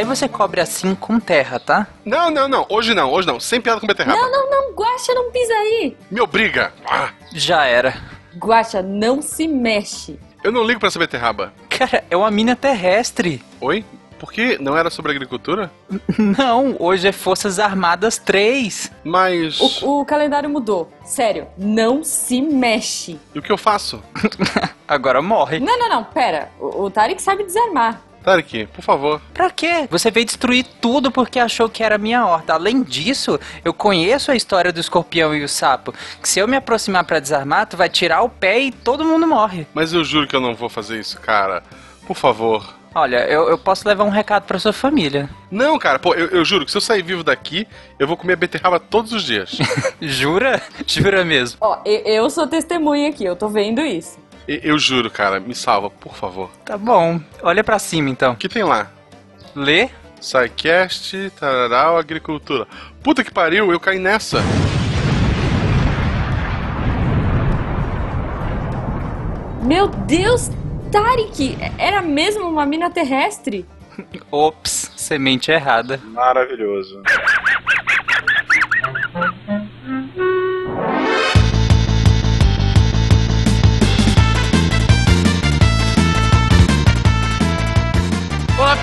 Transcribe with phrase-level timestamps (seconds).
[0.00, 1.86] Aí você cobre assim com terra, tá?
[2.06, 2.64] Não, não, não.
[2.70, 3.38] Hoje não, hoje não.
[3.38, 4.16] Sem piada com beterraba.
[4.18, 5.94] Não, não, não, Guaxa, não pisa aí.
[6.10, 6.72] Me obriga.
[6.88, 7.94] Ah, Já era.
[8.38, 10.18] Guaxa, não se mexe.
[10.42, 11.52] eu não ligo pra essa beterraba.
[11.68, 13.44] Cara, é uma mina terrestre.
[13.60, 13.84] Oi?
[14.18, 15.70] Por que não era sobre agricultura?
[16.18, 18.90] Não, hoje é Forças Armadas 3.
[19.04, 19.60] Mas.
[19.82, 20.90] O, o calendário mudou.
[21.04, 23.18] Sério, não se mexe.
[23.34, 24.02] E o que eu faço?
[24.88, 25.58] Agora morre.
[25.58, 26.50] Não, não, não, pera.
[26.58, 28.02] O, o Tarek sabe desarmar.
[28.22, 29.20] Tarek, por favor.
[29.32, 29.86] Pra quê?
[29.90, 32.52] Você veio destruir tudo porque achou que era minha horta.
[32.54, 35.92] Além disso, eu conheço a história do escorpião e o sapo.
[36.20, 39.26] Que se eu me aproximar pra desarmar, tu vai tirar o pé e todo mundo
[39.26, 39.66] morre.
[39.72, 41.62] Mas eu juro que eu não vou fazer isso, cara.
[42.06, 42.74] Por favor.
[42.92, 45.30] Olha, eu, eu posso levar um recado pra sua família.
[45.48, 47.66] Não, cara, pô, eu, eu juro que se eu sair vivo daqui,
[48.00, 49.56] eu vou comer beterraba todos os dias.
[50.02, 50.60] Jura?
[50.86, 51.56] Jura mesmo.
[51.60, 54.18] Ó, e- eu sou testemunha aqui, eu tô vendo isso.
[54.52, 56.50] Eu juro, cara, me salva, por favor.
[56.64, 57.20] Tá bom.
[57.40, 58.32] Olha pra cima então.
[58.32, 58.90] O que tem lá?
[59.54, 59.88] Lê.
[60.20, 62.66] SciCast, tararau, agricultura.
[63.00, 64.42] Puta que pariu, eu caí nessa.
[69.62, 70.50] Meu Deus,
[70.90, 73.64] Tarek, era mesmo uma mina terrestre?
[74.32, 76.00] Ops, semente errada.
[76.02, 77.00] Maravilhoso.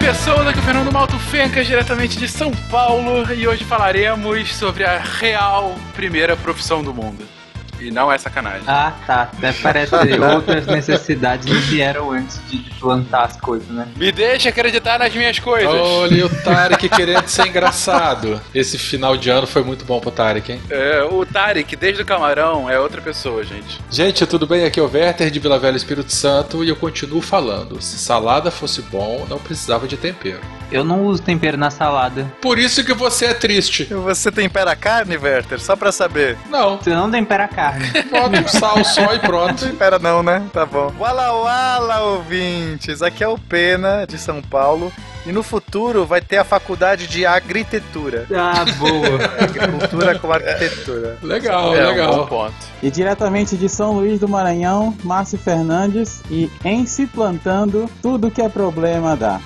[0.08, 4.86] Pessoas, aqui é o Fernando Malto Fencas, diretamente de São Paulo, e hoje falaremos sobre
[4.86, 7.37] a real primeira profissão do mundo.
[7.80, 8.64] E não é sacanagem.
[8.68, 9.30] Ah, tá.
[9.38, 13.88] Até parece que outras necessidades não vieram antes de plantar as coisas, né?
[13.96, 15.70] Me deixa acreditar nas minhas coisas.
[15.70, 18.42] Olha o Tarek querendo ser engraçado.
[18.54, 20.62] Esse final de ano foi muito bom pro Tarek, hein?
[20.70, 23.80] É, o Tarek, desde o camarão, é outra pessoa, gente.
[23.90, 24.66] Gente, tudo bem?
[24.66, 27.82] Aqui é o Werther de Vila Velha Espírito Santo e eu continuo falando.
[27.82, 30.40] Se salada fosse bom, não precisava de tempero.
[30.72, 32.32] Eu não uso tempero na salada.
[32.42, 33.86] Por isso que você é triste.
[33.86, 35.60] Você tempera a carne, Werther?
[35.62, 36.38] Só pra saber.
[36.50, 37.67] Não, Você não tempera carne.
[38.12, 39.66] bota um sal só e pronto.
[39.66, 40.44] Tempera não, né?
[40.54, 40.94] Tá bom.
[41.00, 43.02] Wala wala, ouvintes.
[43.02, 44.92] Aqui é o Pena, de São Paulo.
[45.26, 48.26] E no futuro vai ter a faculdade de agricultura.
[48.34, 49.20] Ah, boa.
[49.44, 51.18] Agricultura com arquitetura.
[51.22, 52.28] Legal, é um bom legal.
[52.28, 52.54] ponto.
[52.82, 56.22] E diretamente de São Luís do Maranhão, Márcio Fernandes.
[56.32, 59.42] E em Se Plantando, tudo que é problema dá.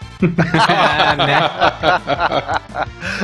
[0.70, 1.16] Ah,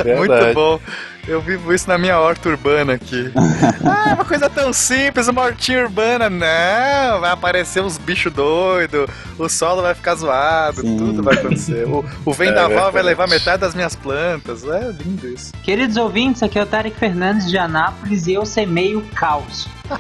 [0.04, 0.16] né?
[0.18, 0.80] Muito bom.
[1.28, 3.32] Eu vivo isso na minha horta urbana aqui.
[3.86, 6.30] ah, uma coisa tão simples, uma hortinha urbana.
[6.30, 10.98] Não, vai aparecer uns bichos doidos, o solo vai ficar zoado, Sim.
[10.98, 11.86] tudo vai acontecer.
[11.86, 14.64] O, o vendaval vai levar metade das minhas plantas.
[14.64, 15.52] É lindo isso.
[15.64, 19.68] Queridos ouvintes, aqui é o Tarek Fernandes de Anápolis e eu semeio caos.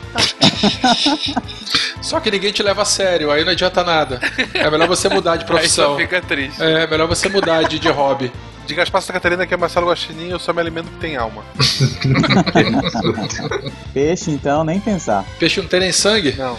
[2.01, 4.19] Só que ninguém te leva a sério, aí não adianta nada.
[4.53, 5.91] É melhor você mudar de Aí profissão.
[5.91, 6.61] só fica triste.
[6.61, 8.31] É melhor você mudar de, de hobby.
[8.67, 11.41] De Gaspar Santa Catarina, que é Marcelo Guaxinim, eu só me alimento que tem alma.
[13.93, 15.23] Peixe, então, nem pensar.
[15.39, 16.35] Peixe não tem nem sangue?
[16.37, 16.57] Não.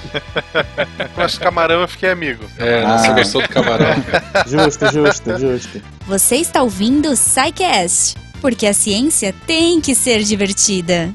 [1.23, 2.45] Esse camarão eu fiquei amigo.
[2.57, 3.13] É, você Ah.
[3.13, 3.95] gostou do camarão.
[4.49, 5.83] Justo, justo, justo.
[6.07, 11.11] Você está ouvindo o SciCast, porque a ciência tem que ser divertida.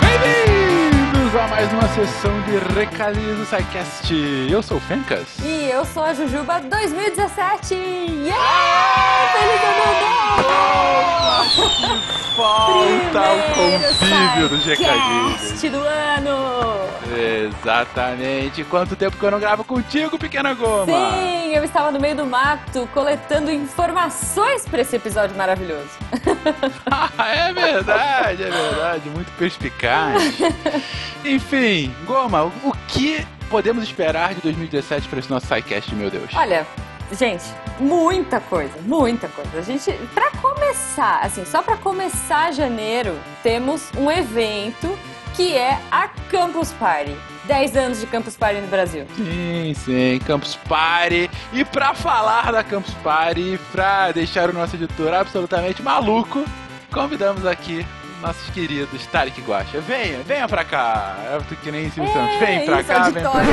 [0.00, 4.12] Bem-vindos a mais uma sessão de recadinhos do SciCast.
[4.50, 5.38] Eu sou o Fencas.
[5.40, 7.74] E eu sou a Jujuba 2017!
[7.74, 9.32] Yeah!
[9.32, 10.19] Feliz ano novo!
[12.36, 15.40] Falta o convívio recadinhos.
[15.40, 16.70] SciCast do ano!
[17.10, 18.64] Exatamente.
[18.64, 20.86] Quanto tempo que eu não gravo contigo, pequena goma?
[20.86, 25.90] Sim, eu estava no meio do mato coletando informações para esse episódio maravilhoso.
[27.18, 29.10] é verdade, é verdade.
[29.10, 30.22] Muito perspicaz.
[31.24, 36.30] Enfim, Goma, o, o que podemos esperar de 2017 para esse nosso SciCast, meu Deus?
[36.34, 36.66] Olha,
[37.12, 37.44] gente,
[37.78, 39.58] muita coisa, muita coisa.
[39.58, 44.98] A gente, para começar, assim, só para começar janeiro, temos um evento
[45.34, 47.16] que é a Campus Party.
[47.44, 49.06] 10 anos de Campus Party no Brasil.
[49.16, 51.28] Sim, sim, Campus Party.
[51.52, 56.44] E pra falar da Campus Party, pra deixar o nosso editor absolutamente maluco,
[56.92, 57.84] convidamos aqui
[58.20, 59.80] nossos queridos Tarek Guacha.
[59.80, 61.16] Venha, venha pra cá.
[61.24, 62.38] É que nem Silvio Santos.
[62.38, 63.50] Vem pra isso, cá, vem pra auditório.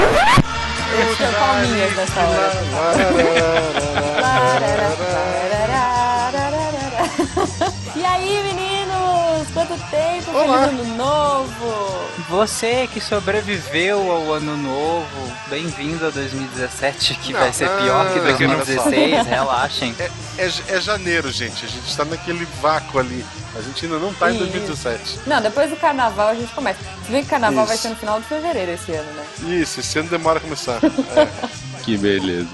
[0.90, 2.54] Eu tinha palminhas nessa hora.
[7.96, 8.67] E aí, meninos?
[9.68, 10.32] Quanto tempo?
[10.32, 10.70] Olá.
[10.70, 12.08] Feliz ano novo!
[12.30, 18.20] Você que sobreviveu ao ano novo, bem-vindo a 2017, que Não, vai ser pior que
[18.20, 18.84] não, olha só.
[18.84, 19.96] 2016, relaxem.
[20.00, 21.66] É, é, é janeiro, gente.
[21.66, 23.26] A gente está naquele vácuo ali.
[23.58, 24.46] A gente ainda não tá em Isso.
[24.46, 25.20] 2017.
[25.28, 26.80] Não, depois do carnaval a gente começa.
[27.06, 27.84] Se bem que o carnaval vai Isso.
[27.84, 29.26] ser no final de fevereiro esse ano, né?
[29.60, 30.80] Isso, esse ano demora a começar.
[31.16, 31.67] É.
[31.88, 32.50] Que beleza.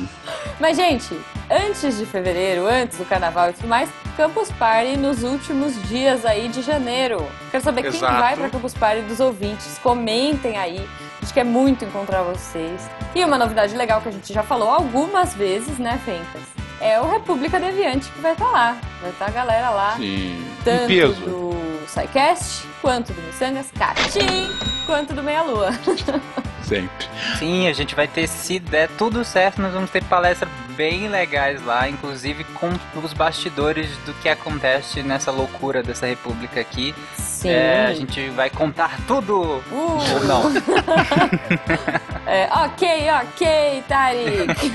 [0.60, 1.20] Mas, gente,
[1.50, 6.48] antes de fevereiro, antes do carnaval e tudo mais, Campus Party nos últimos dias aí
[6.50, 7.26] de janeiro.
[7.50, 8.14] Quero saber quem Exato.
[8.22, 9.80] vai pra Campus Party dos ouvintes.
[9.82, 10.88] Comentem aí.
[11.20, 12.88] A gente quer muito encontrar vocês.
[13.16, 16.44] E uma novidade legal que a gente já falou algumas vezes, né, Fencas?
[16.80, 18.78] É o República Deviante que vai estar lá.
[19.02, 19.96] Vai estar a galera lá.
[19.98, 20.46] Sim.
[20.64, 21.14] Tanto Em peso.
[21.22, 21.54] do
[21.88, 24.50] SciCast, quanto do Missangas, Catim,
[24.86, 25.72] quanto do Meia Lua.
[26.64, 27.08] Sempre.
[27.38, 31.64] Sim, a gente vai ter, se der tudo certo, nós vamos ter palestras bem legais
[31.64, 32.70] lá, inclusive com
[33.04, 36.96] os bastidores do que acontece nessa loucura dessa república aqui.
[37.16, 37.50] Sim.
[37.50, 39.62] É, a gente vai contar tudo.
[39.72, 40.44] Uh, Ou não.
[42.26, 44.72] É, ok, ok, Tarik.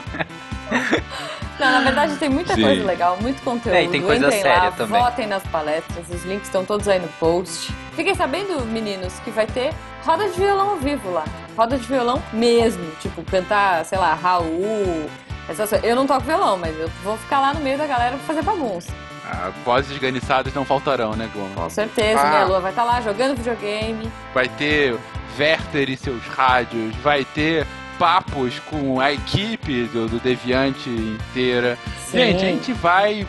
[1.61, 2.63] Não, na verdade tem muita Sim.
[2.63, 3.75] coisa legal, muito conteúdo.
[3.75, 5.01] É, e tem coisa Entrem séria lá, também.
[5.01, 7.71] votem nas palestras, os links estão todos aí no post.
[7.95, 9.71] Fiquem sabendo, meninos, que vai ter
[10.03, 11.23] roda de violão ao vivo lá.
[11.55, 15.07] Roda de violão mesmo, tipo, cantar, sei lá, Raul.
[15.47, 15.71] Essas.
[15.83, 18.41] Eu não toco violão, mas eu vou ficar lá no meio da galera pra fazer
[18.41, 18.91] bagunça.
[19.29, 21.49] Ah, vozes esganiçadas não faltarão, né, Goma?
[21.55, 22.29] Com certeza, Ah.
[22.29, 24.11] minha lua vai estar lá jogando videogame.
[24.33, 24.97] Vai ter
[25.37, 27.65] Werther e seus rádios, vai ter
[28.01, 31.77] papos com a equipe do, do Deviante inteira.
[32.07, 32.17] Sim.
[32.17, 33.27] Gente, a gente vai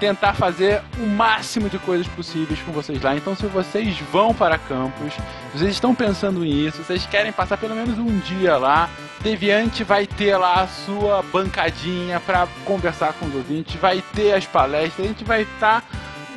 [0.00, 3.14] tentar fazer o máximo de coisas possíveis com vocês lá.
[3.14, 5.12] Então, se vocês vão para campus,
[5.52, 8.88] vocês estão pensando nisso, vocês querem passar pelo menos um dia lá,
[9.20, 14.46] Deviante vai ter lá a sua bancadinha para conversar com os ouvintes, vai ter as
[14.46, 15.84] palestras, a gente vai estar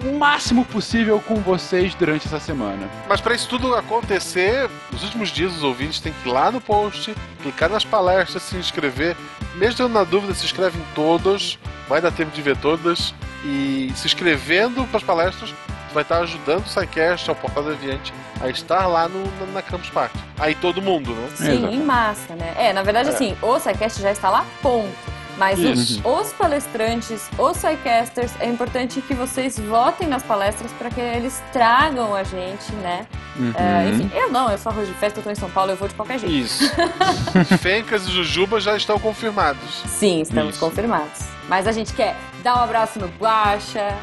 [0.06, 2.88] o máximo possível com vocês durante essa semana.
[3.07, 6.62] Mas para isso tudo acontecer, nos últimos dias os ouvintes têm que ir lá no
[6.62, 9.16] post, clicar nas palestras, se inscrever.
[9.56, 11.57] Mesmo na dúvida, se inscreve em todas,
[11.88, 13.13] vai dar tempo de ver todas.
[13.44, 18.13] E se inscrevendo para as palestras, você vai estar ajudando o SciCast, ao Portal Deviante,
[18.42, 20.18] a estar lá no, na, na Campus Party.
[20.38, 21.30] Aí todo mundo, né?
[21.36, 21.74] Sim, Exato.
[21.74, 22.54] em massa, né?
[22.57, 23.12] É, na verdade, É.
[23.13, 25.19] assim, o SciCast já está lá, ponto.
[25.39, 31.00] Mas os, os palestrantes, os SciCasters, é importante que vocês votem nas palestras para que
[31.00, 33.07] eles tragam a gente, né?
[33.38, 33.53] Uhum.
[33.56, 35.77] É, enfim, eu não, eu sou arroz de festa, eu tô em São Paulo, eu
[35.77, 36.36] vou de qualquer jeito.
[36.36, 36.69] Isso.
[37.62, 39.81] Fencas e Jujuba já estão confirmados.
[39.88, 40.59] Sim, estamos Isso.
[40.59, 41.21] confirmados.
[41.47, 43.97] Mas a gente quer dar um abraço no Guaxa,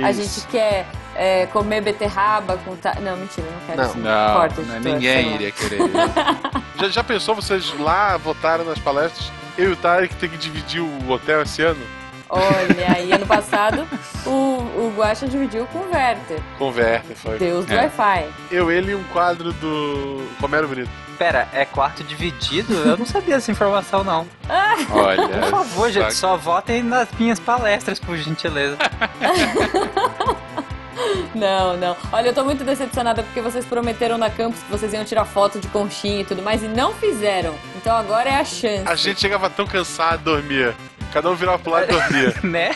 [0.00, 0.86] a gente quer
[1.16, 2.76] é, comer beterraba com...
[2.76, 2.94] Ta...
[3.00, 3.88] Não, mentira, não quero Não.
[3.88, 3.98] isso.
[3.98, 5.80] Não, Corta, não, editor, ninguém iria querer.
[6.78, 9.32] Já, já pensou vocês lá votaram nas palestras?
[9.58, 11.80] Eu e o Tarek tem que dividir o hotel esse ano?
[12.28, 13.86] Olha, aí ano passado
[14.26, 17.38] o, o Guaxa dividiu com o Werther, Converte, foi.
[17.38, 17.82] Deus do É.
[17.82, 18.26] Wi-Fi.
[18.50, 20.90] Eu, ele e um quadro do Romero Brito.
[21.16, 22.74] Pera, é quarto dividido?
[22.74, 24.26] Eu não sabia essa informação, não.
[24.92, 25.26] Olha.
[25.28, 28.76] Por favor, gente, só- só votem nas minhas palestras, por gentileza.
[31.34, 31.96] Não, não.
[32.12, 35.58] Olha, eu tô muito decepcionada porque vocês prometeram na campus que vocês iam tirar foto
[35.58, 37.54] de conchinha e tudo mais e não fizeram.
[37.76, 38.84] Então agora é a chance.
[38.86, 40.74] A gente chegava tão cansado, dormia.
[41.12, 42.34] Cada um virava pro lado e dormia.
[42.42, 42.74] né?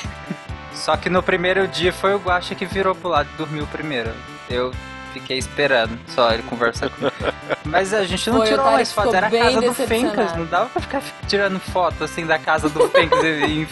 [0.75, 4.13] Só que no primeiro dia foi o Guaxa que virou pro lado e dormiu primeiro.
[4.49, 4.73] Eu
[5.13, 7.15] fiquei esperando só ele conversar comigo.
[7.65, 9.75] Mas a gente não Foi, tirou mais foto, era a casa do.
[9.75, 10.37] Fencas.
[10.37, 13.69] Não dava pra ficar tirando foto assim da casa do Fencas e, e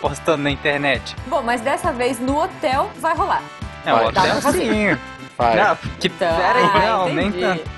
[0.00, 1.16] postando na internet.
[1.26, 3.42] Bom, mas dessa vez no hotel vai rolar.
[3.88, 4.60] É, o hotel fazer.
[4.60, 4.98] sim.
[5.36, 5.56] Vai.
[5.56, 7.44] Não, que Então, pera aí, ah, não, nem entendi.
[7.44, 7.70] tanto.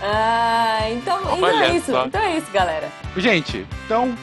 [0.00, 1.90] Ah, então, então Olha é isso.
[1.90, 2.06] só.
[2.06, 2.88] Então é isso, galera.
[3.16, 4.14] Gente, então,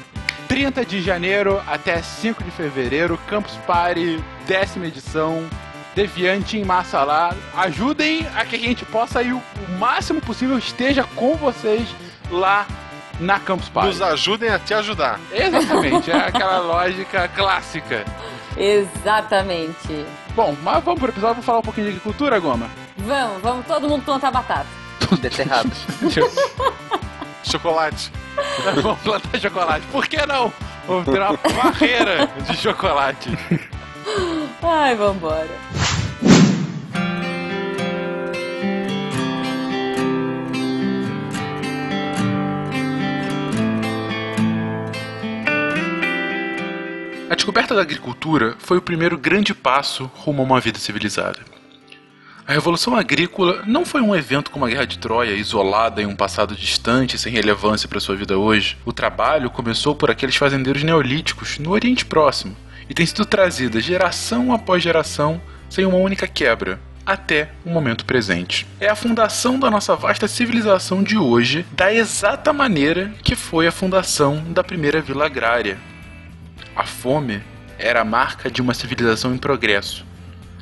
[0.48, 5.46] 30 de janeiro até 5 de fevereiro, Campus Party, décima edição,
[5.96, 7.34] Deviante em massa lá.
[7.56, 11.88] Ajudem a que a gente possa ir o, o máximo possível, esteja com vocês
[12.30, 12.68] lá
[13.18, 13.88] na Campus Party.
[13.90, 15.18] Nos ajudem a te ajudar.
[15.32, 18.04] Exatamente, é aquela lógica clássica.
[18.58, 20.06] Exatamente.
[20.36, 22.70] Bom, mas vamos pro episódio, vamos falar um pouquinho de agricultura, Goma?
[22.98, 24.68] Vamos, vamos todo mundo plantar batata.
[25.20, 25.70] Beterraba.
[27.44, 28.12] Chocolate.
[28.82, 29.86] vamos plantar chocolate.
[29.92, 30.52] Por que não?
[30.88, 33.38] Vamos ter uma barreira de chocolate.
[34.64, 35.48] Ai, vambora.
[47.28, 51.40] A descoberta da agricultura foi o primeiro grande passo rumo a uma vida civilizada.
[52.48, 56.16] A Revolução Agrícola não foi um evento como a Guerra de Troia, isolada em um
[56.16, 58.78] passado distante sem relevância para sua vida hoje.
[58.86, 62.56] O trabalho começou por aqueles fazendeiros neolíticos no Oriente Próximo
[62.88, 66.80] e tem sido trazida geração após geração sem uma única quebra.
[67.06, 68.66] até o momento presente.
[68.80, 73.72] É a fundação da nossa vasta civilização de hoje da exata maneira que foi a
[73.72, 75.78] fundação da primeira vila agrária.
[76.76, 77.42] A fome
[77.80, 80.06] era a marca de uma civilização em progresso,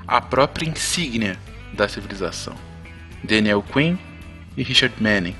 [0.07, 1.39] a própria insígnia
[1.73, 2.55] da civilização.
[3.23, 3.97] Daniel Quinn
[4.55, 5.35] e Richard Manning.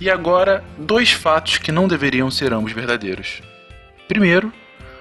[0.00, 3.40] E agora, dois fatos que não deveriam ser ambos verdadeiros.
[4.06, 4.52] Primeiro,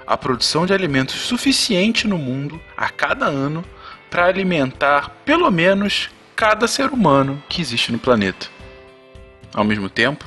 [0.08, 3.64] a produção de alimentos suficiente no mundo a cada ano
[4.10, 8.48] para alimentar pelo menos cada ser humano que existe no planeta.
[9.54, 10.26] Ao mesmo tempo,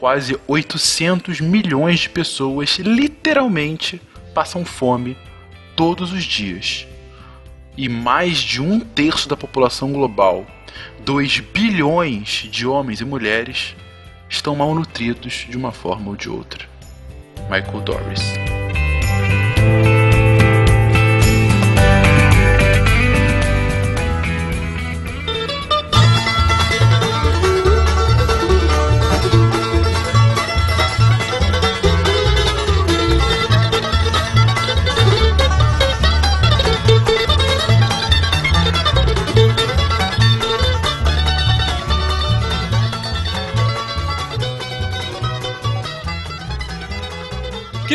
[0.00, 4.00] quase 800 milhões de pessoas literalmente
[4.34, 5.16] passam fome
[5.76, 6.86] todos os dias.
[7.76, 10.46] E mais de um terço da população global,
[11.04, 13.76] 2 bilhões de homens e mulheres,
[14.28, 16.66] estão malnutridos de uma forma ou de outra.
[17.50, 18.59] Michael Doris.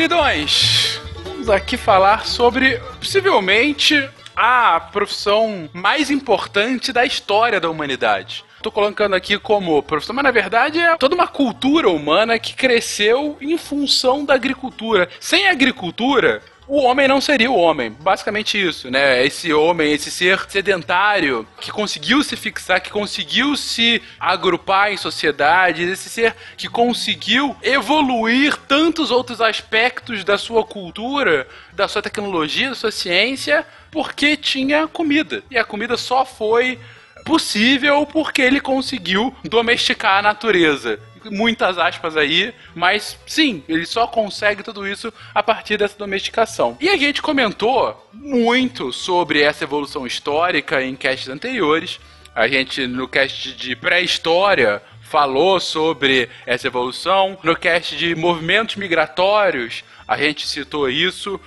[0.05, 8.45] Queridões, vamos aqui falar sobre possivelmente a profissão mais importante da história da humanidade.
[8.61, 13.35] Tô colocando aqui como profissão, mas na verdade é toda uma cultura humana que cresceu
[13.41, 15.09] em função da agricultura.
[15.19, 17.95] Sem agricultura, o homem não seria o homem.
[17.99, 19.25] Basicamente isso, né?
[19.25, 25.87] Esse homem, esse ser sedentário que conseguiu se fixar, que conseguiu se agrupar em sociedades,
[25.87, 32.75] esse ser que conseguiu evoluir tantos outros aspectos da sua cultura, da sua tecnologia, da
[32.75, 35.43] sua ciência, porque tinha comida.
[35.49, 36.79] E a comida só foi
[37.25, 40.99] possível porque ele conseguiu domesticar a natureza
[41.31, 46.77] muitas aspas aí, mas sim, ele só consegue tudo isso a partir dessa domesticação.
[46.79, 51.99] E a gente comentou muito sobre essa evolução histórica em casts anteriores.
[52.33, 57.37] A gente, no cast de pré-história, falou sobre essa evolução.
[57.43, 61.39] No cast de movimentos migratórios, a gente citou isso.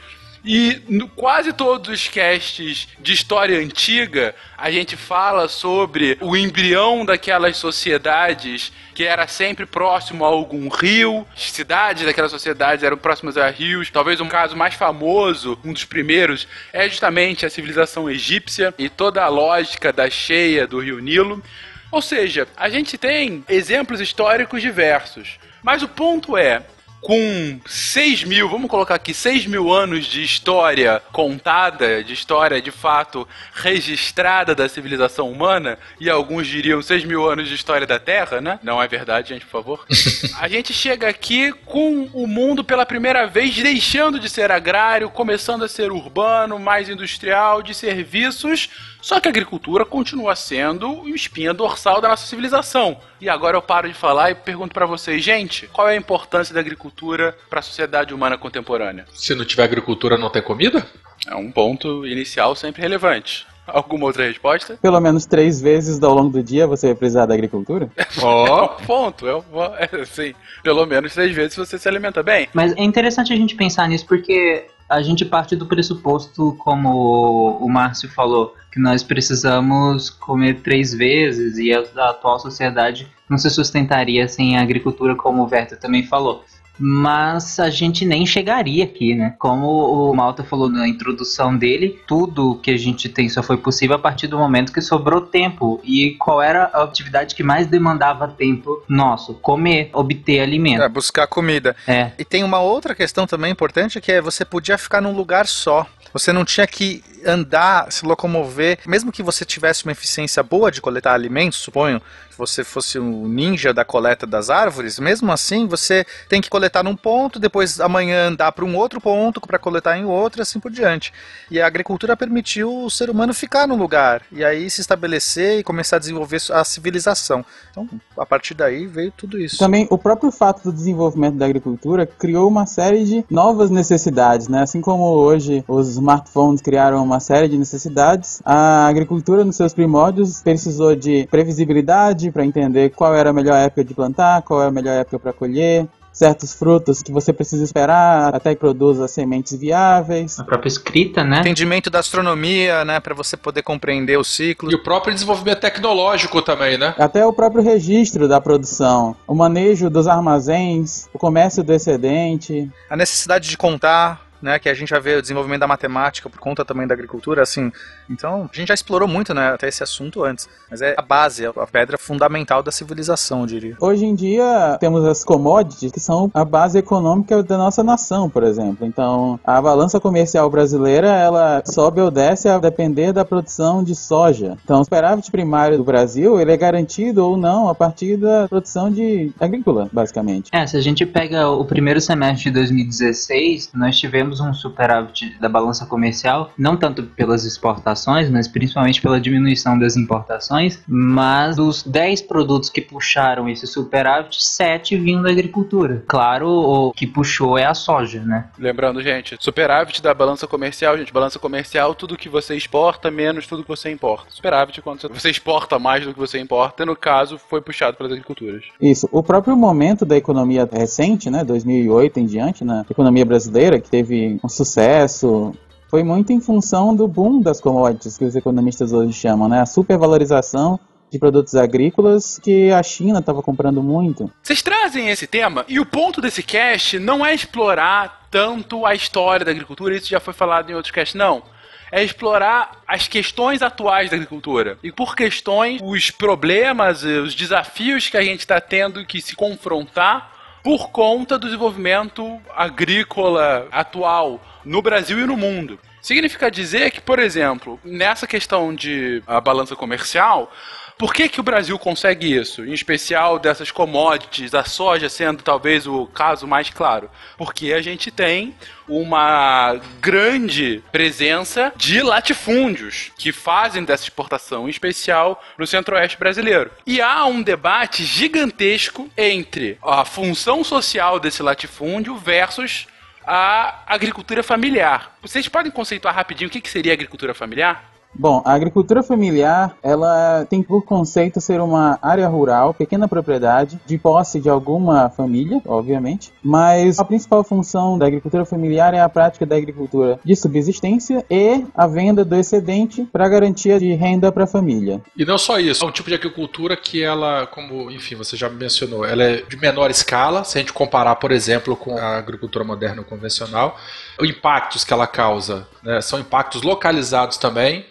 [0.50, 7.04] E no quase todos os casts de história antiga, a gente fala sobre o embrião
[7.04, 11.26] daquelas sociedades que era sempre próximo a algum rio.
[11.36, 13.90] As cidades daquelas sociedades eram próximas a rios.
[13.90, 19.22] Talvez um caso mais famoso, um dos primeiros, é justamente a civilização egípcia e toda
[19.22, 21.44] a lógica da cheia do rio Nilo.
[21.92, 25.38] Ou seja, a gente tem exemplos históricos diversos.
[25.62, 26.62] Mas o ponto é,
[27.00, 32.70] com 6 mil, vamos colocar aqui, 6 mil anos de história contada, de história de
[32.70, 38.40] fato registrada da civilização humana, e alguns diriam 6 mil anos de história da Terra,
[38.40, 38.58] né?
[38.62, 39.86] Não é verdade, gente, por favor.
[40.40, 45.64] A gente chega aqui com o mundo pela primeira vez deixando de ser agrário, começando
[45.64, 48.68] a ser urbano, mais industrial, de serviços
[49.00, 52.98] só que a agricultura continua sendo o espinha dorsal da nossa civilização.
[53.20, 56.54] E agora eu paro de falar e pergunto para vocês, gente, qual é a importância
[56.54, 59.06] da agricultura para a sociedade humana contemporânea?
[59.12, 60.86] Se não tiver agricultura, não tem comida?
[61.26, 63.46] É um ponto inicial sempre relevante.
[63.66, 64.78] Alguma outra resposta?
[64.80, 67.90] Pelo menos três vezes ao longo do dia você vai precisar da agricultura?
[68.22, 68.46] Ó, oh.
[68.48, 69.28] é um ponto.
[69.28, 69.42] É, um,
[69.78, 72.48] é assim, pelo menos três vezes você se alimenta bem.
[72.54, 77.68] Mas é interessante a gente pensar nisso porque a gente parte do pressuposto, como o
[77.68, 84.26] Márcio falou, que nós precisamos comer três vezes e a, atual sociedade não se sustentaria
[84.26, 86.42] sem a agricultura, como o Verto também falou
[86.78, 89.35] mas a gente nem chegaria aqui, né?
[89.38, 93.97] Como o Malta falou na introdução dele, tudo que a gente tem só foi possível
[93.97, 95.80] a partir do momento que sobrou tempo.
[95.82, 99.35] E qual era a atividade que mais demandava tempo nosso?
[99.35, 100.82] Comer, obter alimento.
[100.82, 101.75] É, buscar comida.
[101.87, 102.12] É.
[102.18, 105.87] E tem uma outra questão também importante que é você podia ficar num lugar só.
[106.18, 110.80] Você não tinha que andar, se locomover, mesmo que você tivesse uma eficiência boa de
[110.80, 116.04] coletar alimentos, suponho, que você fosse um ninja da coleta das árvores, mesmo assim você
[116.28, 120.04] tem que coletar num ponto, depois amanhã andar para um outro ponto para coletar em
[120.04, 121.12] outro, assim por diante.
[121.50, 125.64] E a agricultura permitiu o ser humano ficar no lugar e aí se estabelecer e
[125.64, 127.44] começar a desenvolver a civilização.
[127.70, 129.58] Então, a partir daí veio tudo isso.
[129.58, 134.62] Também o próprio fato do desenvolvimento da agricultura criou uma série de novas necessidades, né?
[134.62, 138.40] Assim como hoje os smartphones criaram uma série de necessidades.
[138.44, 143.84] A agricultura, nos seus primórdios, precisou de previsibilidade para entender qual era a melhor época
[143.84, 148.34] de plantar, qual era a melhor época para colher, certos frutos que você precisa esperar
[148.34, 150.40] até que produza sementes viáveis.
[150.40, 151.40] A própria escrita, né?
[151.40, 154.72] Entendimento da astronomia, né, para você poder compreender os ciclos.
[154.72, 156.94] E o próprio desenvolvimento tecnológico também, né?
[156.98, 162.68] Até o próprio registro da produção, o manejo dos armazéns, o comércio do excedente.
[162.90, 166.38] A necessidade de contar, né, que a gente já vê o desenvolvimento da matemática por
[166.38, 167.73] conta também da agricultura, assim.
[168.09, 171.47] Então, a gente já explorou muito, né, até esse assunto antes, mas é a base,
[171.47, 173.76] a pedra fundamental da civilização, eu diria.
[173.80, 178.42] Hoje em dia, temos as commodities que são a base econômica da nossa nação, por
[178.42, 178.87] exemplo.
[178.87, 184.57] Então, a balança comercial brasileira, ela sobe ou desce a depender da produção de soja.
[184.64, 188.90] Então, o superávit primário do Brasil, ele é garantido ou não a partir da produção
[188.90, 190.50] de agrícola, basicamente.
[190.52, 195.49] É, se a gente pega o primeiro semestre de 2016, nós tivemos um superávit da
[195.49, 200.82] balança comercial, não tanto pelas exportações, mas principalmente pela diminuição das importações.
[200.87, 206.04] Mas dos 10 produtos que puxaram esse superávit, 7 vinham da agricultura.
[206.06, 208.47] Claro, o que puxou é a soja, né?
[208.58, 213.62] Lembrando, gente, superávit da balança comercial, gente, balança comercial, tudo que você exporta menos tudo
[213.62, 214.26] que você importa.
[214.30, 218.12] Superávit é quando você exporta mais do que você importa, no caso, foi puxado pelas
[218.12, 218.64] agriculturas.
[218.80, 219.08] Isso.
[219.11, 224.17] O próprio momento da economia recente, né, 2008 em diante, na economia brasileira, que teve
[224.42, 225.52] um sucesso,
[225.88, 229.60] foi muito em função do boom das commodities que os economistas hoje chamam, né?
[229.60, 230.78] A supervalorização
[231.10, 234.30] de produtos agrícolas que a China estava comprando muito.
[234.42, 239.44] Vocês trazem esse tema e o ponto desse cast não é explorar tanto a história
[239.44, 241.42] da agricultura, isso já foi falado em outros casts, não.
[241.90, 244.78] É explorar as questões atuais da agricultura.
[244.82, 250.38] E por questões, os problemas, os desafios que a gente está tendo que se confrontar
[250.68, 255.80] por conta do desenvolvimento agrícola atual no Brasil e no mundo.
[256.02, 260.52] Significa dizer que, por exemplo, nessa questão de a balança comercial,
[260.98, 262.64] por que, que o Brasil consegue isso?
[262.64, 267.08] Em especial dessas commodities, a soja sendo talvez o caso mais claro.
[267.36, 268.54] Porque a gente tem
[268.88, 276.70] uma grande presença de latifúndios que fazem dessa exportação, em especial no centro-oeste brasileiro.
[276.84, 282.88] E há um debate gigantesco entre a função social desse latifúndio versus
[283.24, 285.16] a agricultura familiar.
[285.22, 287.97] Vocês podem conceituar rapidinho o que seria agricultura familiar?
[288.14, 293.96] Bom, a agricultura familiar, ela tem por conceito ser uma área rural, pequena propriedade, de
[293.96, 299.46] posse de alguma família, obviamente, mas a principal função da agricultura familiar é a prática
[299.46, 304.48] da agricultura de subsistência e a venda do excedente para garantia de renda para a
[304.48, 305.00] família.
[305.16, 308.48] E não só isso, é um tipo de agricultura que ela, como, enfim, você já
[308.48, 312.64] mencionou, ela é de menor escala, se a gente comparar, por exemplo, com a agricultura
[312.64, 313.78] moderna convencional,
[314.20, 317.87] os impactos que ela causa né, são impactos localizados também,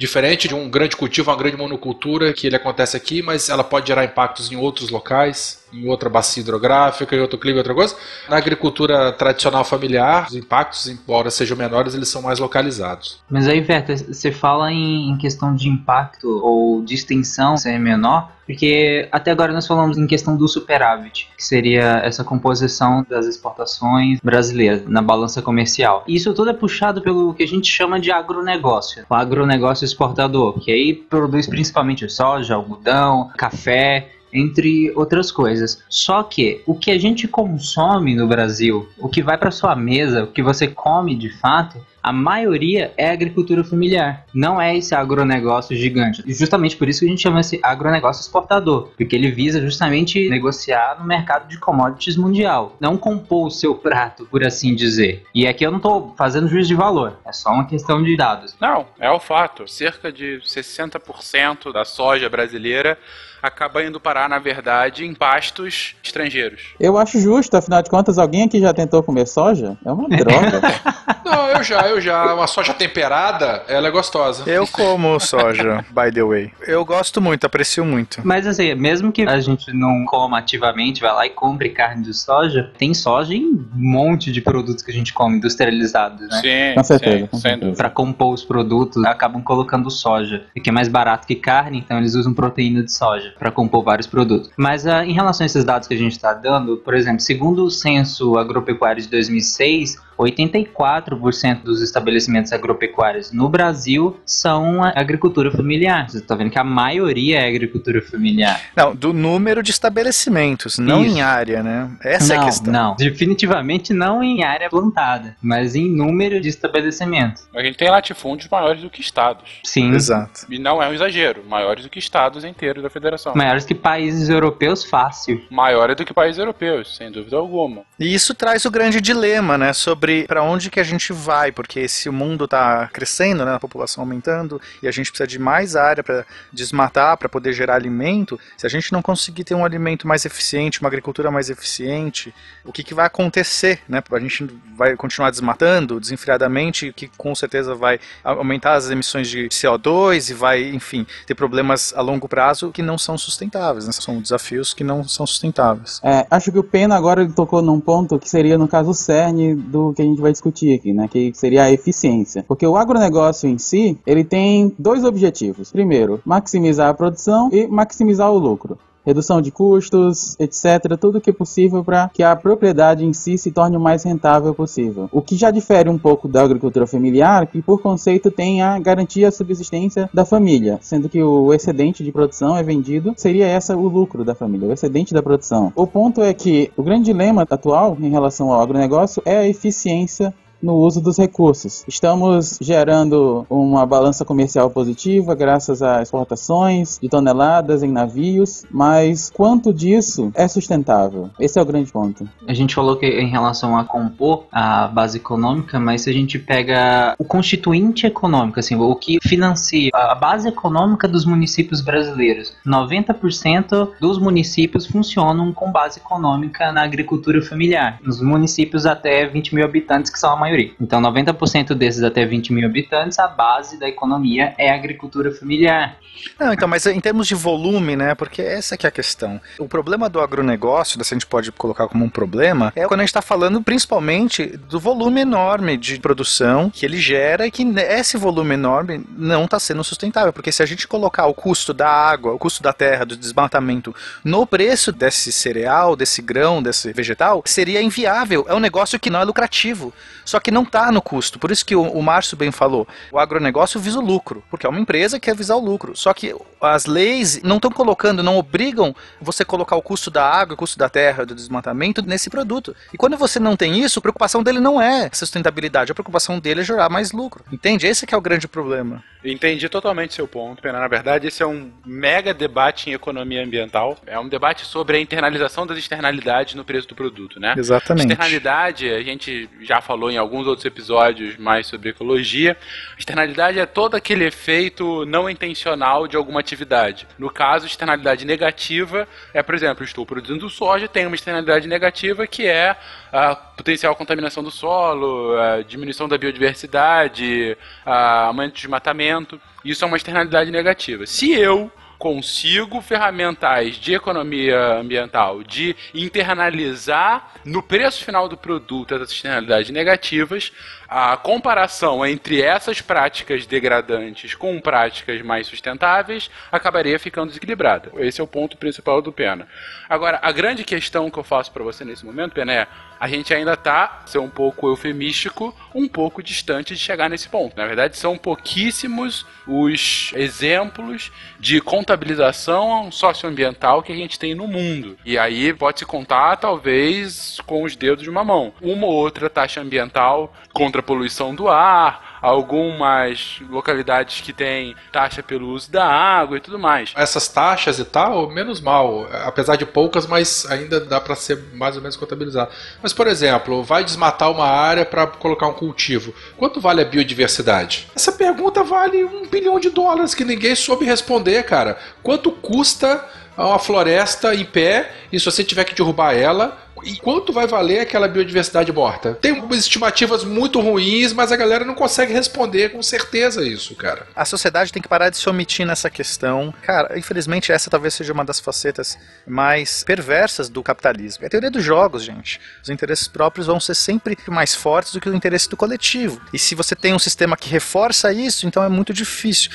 [0.00, 3.88] diferente de um grande cultivo, uma grande monocultura que ele acontece aqui, mas ela pode
[3.88, 7.94] gerar impactos em outros locais, em outra bacia hidrográfica, em outro clima, outra coisa.
[8.26, 13.20] Na agricultura tradicional familiar, os impactos, embora sejam menores, eles são mais localizados.
[13.28, 19.08] Mas aí, Veta, você fala em questão de impacto ou de extensão ser menor, porque
[19.12, 24.82] até agora nós falamos em questão do superávit, que seria essa composição das exportações brasileiras
[24.86, 26.02] na balança comercial.
[26.08, 29.04] Isso tudo é puxado pelo que a gente chama de agronegócio.
[29.08, 35.82] O agronegócio exportador, que aí produz principalmente soja, algodão, café, entre outras coisas.
[35.88, 40.24] Só que o que a gente consome no Brasil, o que vai para sua mesa,
[40.24, 44.24] o que você come de fato, a maioria é agricultura familiar.
[44.34, 46.22] Não é esse agronegócio gigante.
[46.26, 48.90] E justamente por isso que a gente chama esse agronegócio exportador.
[48.96, 52.76] Porque ele visa justamente negociar no mercado de commodities mundial.
[52.80, 55.24] Não compor o seu prato, por assim dizer.
[55.34, 57.18] E aqui eu não estou fazendo juízo de valor.
[57.24, 58.54] É só uma questão de dados.
[58.60, 59.68] Não, é o fato.
[59.68, 62.98] Cerca de 60% da soja brasileira
[63.42, 66.74] acaba indo parar, na verdade, em pastos estrangeiros.
[66.78, 69.76] Eu acho justo, afinal de contas, alguém aqui já tentou comer soja?
[69.84, 70.60] É uma droga.
[71.24, 72.34] Não, eu já, eu já.
[72.34, 74.50] Uma soja temperada, ela é gostosa.
[74.50, 76.52] Eu como soja, by the way.
[76.66, 78.20] Eu gosto muito, aprecio muito.
[78.24, 82.14] Mas assim, mesmo que a gente não coma ativamente, vai lá e compre carne de
[82.14, 86.40] soja, tem soja em um monte de produtos que a gente come industrializados, né?
[86.40, 87.74] Sim, Com certeza, sim.
[87.76, 92.14] Para compor os produtos, acabam colocando soja, que é mais barato que carne, então eles
[92.14, 94.50] usam proteína de soja para compor vários produtos.
[94.56, 97.64] Mas ah, em relação a esses dados que a gente está dando, por exemplo, segundo
[97.64, 106.08] o censo agropecuário de 2006, 84% dos estabelecimentos agropecuários no Brasil são agricultura familiar.
[106.08, 108.60] Você está vendo que a maioria é agricultura familiar.
[108.76, 111.16] Não, do número de estabelecimentos, não Isso.
[111.16, 111.90] em área, né?
[112.02, 112.72] Essa não, é a questão.
[112.72, 117.48] Não, definitivamente não em área plantada, mas em número de estabelecimentos.
[117.54, 119.60] A gente tem latifúndios maiores do que estados.
[119.64, 120.46] Sim, Exato.
[120.48, 123.34] E não é um exagero, maiores do que estados inteiros da federação.
[123.34, 125.42] maiores que países europeus fácil.
[125.50, 127.82] Maiores do que países europeus, sem dúvida alguma.
[127.98, 131.88] E isso traz o grande dilema, né, sobre para onde que a gente vai, porque
[131.88, 135.76] se o mundo está crescendo, né, a população aumentando, e a gente precisa de mais
[135.76, 140.06] área para desmatar, para poder gerar alimento, se a gente não conseguir ter um alimento
[140.06, 144.02] mais eficiente, uma agricultura mais eficiente, o que, que vai acontecer, né?
[144.10, 144.46] A gente
[144.76, 150.62] vai continuar desmatando desenfreadamente, que com certeza vai aumentar as emissões de CO2 e vai,
[150.70, 153.92] enfim, ter problemas a longo prazo que não são sustentáveis, né?
[153.92, 156.00] São desafios que não são sustentáveis.
[156.02, 158.94] É, acho que o Pena agora ele tocou num ponto que seria, no caso, o
[158.94, 161.08] cerne do que a gente vai discutir aqui, né?
[161.08, 162.44] Que seria a eficiência.
[162.48, 165.70] Porque o agronegócio em si, ele tem dois objetivos.
[165.70, 168.78] Primeiro, maximizar a produção e maximizar o lucro.
[169.04, 173.50] Redução de custos, etc., tudo que é possível para que a propriedade em si se
[173.50, 175.08] torne o mais rentável possível.
[175.10, 179.26] O que já difere um pouco da agricultura familiar, que por conceito tem a garantia
[179.26, 183.88] da subsistência da família, sendo que o excedente de produção é vendido, seria essa o
[183.88, 185.72] lucro da família, o excedente da produção.
[185.74, 190.34] O ponto é que o grande dilema atual em relação ao agronegócio é a eficiência
[190.62, 191.84] no uso dos recursos.
[191.88, 199.72] Estamos gerando uma balança comercial positiva graças a exportações de toneladas em navios, mas quanto
[199.72, 201.30] disso é sustentável?
[201.38, 202.28] Esse é o grande ponto.
[202.46, 206.38] A gente falou que em relação a compor a base econômica, mas se a gente
[206.38, 213.90] pega o constituinte econômico, assim, o que financia a base econômica dos municípios brasileiros, 90%
[214.00, 217.98] dos municípios funcionam com base econômica na agricultura familiar.
[218.02, 220.49] Nos municípios até 20 mil habitantes, que são a maioria.
[220.80, 225.96] Então, 90% desses até 20 mil habitantes, a base da economia é a agricultura familiar.
[226.38, 228.14] Não, então, mas em termos de volume, né?
[228.14, 229.40] Porque essa que é a questão.
[229.58, 233.02] O problema do agronegócio, se a gente pode colocar como um problema, é quando a
[233.02, 238.16] gente está falando principalmente do volume enorme de produção que ele gera e que esse
[238.16, 240.32] volume enorme não está sendo sustentável.
[240.32, 243.94] Porque se a gente colocar o custo da água, o custo da terra, do desmatamento
[244.24, 248.46] no preço desse cereal, desse grão, desse vegetal, seria inviável.
[248.48, 249.92] É um negócio que não é lucrativo.
[250.24, 251.38] Só que não está no custo.
[251.38, 252.86] Por isso que o, o Márcio bem falou.
[253.12, 255.96] O agronegócio visa o lucro, porque é uma empresa que quer visar o lucro.
[255.96, 260.54] Só que as leis não estão colocando, não obrigam você colocar o custo da água,
[260.54, 262.74] o custo da terra, do desmatamento nesse produto.
[262.92, 266.60] E quando você não tem isso, a preocupação dele não é sustentabilidade, a preocupação dele
[266.60, 267.44] é gerar mais lucro.
[267.52, 267.86] Entende?
[267.86, 269.02] Esse que é o grande problema.
[269.22, 270.78] Entendi totalmente seu ponto, Pena.
[270.78, 273.98] Na verdade, esse é um mega debate em economia ambiental.
[274.06, 277.54] É um debate sobre a internalização das externalidades no preço do produto, né?
[277.56, 278.12] Exatamente.
[278.12, 282.56] Externalidade, a gente já falou em alguns outros episódios mais sobre ecologia.
[282.98, 287.06] Externalidade é todo aquele efeito não intencional de alguma atividade.
[287.18, 292.46] No caso, externalidade negativa é, por exemplo, estou produzindo soja, tem uma externalidade negativa que
[292.46, 292.76] é
[293.12, 299.40] a potencial contaminação do solo, a diminuição da biodiversidade, a aumento de desmatamento.
[299.64, 301.06] Isso é uma externalidade negativa.
[301.06, 309.12] Se eu consigo ferramentais de economia ambiental de internalizar no preço final do produto essas
[309.12, 310.50] externalidades negativas,
[310.90, 317.92] a comparação entre essas práticas degradantes com práticas mais sustentáveis acabaria ficando desequilibrada.
[317.98, 319.46] Esse é o ponto principal do Pena.
[319.88, 322.66] Agora, a grande questão que eu faço para você nesse momento, Pena, é
[323.00, 327.56] a gente ainda está, ser um pouco eufemístico, um pouco distante de chegar nesse ponto.
[327.56, 334.98] Na verdade, são pouquíssimos os exemplos de contabilização socioambiental que a gente tem no mundo.
[335.02, 338.52] E aí pode se contar, talvez, com os dedos de uma mão.
[338.60, 345.22] Uma ou outra taxa ambiental contra a poluição do ar, algumas localidades que têm taxa
[345.22, 346.92] pelo uso da água e tudo mais.
[346.96, 351.76] Essas taxas e tal, menos mal, apesar de poucas, mas ainda dá para ser mais
[351.76, 352.50] ou menos contabilizado.
[352.82, 356.14] Mas, por exemplo, vai desmatar uma área para colocar um cultivo.
[356.36, 357.88] Quanto vale a biodiversidade?
[357.94, 361.78] Essa pergunta vale um bilhão de dólares que ninguém soube responder, cara.
[362.02, 363.04] Quanto custa
[363.36, 367.80] uma floresta em pé e se você tiver que derrubar ela, e quanto vai valer
[367.80, 369.14] aquela biodiversidade morta?
[369.14, 374.06] Tem algumas estimativas muito ruins, mas a galera não consegue responder com certeza isso, cara.
[374.14, 376.52] A sociedade tem que parar de se omitir nessa questão.
[376.62, 381.24] Cara, infelizmente essa talvez seja uma das facetas mais perversas do capitalismo.
[381.24, 382.40] É a teoria dos jogos, gente.
[382.62, 386.20] Os interesses próprios vão ser sempre mais fortes do que o interesse do coletivo.
[386.32, 389.50] E se você tem um sistema que reforça isso, então é muito difícil.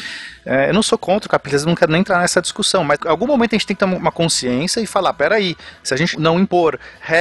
[0.46, 3.10] É, eu não sou contra o capitalismo, não quero nem entrar nessa discussão, mas em
[3.10, 6.20] algum momento a gente tem que ter uma consciência e falar, peraí, se a gente
[6.20, 7.15] não impor regras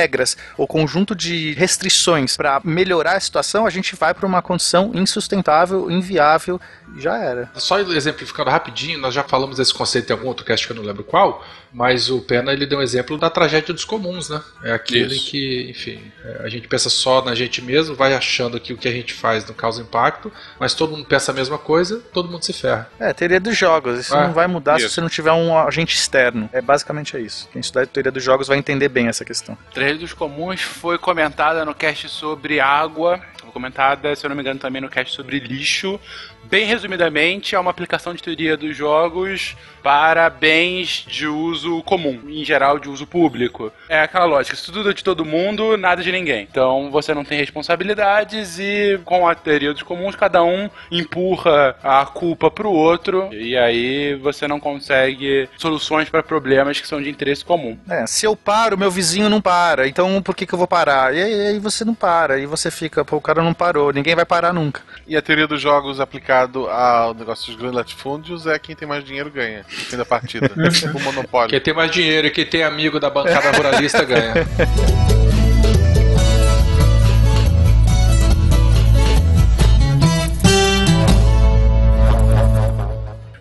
[0.57, 5.91] ou conjunto de restrições para melhorar a situação, a gente vai para uma condição insustentável,
[5.91, 6.61] inviável
[6.97, 7.51] já era.
[7.55, 10.85] Só exemplificando rapidinho, nós já falamos desse conceito em algum outro cast que eu não
[10.85, 14.41] lembro qual, mas o Pena ele deu um exemplo da tragédia dos comuns, né?
[14.63, 15.31] É aquele Isso.
[15.31, 18.87] que, enfim, é, a gente pensa só na gente mesmo, vai achando que o que
[18.87, 22.45] a gente faz não causa impacto, mas todo mundo pensa a mesma coisa, todo mundo
[22.45, 22.89] se ferra.
[23.01, 23.99] É, teoria dos jogos.
[23.99, 24.95] Isso É, não vai mudar se isso.
[24.95, 26.49] você não tiver um agente externo.
[26.53, 27.49] É basicamente é isso.
[27.53, 29.59] Quem estudar teoria dos jogos vai entender bem essa questão.
[29.73, 34.43] Três dos comuns foi comentada no cast sobre água, foi comentada, se eu não me
[34.43, 35.99] engano, também no cast sobre lixo.
[36.45, 42.43] Bem resumidamente, é uma aplicação de teoria dos jogos para bens de uso comum, em
[42.43, 43.71] geral de uso público.
[43.87, 46.49] É aquela lógica, se tudo é de todo mundo, nada de ninguém.
[46.51, 52.07] Então você não tem responsabilidades e com a teoria dos comuns, cada um empurra a
[52.07, 57.45] culpa pro outro e aí você não consegue soluções para problemas que são de interesse
[57.45, 57.79] comum.
[57.87, 59.87] É, se eu paro, meu vizinho não para.
[59.87, 61.15] Então por que, que eu vou parar?
[61.15, 62.39] E aí, aí você não para.
[62.39, 63.93] E você fica, pô, o cara não parou.
[63.93, 64.81] Ninguém vai parar nunca.
[65.07, 69.05] E a teoria dos jogos aplicado ao negócio dos grandes latifúndios é quem tem mais
[69.05, 70.51] dinheiro ganha no fim da partida.
[70.95, 71.51] o monopólio.
[71.51, 74.35] Quem tem mais dinheiro e quem tem amigo da bancada ruralista ganha.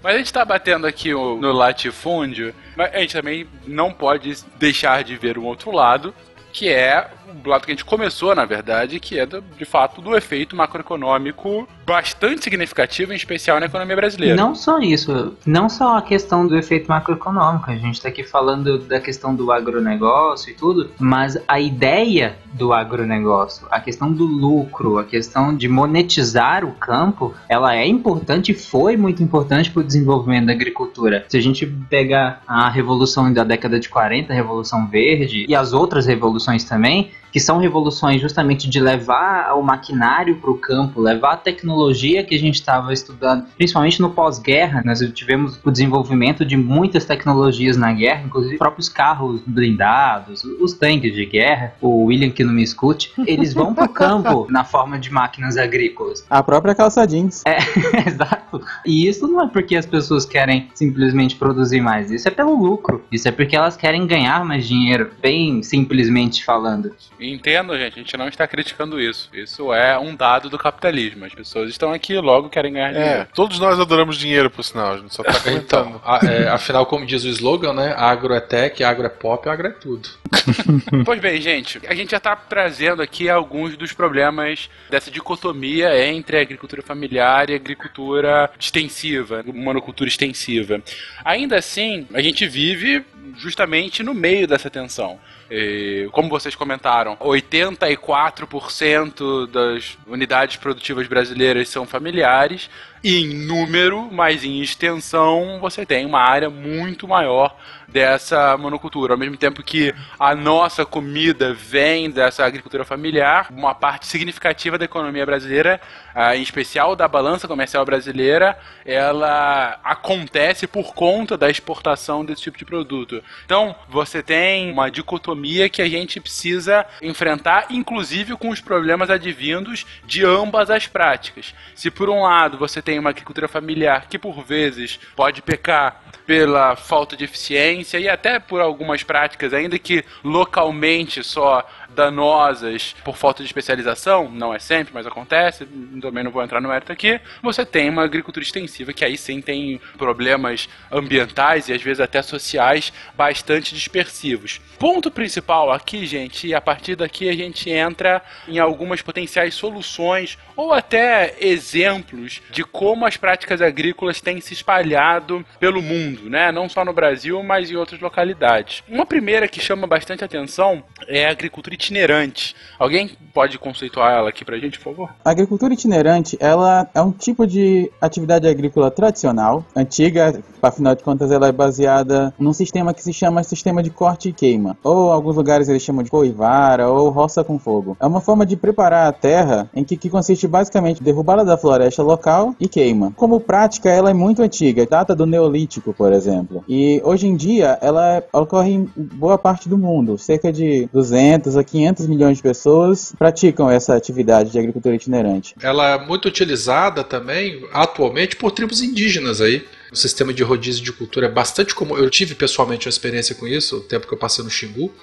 [0.02, 4.36] Mas a gente tá batendo aqui o- no latifúndio, mas a gente também não pode
[4.60, 6.14] deixar de ver um outro lado,
[6.52, 7.08] que é
[7.46, 10.56] o lado que a gente começou, na verdade, que é, do- de fato, do efeito
[10.56, 14.36] macroeconômico bastante significativo, em especial na economia brasileira.
[14.36, 18.78] Não só isso, não só a questão do efeito macroeconômico, a gente está aqui falando
[18.80, 24.98] da questão do agronegócio e tudo, mas a ideia do agronegócio, a questão do lucro,
[24.98, 29.84] a questão de monetizar o campo, ela é importante e foi muito importante para o
[29.84, 31.26] desenvolvimento da agricultura.
[31.28, 35.74] Se a gente pegar a revolução da década de 40, a Revolução Verde e as
[35.74, 41.34] outras revoluções também, que são revoluções justamente de levar o maquinário para o campo, levar
[41.34, 46.56] a tecnologia que a gente estava estudando, principalmente no pós-guerra, nós tivemos o desenvolvimento de
[46.56, 52.44] muitas tecnologias na guerra, inclusive próprios carros blindados, os tanques de guerra, o William que
[52.44, 56.24] não me escute, eles vão para o campo na forma de máquinas agrícolas.
[56.30, 57.42] A própria calça jeans.
[58.06, 58.62] Exato.
[58.86, 63.04] E isso não é porque as pessoas querem simplesmente produzir mais, isso é pelo lucro,
[63.12, 66.92] isso é porque elas querem ganhar mais dinheiro, bem simplesmente falando.
[67.24, 69.30] Entendo, gente, a gente não está criticando isso.
[69.34, 71.26] Isso é um dado do capitalismo.
[71.26, 73.28] As pessoas estão aqui logo querem ganhar É, dinheiro.
[73.34, 75.88] todos nós adoramos dinheiro, por sinal, a gente só tá comentando.
[75.88, 77.94] Então, a- é, afinal, como diz o slogan, né?
[77.98, 80.10] Agro é tech, agro é pop, agro é tudo.
[81.06, 86.38] Pois bem, gente, a gente já está trazendo aqui alguns dos problemas dessa dicotomia entre
[86.38, 90.82] a agricultura familiar e a agricultura extensiva, monocultura extensiva.
[91.24, 93.04] Ainda assim, a gente vive
[93.38, 95.20] justamente no meio dessa tensão.
[95.56, 102.72] E, como vocês comentaram, 84% das unidades produtivas brasileiras são familiares.
[103.06, 107.54] Em número, mas em extensão, você tem uma área muito maior
[107.94, 109.14] dessa monocultura.
[109.14, 114.86] Ao mesmo tempo que a nossa comida vem dessa agricultura familiar, uma parte significativa da
[114.86, 115.80] economia brasileira,
[116.16, 122.58] ah, em especial da balança comercial brasileira, ela acontece por conta da exportação desse tipo
[122.58, 123.24] de produto.
[123.46, 129.86] Então, você tem uma dicotomia que a gente precisa enfrentar, inclusive com os problemas advindos
[130.06, 131.54] de ambas as práticas.
[131.76, 136.76] Se por um lado você tem uma agricultura familiar que por vezes pode pecar pela
[136.76, 143.44] falta de eficiência e até por algumas práticas, ainda que localmente só danosas por falta
[143.44, 145.66] de especialização, não é sempre, mas acontece,
[146.02, 149.42] também não vou entrar no mérito aqui, você tem uma agricultura extensiva que aí sim
[149.42, 154.60] tem problemas ambientais e às vezes até sociais bastante dispersivos.
[154.78, 160.38] Ponto principal aqui, gente, e a partir daqui a gente entra em algumas potenciais soluções
[160.56, 166.52] ou até exemplos de como as práticas agrícolas têm se espalhado pelo mundo, né?
[166.52, 168.84] Não só no Brasil, mas em outras localidades.
[168.88, 172.56] Uma primeira que chama bastante atenção é a agricultura itinerante.
[172.80, 175.10] Alguém pode conceituar ela aqui pra gente, por favor?
[175.24, 181.32] A agricultura itinerante, ela é um tipo de atividade agrícola tradicional, antiga, afinal de contas
[181.32, 185.36] ela é baseada num sistema que se chama sistema de corte e queima, ou alguns
[185.36, 187.98] lugares eles chamam de coivara ou roça com fogo.
[188.00, 191.58] É uma forma de preparar a terra em que, que consiste basicamente em derrubada da
[191.58, 193.12] floresta local e queima.
[193.16, 196.64] Como prática, ela é muito antiga, data do Neolítico, por exemplo.
[196.68, 201.64] E hoje em dia ela ocorre em boa parte do mundo, cerca de 200 a
[201.74, 205.56] 500 milhões de pessoas praticam essa atividade de agricultura itinerante.
[205.60, 209.66] Ela é muito utilizada também, atualmente, por tribos indígenas aí.
[209.92, 211.98] O sistema de rodízio de cultura é bastante comum.
[211.98, 214.94] Eu tive pessoalmente uma experiência com isso, o tempo que eu passei no Xingu.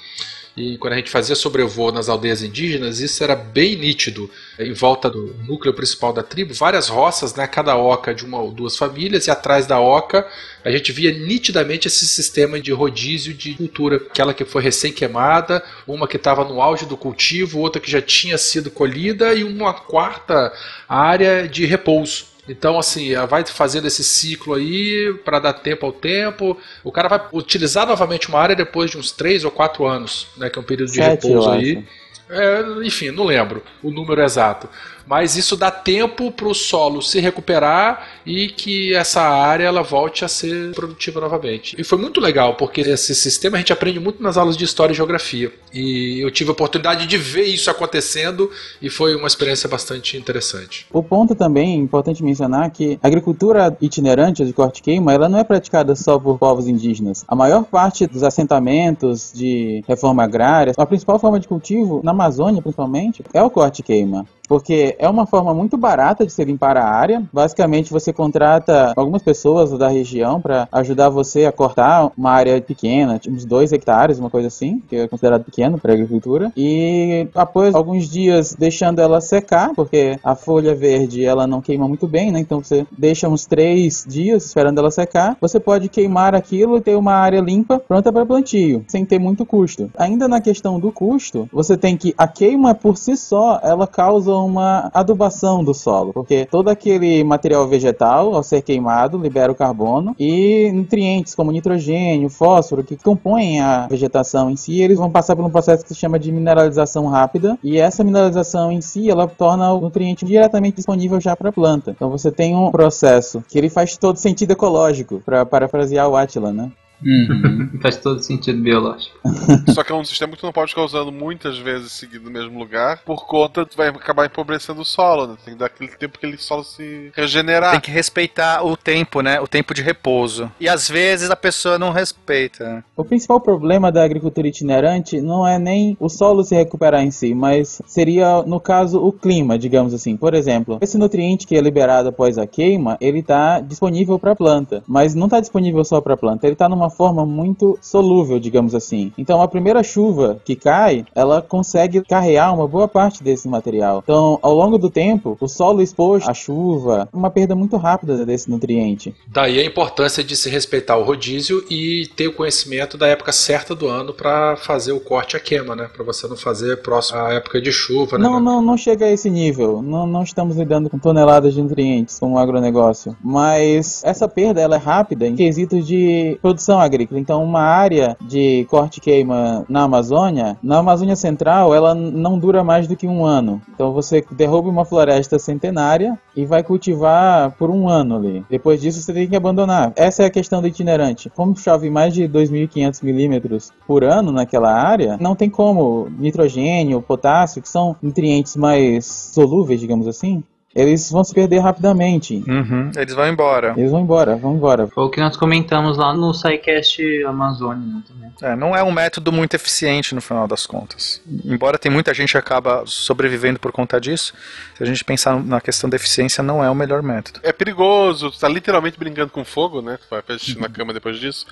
[0.57, 4.31] E quando a gente fazia sobrevoo nas aldeias indígenas, isso era bem nítido.
[4.59, 8.51] Em volta do núcleo principal da tribo, várias roças, né, cada oca de uma ou
[8.51, 10.27] duas famílias, e atrás da oca
[10.65, 13.97] a gente via nitidamente esse sistema de rodízio de cultura.
[13.97, 18.37] Aquela que foi recém-queimada, uma que estava no auge do cultivo, outra que já tinha
[18.37, 20.53] sido colhida e uma quarta
[20.89, 22.30] área de repouso.
[22.49, 26.57] Então, assim, vai fazendo esse ciclo aí para dar tempo ao tempo.
[26.83, 30.51] O cara vai utilizar novamente uma área depois de uns 3 ou 4 anos, né?
[30.51, 31.85] Que é um período de Sete, repouso aí.
[32.29, 34.69] É, enfim, não lembro o número exato.
[35.11, 40.25] Mas isso dá tempo para o solo se recuperar e que essa área ela volte
[40.25, 41.75] a ser produtiva novamente.
[41.77, 44.93] E foi muito legal, porque esse sistema a gente aprende muito nas aulas de História
[44.93, 45.53] e Geografia.
[45.75, 48.49] E eu tive a oportunidade de ver isso acontecendo
[48.81, 50.87] e foi uma experiência bastante interessante.
[50.93, 55.45] O ponto também importante mencionar que a agricultura itinerante de corte queima, ela não é
[55.45, 57.25] praticada só por povos indígenas.
[57.27, 62.63] A maior parte dos assentamentos de reforma agrária, a principal forma de cultivo na Amazônia,
[62.63, 66.85] principalmente, é o corte queima porque é uma forma muito barata de se limpar a
[66.85, 67.23] área.
[67.33, 73.17] Basicamente, você contrata algumas pessoas da região para ajudar você a cortar uma área pequena,
[73.17, 76.51] tipo uns 2 hectares, uma coisa assim, que é considerado pequeno para agricultura.
[76.57, 82.09] E após alguns dias deixando ela secar, porque a folha verde ela não queima muito
[82.09, 82.41] bem, né?
[82.41, 85.37] Então você deixa uns 3 dias esperando ela secar.
[85.41, 89.47] Você pode queimar aquilo e ter uma área limpa pronta para plantio, sem ter muito
[89.47, 89.93] custo.
[89.97, 94.40] Ainda na questão do custo, você tem que a queima por si só, ela causa
[94.47, 100.15] uma adubação do solo, porque todo aquele material vegetal, ao ser queimado, libera o carbono
[100.19, 105.45] e nutrientes como nitrogênio, fósforo, que compõem a vegetação em si, eles vão passar por
[105.45, 109.73] um processo que se chama de mineralização rápida, e essa mineralização em si, ela torna
[109.73, 111.91] o nutriente diretamente disponível já para a planta.
[111.91, 116.53] Então você tem um processo que ele faz todo sentido ecológico, para parafrasear o Atila,
[116.53, 116.71] né?
[117.05, 117.79] Uhum.
[117.81, 119.19] Faz todo sentido biológico.
[119.75, 122.31] Só que é um sistema que tu não pode ficar usando muitas vezes seguido no
[122.31, 125.37] mesmo lugar, por conta tu vai acabar empobrecendo o solo, né?
[125.45, 127.73] Tem que dar aquele tempo que aquele solo se regenerar.
[127.73, 129.41] Tem que respeitar o tempo, né?
[129.41, 130.51] O tempo de repouso.
[130.61, 132.85] E às vezes a pessoa não respeita.
[132.97, 137.35] O principal problema da agricultura itinerante não é nem o solo se recuperar em si,
[137.35, 140.17] mas seria, no caso, o clima, digamos assim.
[140.17, 144.37] Por exemplo, esse nutriente que é liberado após a queima, ele está disponível para a
[144.37, 148.39] planta, mas não está disponível só para a planta, ele está numa forma muito solúvel,
[148.39, 149.13] digamos assim.
[149.17, 154.01] Então, a primeira chuva que cai, ela consegue carrear uma boa parte desse material.
[154.03, 158.51] Então, ao longo do tempo, o solo exposto à chuva, uma perda muito rápida desse
[158.51, 159.15] nutriente.
[159.27, 163.75] Daí a importância de se respeitar o rodízio e ter o conhecimento da época certa
[163.75, 165.89] do ano para fazer o corte à queima, né?
[165.95, 168.25] Para você não fazer próximo à época de chuva, né?
[168.25, 169.83] Não, não, não chega a esse nível.
[169.83, 173.17] Não, não estamos lidando com toneladas de nutrientes como um agronegócio.
[173.23, 177.21] Mas essa perda ela é rápida em quesitos de produção agrícola.
[177.21, 182.63] Então, uma área de corte e queima na Amazônia, na Amazônia Central, ela não dura
[182.65, 183.61] mais do que um ano.
[183.75, 188.45] Então, você derruba uma floresta centenária e vai cultivar por um ano ali.
[188.49, 189.93] Depois disso, você tem que abandonar.
[189.97, 191.31] Essa é a questão do itinerante.
[191.31, 197.63] Como chove mais de 2.500 milímetros por ano naquela área, não tem como nitrogênio, potássio,
[197.63, 200.43] que são nutrientes mais solúveis, digamos assim,
[200.75, 202.45] eles vão se perder rapidamente.
[202.47, 203.75] Uhum, Eles vão embora.
[203.77, 204.87] Eles vão embora, vão embora.
[204.87, 208.31] Foi o que nós comentamos lá no SciCast Amazônia né, também.
[208.41, 211.21] É, não é um método muito eficiente no final das contas.
[211.45, 214.33] Embora tem muita gente que acaba sobrevivendo por conta disso,
[214.77, 217.41] se a gente pensar na questão da eficiência, não é o melhor método.
[217.43, 219.99] É perigoso, tu tá literalmente brincando com fogo, né?
[220.01, 221.47] Tu vai fazer xixi na cama depois disso.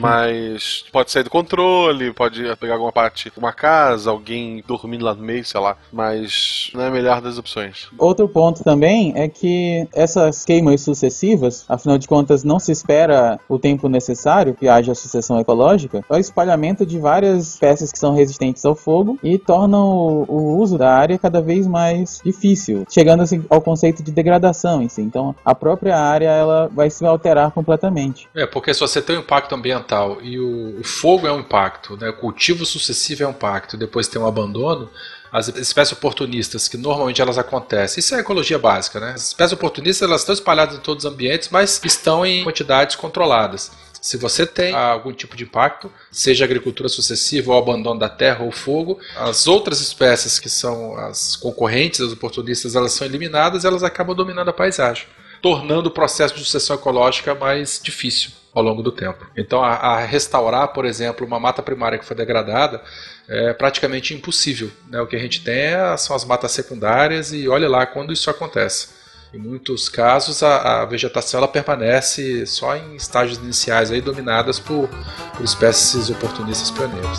[0.00, 5.14] Mas pode sair do controle, pode pegar alguma parte de uma casa, alguém dormindo lá
[5.14, 5.76] no meio, sei lá.
[5.92, 7.88] Mas não é a melhor das opções.
[7.98, 13.58] Outro ponto também é que essas queimas sucessivas, afinal de contas, não se espera o
[13.58, 18.64] tempo necessário que haja sucessão ecológica, é o espalhamento de várias espécies que são resistentes
[18.64, 23.60] ao fogo e tornam o, uso da área cada vez mais difícil, chegando assim ao
[23.60, 25.02] conceito de degradação em si.
[25.02, 28.28] Então, a própria área ela vai se alterar completamente.
[28.34, 31.96] É, porque se você tem um impacto ambiental e o, o fogo é um impacto,
[31.96, 34.88] né, o cultivo sucessivo é um impacto, depois tem um abandono,
[35.36, 39.12] as espécies oportunistas, que normalmente elas acontecem, isso é ecologia básica, né?
[39.14, 43.70] As espécies oportunistas elas estão espalhadas em todos os ambientes, mas estão em quantidades controladas.
[44.00, 48.50] Se você tem algum tipo de impacto, seja agricultura sucessiva ou abandono da terra ou
[48.50, 54.16] fogo, as outras espécies que são as concorrentes das oportunistas, elas são eliminadas elas acabam
[54.16, 55.06] dominando a paisagem,
[55.42, 59.26] tornando o processo de sucessão ecológica mais difícil ao longo do tempo.
[59.36, 62.82] Então, a, a restaurar, por exemplo, uma mata primária que foi degradada
[63.28, 64.70] é praticamente impossível.
[64.88, 65.00] Né?
[65.00, 68.30] O que a gente tem é- são as matas secundárias e olha lá quando isso
[68.30, 68.88] acontece.
[69.34, 74.88] Em muitos casos, a, a vegetação ela permanece só em estágios iniciais aí, dominadas por,
[75.36, 77.18] por espécies oportunistas pioneiros.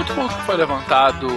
[0.00, 1.28] outro ponto que foi levantado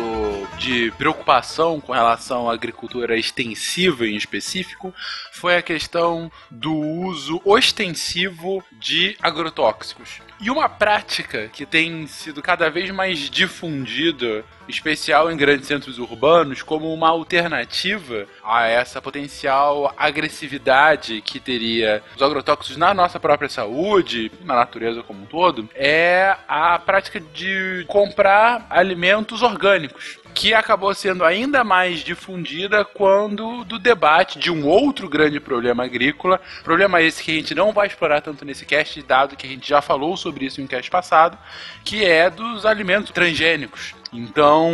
[0.57, 4.93] de preocupação com relação à agricultura extensiva em específico
[5.33, 10.21] foi a questão do uso ostensivo de agrotóxicos.
[10.43, 16.61] E uma prática que tem sido cada vez mais difundida, especial em grandes centros urbanos,
[16.61, 24.29] como uma alternativa a essa potencial agressividade que teria os agrotóxicos na nossa própria saúde,
[24.43, 31.23] na natureza como um todo, é a prática de comprar alimentos orgânicos que acabou sendo
[31.23, 37.31] ainda mais difundida quando do debate de um outro grande problema agrícola, problema esse que
[37.31, 40.45] a gente não vai explorar tanto nesse cast, dado que a gente já falou sobre
[40.45, 41.37] isso em um cast passado,
[41.83, 43.95] que é dos alimentos transgênicos.
[44.11, 44.71] Então,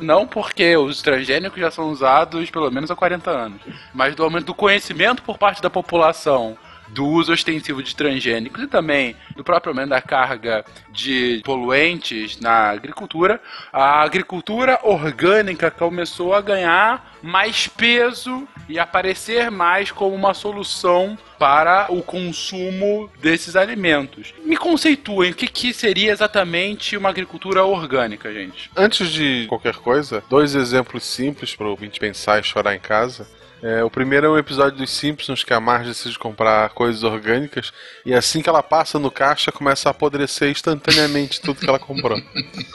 [0.00, 3.60] não porque os transgênicos já são usados pelo menos há 40 anos,
[3.94, 6.56] mas do aumento do conhecimento por parte da população
[6.90, 12.70] do uso ostensivo de transgênicos e também do próprio aumento da carga de poluentes na
[12.70, 13.40] agricultura,
[13.72, 21.86] a agricultura orgânica começou a ganhar mais peso e aparecer mais como uma solução para
[21.88, 24.34] o consumo desses alimentos.
[24.44, 28.70] Me conceituem o que, que seria exatamente uma agricultura orgânica, gente.
[28.76, 33.37] Antes de qualquer coisa, dois exemplos simples para o ouvinte pensar e chorar em casa.
[33.62, 37.72] É, o primeiro é um episódio dos Simpsons que a Marge decide comprar coisas orgânicas
[38.06, 42.20] e assim que ela passa no caixa começa a apodrecer instantaneamente tudo que ela comprou.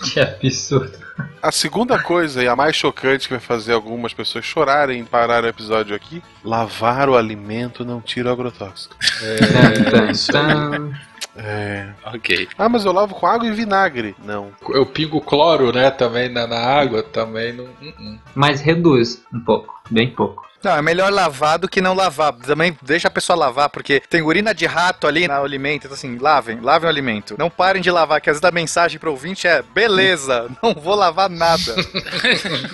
[0.03, 0.97] Que absurdo.
[1.41, 5.43] A segunda coisa e a mais chocante que vai fazer algumas pessoas chorarem em parar
[5.43, 8.95] o episódio aqui: lavar o alimento não tira o agrotóxico.
[10.31, 10.93] Tan.
[11.36, 11.89] É.
[12.05, 12.47] Ok.
[12.57, 14.15] Ah, mas eu lavo com água e vinagre.
[14.23, 14.51] Não.
[14.69, 17.65] Eu pingo cloro, né, também na, na água, também não.
[17.65, 18.19] uh, uh.
[18.36, 20.43] Mas reduz um pouco, bem pouco.
[20.63, 22.31] Não, é melhor lavar do que não lavar.
[22.31, 25.83] Também deixa a pessoa lavar, porque tem urina de rato ali no alimento.
[25.85, 27.35] Então, assim, lavem, lavem o alimento.
[27.37, 30.95] Não parem de lavar, que às vezes a mensagem pro ouvinte é: beleza, não vou
[30.95, 31.61] lavar nada.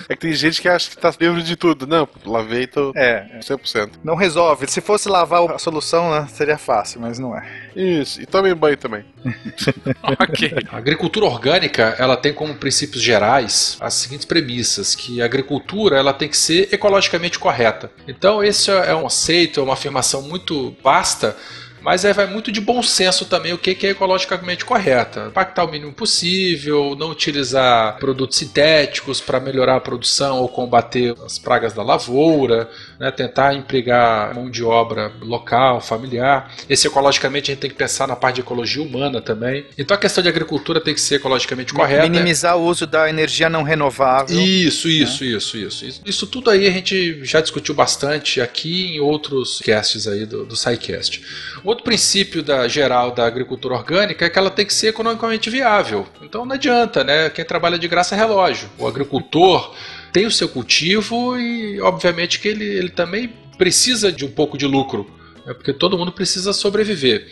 [0.08, 1.86] É que tem gente que acha que tá livre de tudo.
[1.86, 3.92] Não, lavei, tô É, 100%.
[4.04, 4.66] não resolve.
[4.68, 7.44] Se fosse lavar a solução, né, seria fácil, mas não é.
[7.74, 9.04] Isso, e tomem banho também.
[10.02, 10.52] ok.
[10.70, 16.12] A agricultura orgânica, ela tem como princípios gerais as seguintes premissas, que a agricultura ela
[16.12, 17.90] tem que ser ecologicamente correta.
[18.06, 21.36] Então esse é um conceito, é uma afirmação muito vasta,
[21.82, 25.26] mas aí vai muito de bom senso também o que é ecologicamente correta.
[25.28, 31.38] Impactar o mínimo possível, não utilizar produtos sintéticos para melhorar a produção ou combater as
[31.38, 32.68] pragas da lavoura,
[32.98, 36.52] né, tentar empregar mão de obra local, familiar.
[36.68, 39.64] Esse ecologicamente a gente tem que pensar na parte de ecologia humana também.
[39.78, 42.02] Então a questão de agricultura tem que ser ecologicamente correta.
[42.02, 44.38] Minimizar o uso da energia não renovável.
[44.38, 46.02] Isso, isso, isso, isso, isso.
[46.04, 50.56] Isso tudo aí a gente já discutiu bastante aqui em outros casts aí do, do
[50.56, 51.22] SciCast.
[51.70, 56.04] Outro princípio da, geral da agricultura orgânica é que ela tem que ser economicamente viável.
[56.20, 57.30] Então não adianta, né?
[57.30, 58.68] Quem trabalha de graça é relógio.
[58.76, 59.72] O agricultor
[60.12, 64.66] tem o seu cultivo e, obviamente, que ele, ele também precisa de um pouco de
[64.66, 65.08] lucro,
[65.46, 65.54] né?
[65.54, 67.28] porque todo mundo precisa sobreviver.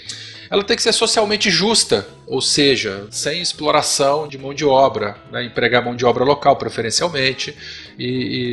[0.49, 5.43] Ela tem que ser socialmente justa, ou seja, sem exploração de mão de obra, né?
[5.47, 7.57] empregar mão de obra local preferencialmente
[7.99, 8.05] e,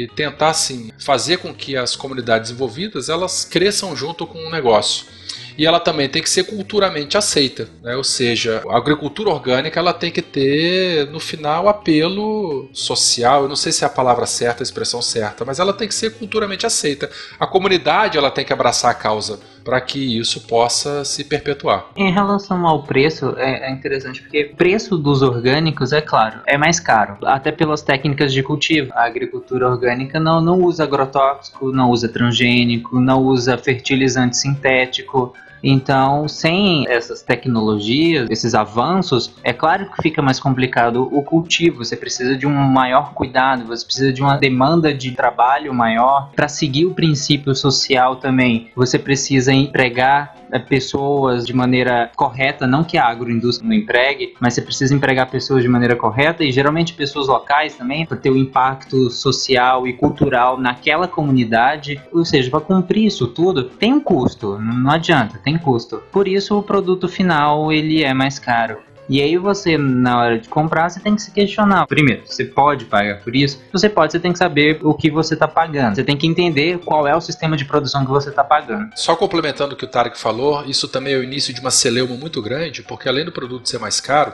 [0.06, 5.14] e tentar assim fazer com que as comunidades envolvidas elas cresçam junto com o negócio
[5.58, 7.96] e ela também tem que ser culturalmente aceita, né?
[7.96, 13.56] ou seja, a agricultura orgânica ela tem que ter no final apelo social, eu não
[13.56, 16.66] sei se é a palavra certa, a expressão certa, mas ela tem que ser culturalmente
[16.66, 17.10] aceita.
[17.40, 21.88] A comunidade ela tem que abraçar a causa para que isso possa se perpetuar.
[21.98, 26.56] Em relação ao preço, é, é interessante porque o preço dos orgânicos, é claro, é
[26.56, 28.92] mais caro, até pelas técnicas de cultivo.
[28.94, 35.34] A agricultura orgânica não, não usa agrotóxico, não usa transgênico, não usa fertilizante sintético.
[35.68, 41.84] Então, sem essas tecnologias, esses avanços, é claro que fica mais complicado o cultivo.
[41.84, 46.30] Você precisa de um maior cuidado, você precisa de uma demanda de trabalho maior.
[46.36, 50.36] Para seguir o princípio social também, você precisa empregar
[50.68, 55.64] pessoas de maneira correta, não que a agroindústria não empregue, mas você precisa empregar pessoas
[55.64, 60.58] de maneira correta e geralmente pessoas locais também, para ter o impacto social e cultural
[60.58, 62.02] naquela comunidade.
[62.12, 66.02] Ou seja, para cumprir isso tudo, tem um custo, não adianta, tem custo.
[66.12, 68.78] Por isso o produto final ele é mais caro.
[69.08, 71.86] E aí você, na hora de comprar, você tem que se questionar.
[71.88, 73.62] Primeiro, você pode pagar por isso?
[73.72, 75.96] Você pode, você tem que saber o que você está pagando.
[75.96, 78.90] Você tem que entender qual é o sistema de produção que você está pagando.
[78.96, 82.16] Só complementando o que o Tarek falou, isso também é o início de uma celeuma
[82.16, 84.34] muito grande, porque além do produto ser mais caro,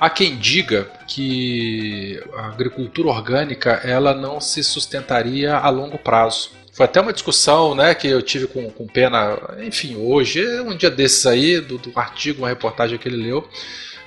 [0.00, 6.52] Há quem diga que a agricultura orgânica ela não se sustentaria a longo prazo.
[6.72, 10.88] Foi até uma discussão né, que eu tive com, com Pena, enfim, hoje, um dia
[10.88, 13.48] desses aí, do, do artigo, uma reportagem que ele leu,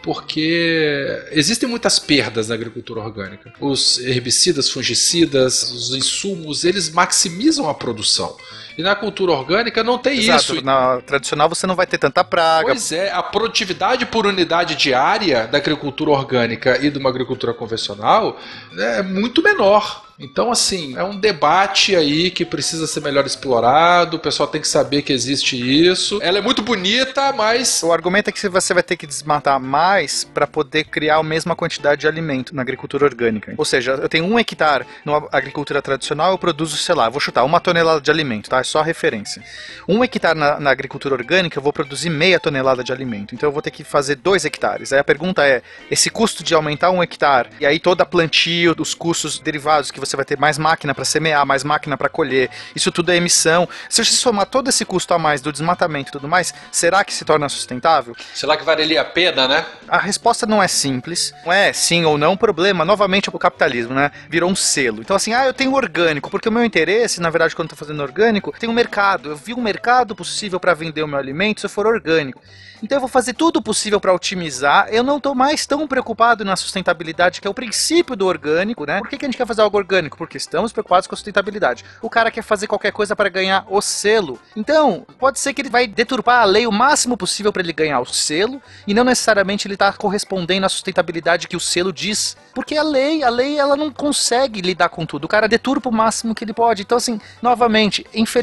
[0.04, 3.54] porque existem muitas perdas na agricultura orgânica.
[3.60, 8.36] Os herbicidas, fungicidas, os insumos, eles maximizam a produção.
[8.78, 10.66] E na cultura orgânica não tem Exato, isso.
[10.66, 12.68] Na tradicional você não vai ter tanta praga.
[12.68, 18.40] Pois é, a produtividade por unidade diária da agricultura orgânica e de uma agricultura convencional
[18.78, 20.12] é muito menor.
[20.22, 24.68] Então, assim, é um debate aí que precisa ser melhor explorado, o pessoal tem que
[24.68, 26.20] saber que existe isso.
[26.22, 27.82] Ela é muito bonita, mas.
[27.82, 31.56] O argumento é que você vai ter que desmatar mais para poder criar a mesma
[31.56, 33.56] quantidade de alimento na agricultura orgânica.
[33.58, 37.44] Ou seja, eu tenho um hectare na agricultura tradicional, eu produzo, sei lá, vou chutar
[37.44, 38.61] uma tonelada de alimento, tá?
[38.62, 39.42] É só referência.
[39.88, 43.34] Um hectare na, na agricultura orgânica, eu vou produzir meia tonelada de alimento.
[43.34, 44.94] Então eu vou ter que fazer dois hectares.
[44.94, 48.76] Aí a pergunta é: esse custo de aumentar um hectare, e aí toda a plantio,
[48.78, 52.50] os custos derivados que você vai ter mais máquina para semear, mais máquina para colher,
[52.76, 53.68] isso tudo é emissão.
[53.90, 57.14] Se você somar todo esse custo a mais do desmatamento e tudo mais, será que
[57.14, 58.16] se torna sustentável?
[58.34, 59.66] Será que valeria a pena, né?
[59.88, 63.40] A resposta não é simples, não é sim ou não, o problema, novamente, é o
[63.40, 64.12] capitalismo, né?
[64.30, 65.02] Virou um selo.
[65.02, 67.86] Então, assim, ah, eu tenho orgânico, porque o meu interesse, na verdade, quando eu tô
[67.86, 69.30] fazendo orgânico, tem um mercado.
[69.30, 72.42] Eu vi um mercado possível para vender o meu alimento se eu for orgânico.
[72.84, 74.88] Então eu vou fazer tudo possível para otimizar.
[74.90, 79.00] Eu não estou mais tão preocupado na sustentabilidade, que é o princípio do orgânico, né?
[79.00, 80.18] Por que, que a gente quer fazer algo orgânico?
[80.18, 81.86] Porque estamos preocupados com a sustentabilidade.
[82.02, 84.40] O cara quer fazer qualquer coisa para ganhar o selo.
[84.56, 88.00] Então, pode ser que ele vai deturpar a lei o máximo possível para ele ganhar
[88.00, 92.36] o selo, e não necessariamente ele está correspondendo à sustentabilidade que o selo diz.
[92.54, 95.26] Porque a lei, a lei, ela não consegue lidar com tudo.
[95.26, 96.82] O cara deturpa o máximo que ele pode.
[96.82, 98.41] Então, assim, novamente, infelizmente,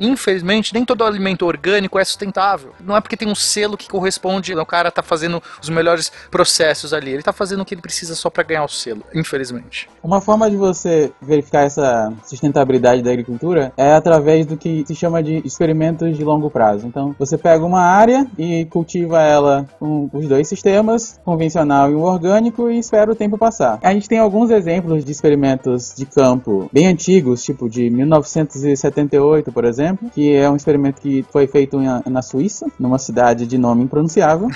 [0.00, 2.72] infelizmente, nem todo alimento orgânico é sustentável.
[2.80, 6.92] Não é porque tem um selo que corresponde, o cara tá fazendo os melhores processos
[6.92, 7.12] ali.
[7.12, 9.88] Ele tá fazendo o que ele precisa só para ganhar o selo, infelizmente.
[10.02, 15.22] Uma forma de você verificar essa sustentabilidade da agricultura é através do que se chama
[15.22, 16.86] de experimentos de longo prazo.
[16.86, 22.70] Então, você pega uma área e cultiva ela com os dois sistemas, convencional e orgânico,
[22.70, 23.78] e espera o tempo passar.
[23.82, 29.64] A gente tem alguns exemplos de experimentos de campo bem antigos, tipo de 1978, por
[29.64, 34.48] exemplo, que é um experimento que foi feito na Suíça, numa cidade de nome impronunciável,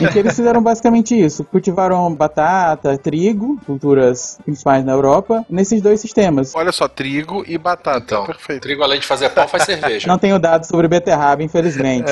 [0.00, 1.44] em que eles fizeram basicamente isso.
[1.44, 6.54] Cultivaram batata, trigo, culturas principais na Europa, nesses dois sistemas.
[6.54, 7.98] Olha só, trigo e batata.
[8.00, 8.62] Então, Perfeito.
[8.62, 10.06] Trigo, além de fazer pão, faz cerveja.
[10.08, 12.10] Não tenho dados sobre beterraba, infelizmente.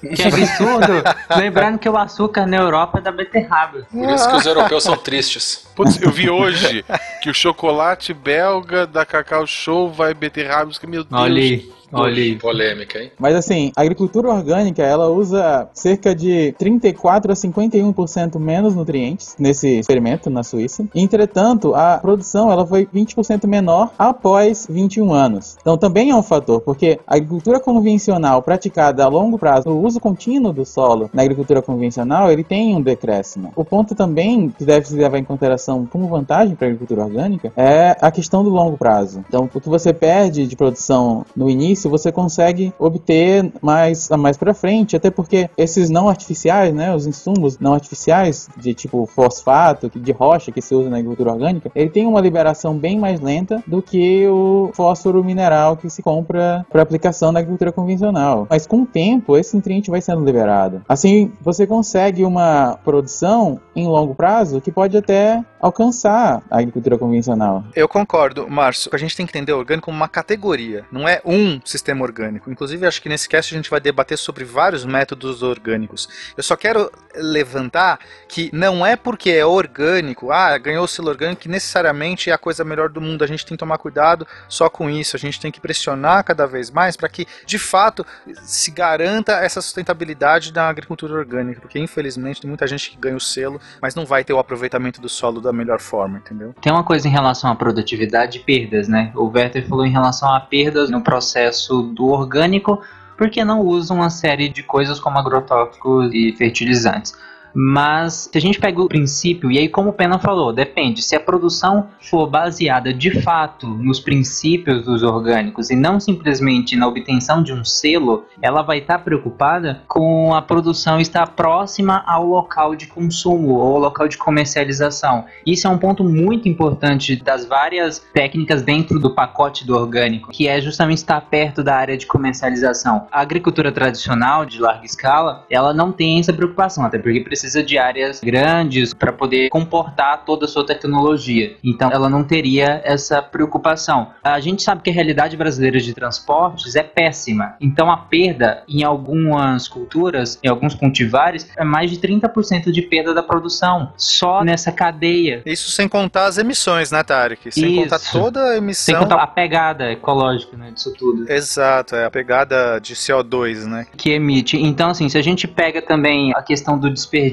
[0.00, 1.02] Que absurdo!
[1.36, 3.86] Lembrando que o açúcar na Europa é da beterraba.
[3.90, 5.66] Por isso que os europeus são tristes.
[5.74, 6.84] Putz, eu vi hoje
[7.22, 10.70] que o chocolate belga da Cacau Show vai beterraba.
[10.72, 11.20] Que, meu Deus.
[11.20, 11.72] Olha aí.
[11.92, 12.36] Olha aí.
[12.36, 13.10] Polêmica, hein?
[13.18, 19.78] Mas assim, a agricultura orgânica, ela usa cerca de 34 a 51% menos nutrientes nesse
[19.78, 20.86] experimento na Suíça.
[20.94, 25.56] Entretanto, a produção ela foi 20% menor após 21 anos.
[25.60, 30.00] Então também é um fator, porque a agricultura convencional praticada a longo prazo, o uso
[30.00, 33.52] contínuo do solo na agricultura convencional, ele tem um decréscimo.
[33.54, 37.52] O ponto também que deve se levar em consideração como vantagem para a agricultura orgânica
[37.56, 39.24] é a questão do longo prazo.
[39.28, 44.54] Então, o que você perde de produção no início, você consegue obter mais mais para
[44.54, 50.12] frente, até porque esses não artificiais, né, os insumos não artificiais de tipo fosfato, de
[50.12, 53.82] rocha que se usa na agricultura orgânica, ele tem uma liberação bem mais lenta do
[53.82, 58.46] que o fósforo mineral que se compra para aplicação na agricultura convencional.
[58.48, 60.82] Mas com o tempo, esse nutriente vai sendo liberado.
[60.88, 67.64] Assim, você consegue uma produção em longo prazo que pode até alcançar a agricultura convencional.
[67.74, 68.90] Eu concordo, Márcio.
[68.92, 72.50] A gente tem que entender o orgânico como uma categoria, não é um sistema orgânico.
[72.50, 76.08] Inclusive, acho que nesse cast a gente vai debater sobre vários métodos orgânicos.
[76.36, 77.98] Eu só quero levantar
[78.28, 82.38] que não é porque é orgânico, ah, ganhou o selo orgânico, que necessariamente é a
[82.38, 83.24] coisa melhor do mundo.
[83.24, 85.16] A gente tem que tomar cuidado só com isso.
[85.16, 88.04] A gente tem que pressionar cada vez mais para que, de fato,
[88.42, 91.60] se garanta essa sustentabilidade da agricultura orgânica.
[91.60, 95.00] Porque, infelizmente, tem muita gente que ganha o selo, mas não vai ter o aproveitamento
[95.00, 96.54] do solo da melhor forma, entendeu?
[96.60, 99.10] Tem uma coisa em relação à produtividade e perdas, né?
[99.14, 102.80] O Werther falou em relação a perdas no processo do orgânico,
[103.16, 107.14] porque não usam uma série de coisas como agrotóxicos e fertilizantes.
[107.54, 111.02] Mas se a gente pega o princípio, e aí como o Pena falou, depende.
[111.02, 116.86] Se a produção for baseada de fato nos princípios dos orgânicos e não simplesmente na
[116.86, 122.74] obtenção de um selo, ela vai estar preocupada com a produção estar próxima ao local
[122.74, 125.24] de consumo ou ao local de comercialização.
[125.46, 130.48] Isso é um ponto muito importante das várias técnicas dentro do pacote do orgânico, que
[130.48, 133.06] é justamente estar perto da área de comercialização.
[133.10, 137.78] A agricultura tradicional de larga escala, ela não tem essa preocupação, até porque precisa de
[137.78, 141.56] áreas grandes para poder comportar toda a sua tecnologia.
[141.64, 144.10] Então, ela não teria essa preocupação.
[144.22, 147.54] A gente sabe que a realidade brasileira de transportes é péssima.
[147.60, 153.14] Então, a perda em algumas culturas, em alguns cultivares, é mais de 30% de perda
[153.14, 155.42] da produção só nessa cadeia.
[155.44, 157.50] Isso sem contar as emissões, né, Tarek?
[157.50, 157.82] Sem Isso.
[157.82, 158.94] contar toda a emissão.
[158.94, 161.30] Sem contar a pegada ecológica né, disso tudo.
[161.30, 163.86] Exato, é a pegada de CO2, né?
[163.96, 164.56] que emite.
[164.56, 167.31] Então, assim, se a gente pega também a questão do desperdício,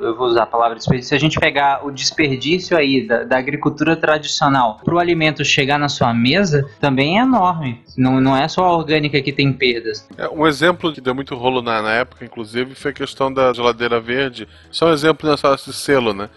[0.00, 3.38] eu vou usar a palavra desperdício, se a gente pegar o desperdício aí da, da
[3.38, 7.80] agricultura tradicional para o alimento chegar na sua mesa, também é enorme.
[7.96, 10.06] Não, não é só a orgânica que tem perdas.
[10.16, 13.52] É, um exemplo que deu muito rolo na, na época, inclusive, foi a questão da
[13.52, 14.48] geladeira verde.
[14.70, 16.28] Só um exemplo nessa selo, né?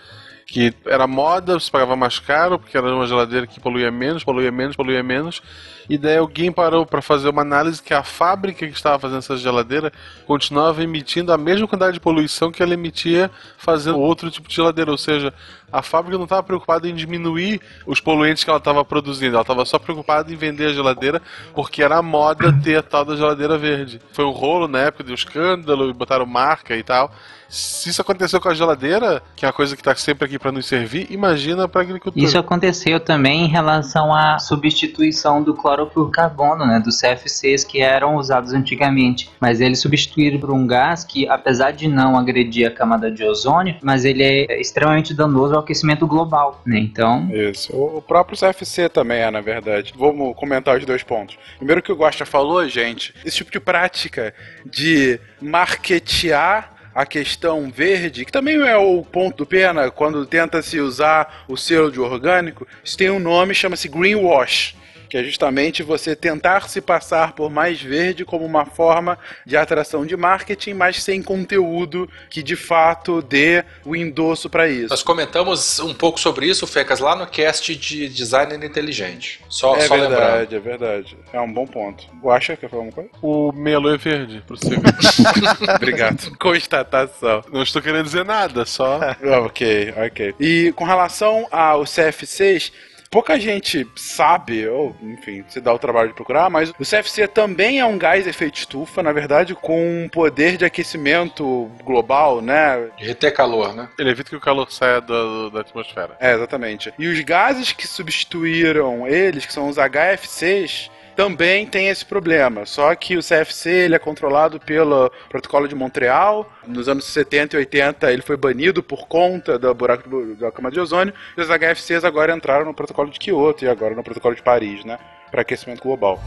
[0.50, 4.52] Que era moda, se pagava mais caro, porque era uma geladeira que poluía menos, poluía
[4.52, 5.42] menos, poluía menos.
[5.90, 9.38] E daí alguém parou para fazer uma análise que a fábrica que estava fazendo essa
[9.38, 9.92] geladeira
[10.26, 14.90] continuava emitindo a mesma quantidade de poluição que ela emitia fazendo outro tipo de geladeira.
[14.92, 15.34] Ou seja,
[15.72, 19.66] a fábrica não estava preocupada em diminuir os poluentes que ela estava produzindo, ela estava
[19.66, 21.22] só preocupada em vender a geladeira
[21.54, 24.02] porque era moda ter a tal da geladeira verde.
[24.12, 27.14] Foi um rolo na época um escândalo, botaram marca e tal.
[27.50, 30.52] Se isso aconteceu com a geladeira, que é uma coisa que está sempre aqui para
[30.52, 32.24] nos servir, imagina para a agricultura.
[32.24, 38.54] Isso aconteceu também em relação à substituição do clorofluorcarbono, né, dos CFCs que eram usados
[38.54, 39.30] antigamente.
[39.40, 43.76] Mas eles substituíram por um gás que, apesar de não agredir a camada de ozônio,
[43.82, 46.80] mas ele é extremamente danoso ao aquecimento global, né?
[46.80, 47.74] Então, Isso.
[47.76, 49.94] O próprio CFC também é, na verdade.
[49.98, 51.38] Vamos comentar os dois pontos.
[51.58, 54.34] Primeiro que o Gosta falou, gente, esse tipo de prática
[54.66, 60.80] de marketear a questão verde, que também é o ponto do pena quando tenta se
[60.80, 64.76] usar o selo de orgânico, isso tem um nome, chama-se greenwash.
[65.10, 70.06] Que é justamente você tentar se passar por mais verde como uma forma de atração
[70.06, 74.90] de marketing, mas sem conteúdo que de fato dê o endosso para isso.
[74.90, 79.42] Nós comentamos um pouco sobre isso, Fecas, lá no cast de designer inteligente.
[79.50, 81.18] Só, é só verdade, é verdade.
[81.32, 82.06] É um bom ponto.
[82.22, 83.10] O Acha quer falar alguma coisa?
[83.22, 84.82] O melo é verde, prossiga.
[85.76, 86.32] Obrigado.
[86.38, 87.44] Constatação.
[87.52, 89.00] Não estou querendo dizer nada, só.
[89.46, 90.36] ok, ok.
[90.40, 92.72] E com relação aos CFCs,
[93.10, 97.80] pouca gente sabe, ou enfim, se dá o trabalho de procurar, mas o CFC também
[97.80, 102.90] é um gás efeito estufa, na verdade, com um poder de aquecimento global, né?
[102.98, 103.90] De reter calor, né?
[103.98, 106.16] Ele evita que o calor saia da, da atmosfera.
[106.20, 106.94] É, exatamente.
[106.98, 112.66] E os gases que substituíram eles, que são os HFCs, também tem esse problema.
[112.68, 116.50] Só que o CFC ele é controlado pelo Protocolo de Montreal.
[116.66, 120.80] Nos anos 70 e 80 ele foi banido por conta do buraco da camada de
[120.80, 121.14] ozônio.
[121.36, 124.86] E os HFCs agora entraram no Protocolo de Kyoto e agora no Protocolo de Paris,
[124.86, 125.00] né?
[125.32, 126.22] Para aquecimento global.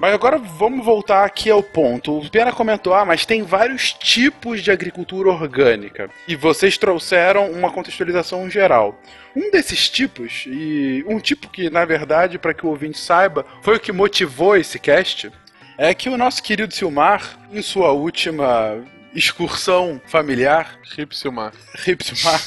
[0.00, 2.20] Mas agora vamos voltar aqui ao ponto.
[2.20, 6.08] O Pena comentou, ah, mas tem vários tipos de agricultura orgânica.
[6.26, 8.98] E vocês trouxeram uma contextualização geral.
[9.36, 13.76] Um desses tipos, e um tipo que, na verdade, para que o ouvinte saiba, foi
[13.76, 15.30] o que motivou esse cast,
[15.76, 18.82] é que o nosso querido Silmar, em sua última
[19.14, 21.52] excursão familiar, Hip Silmar.
[21.74, 22.40] Rip Silmar,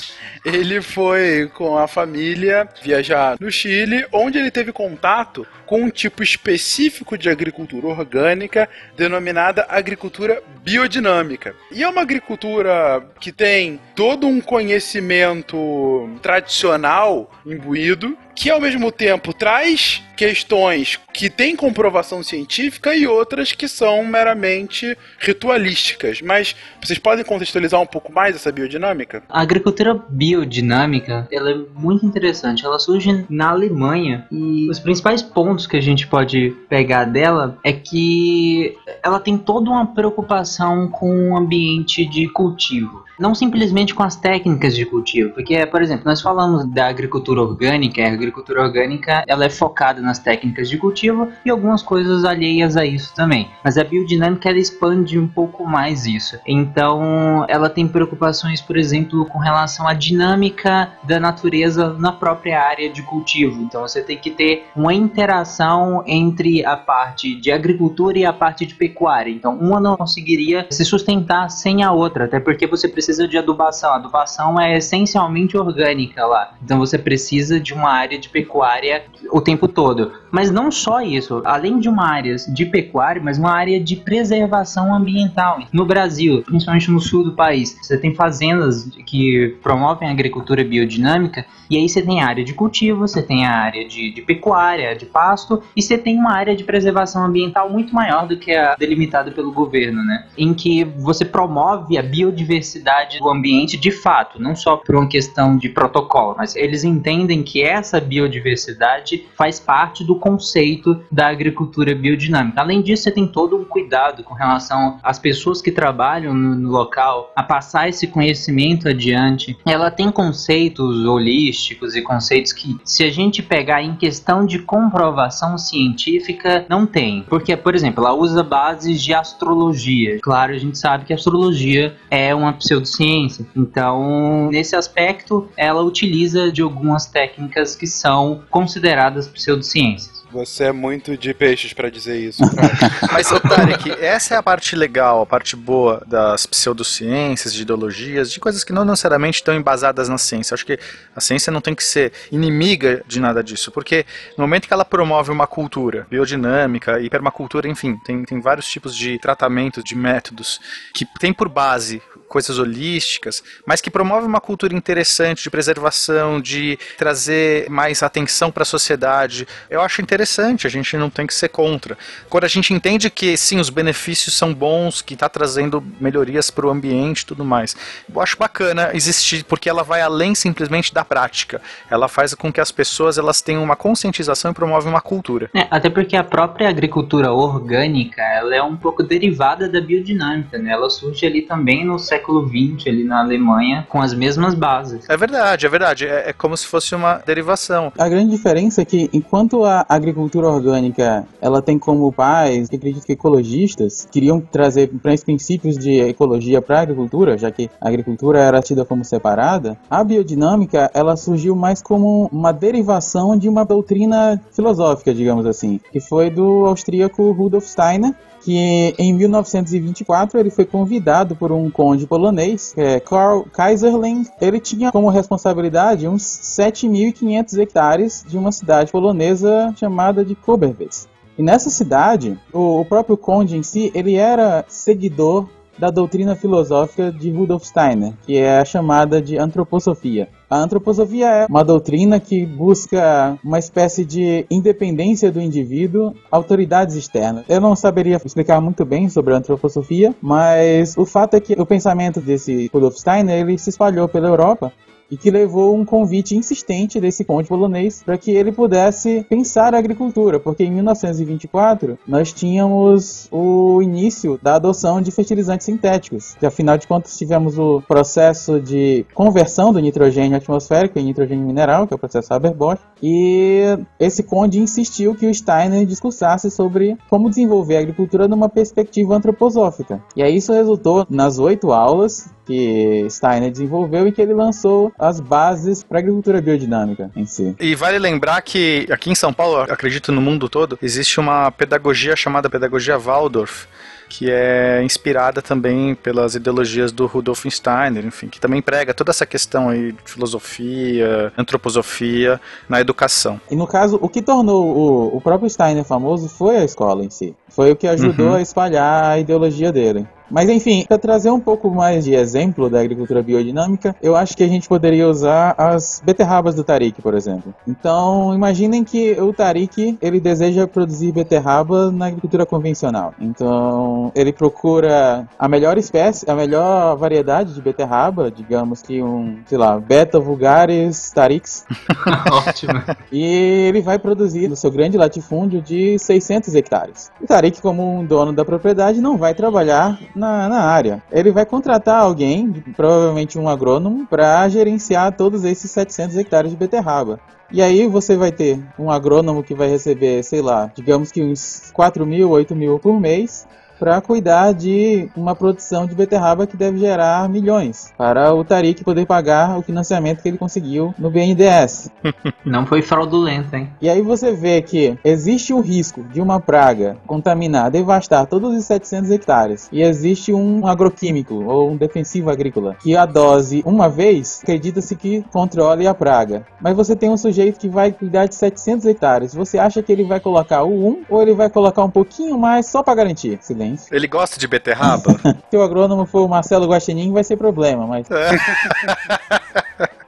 [0.46, 6.22] ele foi com a família viajar no Chile, onde ele teve contato com um tipo
[6.22, 11.56] específico de agricultura orgânica denominada agricultura biodinâmica.
[11.72, 19.34] E é uma agricultura que tem todo um conhecimento tradicional imbuído, que ao mesmo tempo
[19.34, 26.22] traz questões que têm comprovação científica e outras que são meramente ritualísticas.
[26.22, 29.24] Mas vocês podem contextualizar um pouco mais essa biodinâmica?
[29.30, 32.66] A agricultura biodinâmica, ela é muito interessante.
[32.66, 37.74] Ela surge na Alemanha e os principais pontos que a gente pode pegar dela é
[37.74, 43.03] que ela tem toda uma preocupação com o ambiente de cultivo.
[43.20, 48.04] Não simplesmente com as técnicas de cultivo, porque, por exemplo, nós falamos da agricultura orgânica,
[48.04, 52.86] a agricultura orgânica ela é focada nas técnicas de cultivo e algumas coisas alheias a
[52.86, 53.50] isso também.
[53.64, 56.40] Mas a biodinâmica ela expande um pouco mais isso.
[56.48, 62.90] Então, ela tem preocupações, por exemplo, com relação à dinâmica da natureza na própria área
[62.90, 63.62] de cultivo.
[63.62, 68.66] Então, você tem que ter uma interação entre a parte de agricultura e a parte
[68.66, 69.32] de pecuária.
[69.32, 73.92] Então, uma não conseguiria se sustentar sem a outra, até porque você precisa de adubação.
[73.92, 76.54] A adubação é essencialmente orgânica lá.
[76.64, 80.12] Então, você precisa de uma área de pecuária o tempo todo.
[80.32, 84.94] Mas não só isso, além de uma área de pecuária, mas uma área de preservação
[84.94, 85.60] ambiental.
[85.72, 91.46] No Brasil, principalmente no sul do país, você tem fazendas que promovem a agricultura biodinâmica
[91.70, 94.96] e aí você tem a área de cultivo, você tem a área de, de pecuária,
[94.96, 98.76] de pasto e você tem uma área de preservação ambiental muito maior do que a
[98.76, 100.28] delimitada pelo governo, né?
[100.38, 105.58] Em que você promove a biodiversidade do ambiente de fato, não só por uma questão
[105.58, 112.62] de protocolo, mas eles entendem que essa biodiversidade faz parte do conceito da agricultura biodinâmica.
[112.62, 116.70] Além disso, você tem todo um cuidado com relação às pessoas que trabalham no, no
[116.70, 119.58] local, a passar esse conhecimento adiante.
[119.66, 125.58] Ela tem conceitos holísticos e conceitos que, se a gente pegar em questão de comprovação
[125.58, 127.24] científica, não tem.
[127.28, 130.20] Porque, por exemplo, ela usa bases de astrologia.
[130.22, 132.54] Claro, a gente sabe que a astrologia é uma
[132.84, 133.46] pseudociência.
[133.56, 140.24] Então, nesse aspecto, ela utiliza de algumas técnicas que são consideradas pseudociências.
[140.34, 142.42] Você é muito de peixes pra dizer isso.
[143.14, 148.32] Mas, ô Tarek, essa é a parte legal, a parte boa das pseudociências, de ideologias,
[148.32, 150.56] de coisas que não necessariamente estão embasadas na ciência.
[150.56, 150.80] Acho que
[151.16, 154.84] a ciência não tem que ser inimiga de nada disso, porque no momento que ela
[154.84, 160.60] promove uma cultura biodinâmica e permacultura, enfim, tem, tem vários tipos de tratamento, de métodos,
[160.96, 162.02] que tem por base
[162.34, 168.64] coisas holísticas, mas que promove uma cultura interessante de preservação, de trazer mais atenção para
[168.64, 169.48] a sociedade.
[169.70, 171.96] Eu acho interessante, a gente não tem que ser contra.
[172.32, 176.66] Quando a gente entende que sim, os benefícios são bons, que está trazendo melhorias para
[176.66, 177.76] o ambiente e tudo mais.
[178.12, 181.62] Eu acho bacana existir, porque ela vai além simplesmente da prática.
[181.88, 185.52] Ela faz com que as pessoas elas tenham uma conscientização e promove uma cultura.
[185.54, 190.72] É, até porque a própria agricultura orgânica, ela é um pouco derivada da biodinâmica, né?
[190.72, 195.10] Ela surge ali também no século XX, ali na Alemanha, com as mesmas bases.
[195.10, 196.06] É verdade, é verdade.
[196.06, 197.92] É, é como se fosse uma derivação.
[197.98, 203.06] A grande diferença é que enquanto a agricultura orgânica ela tem como pais, que acredito
[203.06, 204.90] que ecologistas queriam trazer
[205.26, 210.04] princípios de ecologia para a agricultura, já que a agricultura era tida como separada, a
[210.04, 216.30] biodinâmica ela surgiu mais como uma derivação de uma doutrina filosófica, digamos assim, que foi
[216.30, 218.14] do austríaco Rudolf Steiner,
[218.44, 224.26] que em 1924 ele foi convidado por um conde polonês, é Karl Kaiserling.
[224.42, 231.08] Ele tinha como responsabilidade uns 7.500 hectares de uma cidade polonesa chamada de Koberwitz.
[231.38, 235.48] E nessa cidade, o, o próprio conde em si, ele era seguidor
[235.78, 240.30] da doutrina filosófica de Rudolf Steiner, que é a chamada de antroposofia.
[240.50, 247.44] A antroposofia é uma doutrina que busca uma espécie de independência do indivíduo, autoridades externas.
[247.50, 251.66] Eu não saberia explicar muito bem sobre a antroposofia, mas o fato é que o
[251.66, 254.72] pensamento desse Rudolf Steiner ele se espalhou pela Europa
[255.14, 259.78] e que levou um convite insistente desse conde polonês para que ele pudesse pensar a
[259.78, 266.36] agricultura, porque em 1924 nós tínhamos o início da adoção de fertilizantes sintéticos.
[266.42, 271.86] E, afinal de contas, tivemos o processo de conversão do nitrogênio atmosférico em nitrogênio mineral,
[271.86, 277.30] que é o processo Haber-Bosch, e esse conde insistiu que o Steiner discursasse sobre como
[277.30, 280.02] desenvolver a agricultura numa perspectiva antroposófica.
[280.16, 285.20] E aí isso resultou nas oito aulas que Steiner desenvolveu e que ele lançou as
[285.20, 287.56] bases para a agricultura biodinâmica em si.
[287.60, 292.16] E vale lembrar que aqui em São Paulo, acredito no mundo todo, existe uma pedagogia
[292.16, 293.66] chamada pedagogia Waldorf,
[294.10, 299.26] que é inspirada também pelas ideologias do Rudolf Steiner, enfim, que também prega toda essa
[299.26, 302.40] questão aí de filosofia, antroposofia
[302.70, 303.40] na educação.
[303.50, 307.10] E no caso, o que tornou o, o próprio Steiner famoso foi a escola em
[307.10, 307.34] si.
[307.50, 308.34] Foi o que ajudou Uhum.
[308.36, 310.06] a espalhar a ideologia dele.
[310.34, 314.44] Mas enfim, para trazer um pouco mais de exemplo da agricultura biodinâmica, eu acho que
[314.44, 317.54] a gente poderia usar as beterrabas do Tarik, por exemplo.
[317.68, 323.14] Então, imaginem que o Tarik, ele deseja produzir beterraba na agricultura convencional.
[323.20, 329.60] Então, ele procura a melhor espécie, a melhor variedade de beterraba, digamos que um, sei
[329.60, 331.64] lá, Beta vulgaris Tarix.
[332.48, 332.82] Ótimo.
[333.12, 333.24] E
[333.68, 337.12] ele vai produzir no seu grande latifúndio de 600 hectares.
[337.22, 341.04] O Tarik, como um dono da propriedade, não vai trabalhar na, na área.
[341.12, 347.20] Ele vai contratar alguém, provavelmente um agrônomo, para gerenciar todos esses 700 hectares de beterraba.
[347.52, 351.70] E aí você vai ter um agrônomo que vai receber, sei lá, digamos que uns
[351.74, 353.46] 4 mil, 8 mil por mês,
[353.84, 359.06] para cuidar de uma produção de beterraba que deve gerar milhões, para o Tarik poder
[359.06, 361.92] pagar o financiamento que ele conseguiu no BNDES.
[362.46, 363.70] Não foi fraudulento, hein?
[363.82, 368.64] E aí você vê que existe o risco de uma praga contaminar, devastar todos os
[368.64, 374.40] 700 hectares, e existe um agroquímico ou um defensivo agrícola que a dose uma vez,
[374.44, 376.46] acredita-se que controle a praga.
[376.62, 379.34] Mas você tem um sujeito que vai cuidar de 700 hectares.
[379.34, 382.68] Você acha que ele vai colocar o 1 ou ele vai colocar um pouquinho mais
[382.68, 383.38] só para garantir?
[383.42, 383.73] Silêncio.
[383.92, 385.20] Ele gosta de beterraba?
[385.50, 388.08] Se o agrônomo for o Marcelo Guaxinim, vai ser problema, mas.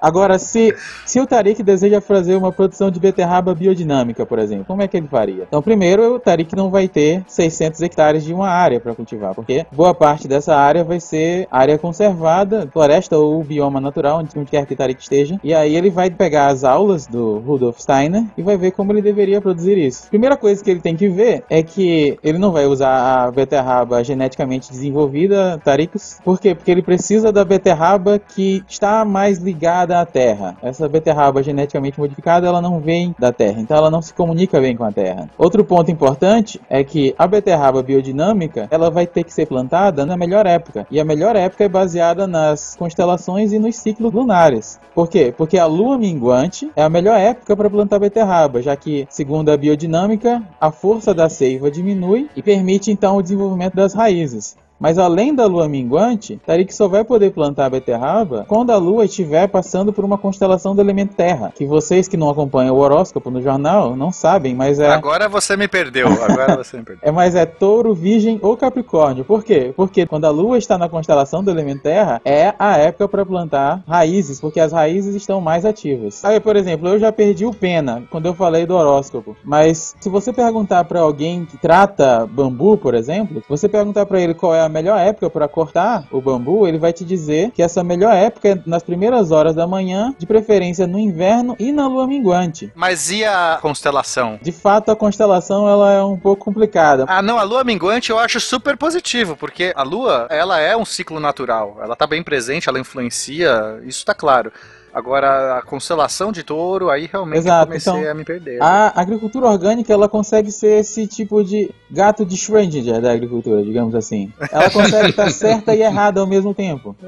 [0.05, 0.72] Agora, se,
[1.03, 4.95] se o Tarik deseja fazer uma produção de beterraba biodinâmica, por exemplo, como é que
[4.95, 5.45] ele faria?
[5.47, 9.66] Então, primeiro, o Tarik não vai ter 600 hectares de uma área para cultivar, porque
[9.72, 14.76] boa parte dessa área vai ser área conservada, floresta ou bioma natural, onde quer que
[14.76, 15.39] o Tarik esteja.
[15.43, 19.01] E aí ele vai pegar as aulas do Rudolf Steiner e vai ver como ele
[19.01, 20.07] deveria produzir isso.
[20.09, 24.04] Primeira coisa que ele tem que ver é que ele não vai usar a beterraba
[24.04, 26.20] geneticamente desenvolvida, Tarix.
[26.24, 26.56] Por quê?
[26.56, 30.58] Porque ele precisa da beterraba que está mais ligada à terra.
[30.62, 34.76] Essa beterraba geneticamente modificada, ela não vem da terra, então ela não se comunica bem
[34.76, 35.30] com a terra.
[35.38, 40.18] Outro ponto importante é que a beterraba biodinâmica, ela vai ter que ser plantada na
[40.18, 40.88] melhor época.
[40.89, 44.80] E a melhor época é baseada nas constelações e nos ciclos lunares.
[44.96, 45.34] Por quê?
[45.36, 49.58] Porque a lua minguante é a melhor época para plantar beterraba, já que, segundo a
[49.58, 54.57] biodinâmica, a força da seiva diminui e permite então o desenvolvimento das raízes.
[54.80, 59.05] Mas além da lua minguante, Tarik só vai poder plantar a beterraba quando a lua
[59.05, 61.53] estiver passando por uma constelação do elemento terra.
[61.55, 64.89] Que vocês que não acompanham o horóscopo no jornal não sabem, mas é.
[64.89, 66.07] Agora você me perdeu.
[66.07, 66.95] Agora você me perdeu.
[67.05, 69.23] É, mas é touro, virgem ou capricórnio.
[69.23, 69.71] Por quê?
[69.76, 73.84] Porque quando a lua está na constelação do elemento terra, é a época para plantar
[73.88, 76.23] raízes, porque as raízes estão mais ativas.
[76.26, 79.36] Aí, por exemplo, eu já perdi o pena quando eu falei do horóscopo.
[79.43, 84.34] Mas se você perguntar para alguém que trata bambu, por exemplo, você perguntar para ele
[84.34, 87.84] qual é a melhor época para cortar o bambu, ele vai te dizer que essa
[87.84, 92.07] melhor época é nas primeiras horas da manhã, de preferência no inverno e na lua
[92.07, 92.72] minguante.
[92.76, 94.39] Mas e a constelação?
[94.41, 97.05] De fato, a constelação ela é um pouco complicada.
[97.07, 100.86] Ah, não, a lua minguante eu acho super positivo, porque a lua, ela é um
[100.86, 101.78] ciclo natural.
[101.82, 104.51] Ela tá bem presente, ela influencia, isso tá claro.
[104.96, 108.64] Agora, a constelação de touro, aí realmente Exato, eu comecei então, a me perder.
[108.64, 113.93] A agricultura orgânica ela consegue ser esse tipo de gato de Schrödinger da agricultura, digamos
[113.93, 114.32] assim.
[114.50, 116.96] Ela consegue estar certa e errada ao mesmo tempo.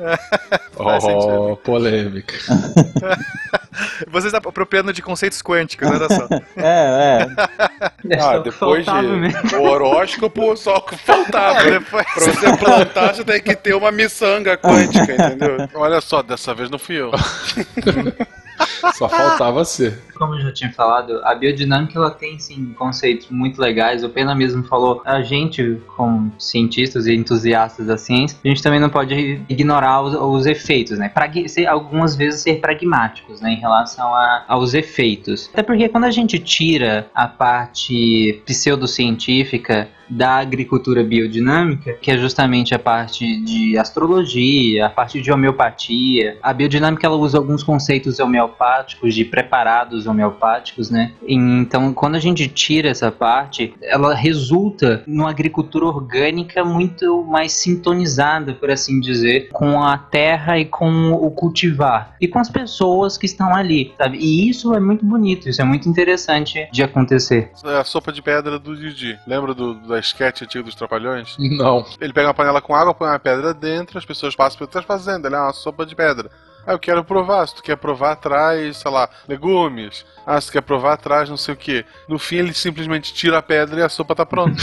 [0.80, 2.36] Oh, polêmica.
[4.12, 6.28] Você está apropriando de conceitos quânticos, olha só.
[6.56, 8.20] É, é.
[8.22, 9.58] Ah, depois de mesmo.
[9.58, 11.60] o horóscopo, só faltava.
[11.62, 15.68] É, depois- Pra você plantar, você tem que ter uma miçanga quântica, entendeu?
[15.74, 17.12] Olha só, dessa vez não fui eu.
[18.96, 20.00] Só faltava ser.
[20.16, 24.04] Como eu já tinha falado, a biodinâmica ela tem sim conceitos muito legais.
[24.04, 28.80] O Pena mesmo falou, a gente, como cientistas e entusiastas da ciência, a gente também
[28.80, 31.10] não pode ignorar os, os efeitos, né?
[31.10, 35.50] Pragui- ser- algumas vezes ser pragmáticos, né, em relação a- aos efeitos.
[35.54, 42.74] Até porque quando a gente tira a parte pseudocientífica da agricultura biodinâmica, que é justamente
[42.74, 46.38] a parte de astrologia, a parte de homeopatia.
[46.42, 51.12] A biodinâmica ela usa alguns conceitos homeopáticos, de preparados homeopáticos, né?
[51.28, 58.54] Então, quando a gente tira essa parte, ela resulta numa agricultura orgânica muito mais sintonizada,
[58.54, 63.26] por assim dizer, com a terra e com o cultivar e com as pessoas que
[63.26, 64.18] estão ali, sabe?
[64.18, 67.52] E isso é muito bonito, isso é muito interessante de acontecer.
[67.66, 69.18] É a sopa de pedra do Didi.
[69.28, 71.36] Lembra do, da sketch antiga dos Trapalhões?
[71.40, 71.86] Não.
[72.00, 75.28] Ele pega uma panela com água, põe uma pedra dentro, as pessoas passam pelo fazendo,
[75.28, 76.30] ele é uma sopa de pedra.
[76.66, 77.48] Ah, eu quero provar.
[77.48, 80.06] Se tu quer provar, traz, sei lá, legumes.
[80.30, 81.86] Ah, tu quer provar, traz não sei o que.
[82.06, 84.62] No fim, ele simplesmente tira a pedra e a sopa tá pronta.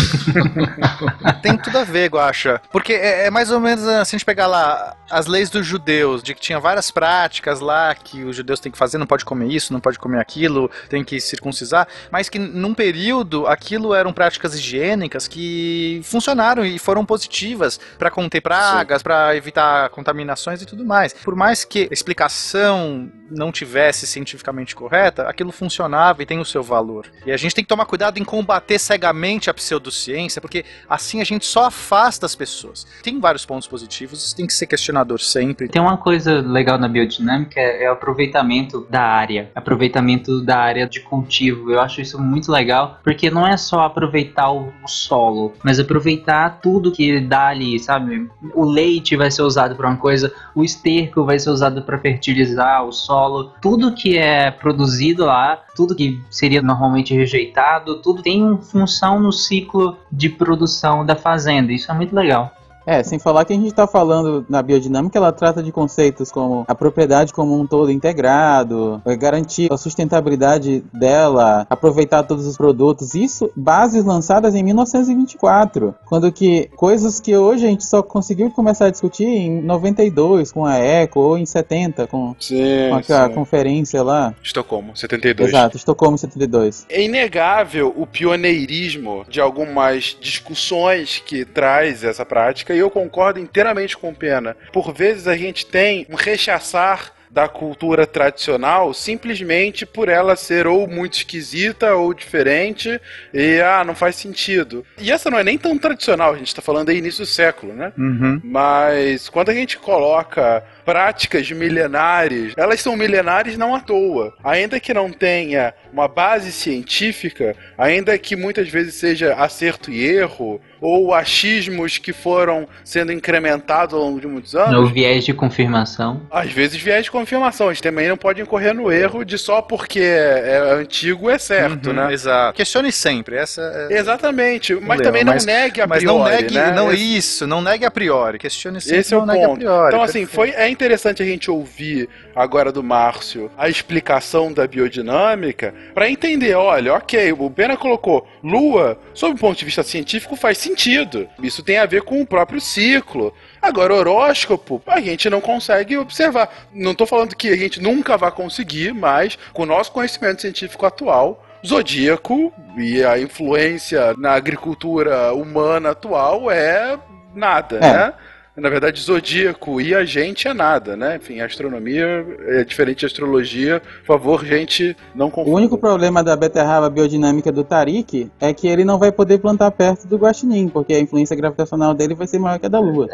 [1.40, 2.60] Tem tudo a ver, Guaxa.
[2.70, 6.22] Porque é, é mais ou menos, se a gente pegar lá as leis dos judeus,
[6.22, 9.48] de que tinha várias práticas lá que os judeus têm que fazer, não pode comer
[9.48, 14.54] isso, não pode comer aquilo, tem que circuncisar, mas que num período aquilo eram práticas
[14.54, 21.14] higiênicas que funcionaram e foram positivas para conter pragas, para evitar contaminações e tudo mais.
[21.14, 26.62] Por mais que a explicação não tivesse cientificamente correta, aquilo funcionava e tem o seu
[26.62, 27.06] valor.
[27.24, 31.24] E a gente tem que tomar cuidado em combater cegamente a pseudociência, porque assim a
[31.24, 32.86] gente só afasta as pessoas.
[33.02, 35.68] Tem vários pontos positivos, isso tem que ser questionador sempre.
[35.68, 40.86] Tem uma coisa legal na biodinâmica, é, é o aproveitamento da área, aproveitamento da área
[40.86, 41.70] de cultivo.
[41.70, 46.92] Eu acho isso muito legal, porque não é só aproveitar o solo, mas aproveitar tudo
[46.92, 48.28] que dá ali, sabe?
[48.54, 52.84] O leite vai ser usado para uma coisa, o esterco vai ser usado para fertilizar
[52.84, 55.43] o solo, tudo que é produzido lá,
[55.74, 61.72] tudo que seria normalmente rejeitado, tudo tem uma função no ciclo de produção da fazenda.
[61.72, 62.52] Isso é muito legal.
[62.86, 66.64] É, sem falar que a gente está falando na biodinâmica, ela trata de conceitos como
[66.68, 73.14] a propriedade como um todo integrado, é, garantir a sustentabilidade dela, aproveitar todos os produtos.
[73.14, 78.86] Isso, bases lançadas em 1924, quando que coisas que hoje a gente só conseguiu começar
[78.86, 83.34] a discutir em 92 com a Eco ou em 70 com, Sim, com aquela sim.
[83.34, 84.34] conferência lá.
[84.42, 85.48] Estocolmo, 72.
[85.48, 86.86] Exato, Estocolmo 72.
[86.88, 93.96] É inegável o pioneirismo de algumas discussões que traz essa prática, e eu concordo inteiramente
[93.96, 94.56] com o Pena.
[94.72, 100.86] Por vezes a gente tem um rechaçar da cultura tradicional simplesmente por ela ser ou
[100.86, 103.00] muito esquisita ou diferente
[103.32, 104.86] e ah, não faz sentido.
[105.00, 107.72] E essa não é nem tão tradicional, a gente tá falando aí início do século,
[107.72, 107.92] né?
[107.98, 108.40] Uhum.
[108.44, 114.32] Mas quando a gente coloca práticas milenares, elas são milenares não à toa.
[114.44, 120.60] Ainda que não tenha uma base científica, ainda que muitas vezes seja acerto e erro,
[120.86, 126.20] ou achismos que foram sendo incrementados ao longo de muitos anos, No viés de confirmação.
[126.30, 127.70] às vezes viés de confirmação.
[127.70, 131.86] A gente também não pode incorrer no erro de só porque é antigo é certo,
[131.88, 132.12] Uhum, né?
[132.12, 132.54] Exato.
[132.54, 133.36] Questione sempre.
[133.36, 133.96] Essa é...
[133.98, 136.72] Exatamente, mas também não mas- negue a Mas priori, não negue, né?
[136.72, 138.38] não, Esse- isso, não negue a priori.
[138.38, 139.58] Questione sempre, Esse é o não negue a ponto.
[139.60, 139.88] priori.
[139.88, 145.74] Então, assim, foi, é interessante a gente ouvir agora do Márcio a explicação da biodinâmica
[145.94, 150.58] para entender, olha, ok, o Pena colocou Lua, sob o ponto de vista científico, faz
[150.58, 151.28] sentido.
[151.42, 153.32] Isso tem a ver com o próprio ciclo.
[153.60, 156.50] Agora, horóscopo, a gente não consegue observar.
[156.72, 160.84] Não estou falando que a gente nunca vai conseguir, mas com o nosso conhecimento científico
[160.84, 166.98] atual, zodíaco e a influência na agricultura humana atual é
[167.34, 167.80] nada, É.
[167.80, 168.12] né?
[168.56, 171.16] Na verdade, zodíaco e a gente é nada, né?
[171.16, 173.82] Enfim, a astronomia é diferente de astrologia.
[173.98, 175.56] Por favor, gente, não O confunda.
[175.56, 180.06] único problema da beterraba biodinâmica do Tarik é que ele não vai poder plantar perto
[180.06, 183.08] do guaxinim, porque a influência gravitacional dele vai ser maior que a da Lua.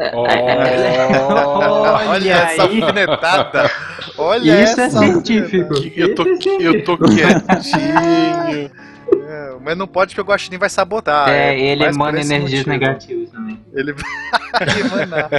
[2.06, 3.70] Olha essa alfinetada.
[4.18, 5.72] Olha Isso é essa científico.
[5.96, 6.24] Eu tô,
[6.60, 8.70] eu tô quietinho.
[9.30, 11.28] É, mas não pode porque o Guaxinim vai sabotar.
[11.28, 12.70] É, ele mais por emana energias motivo.
[12.70, 13.60] negativas também.
[13.72, 14.10] Ele vai
[14.80, 15.30] emanar.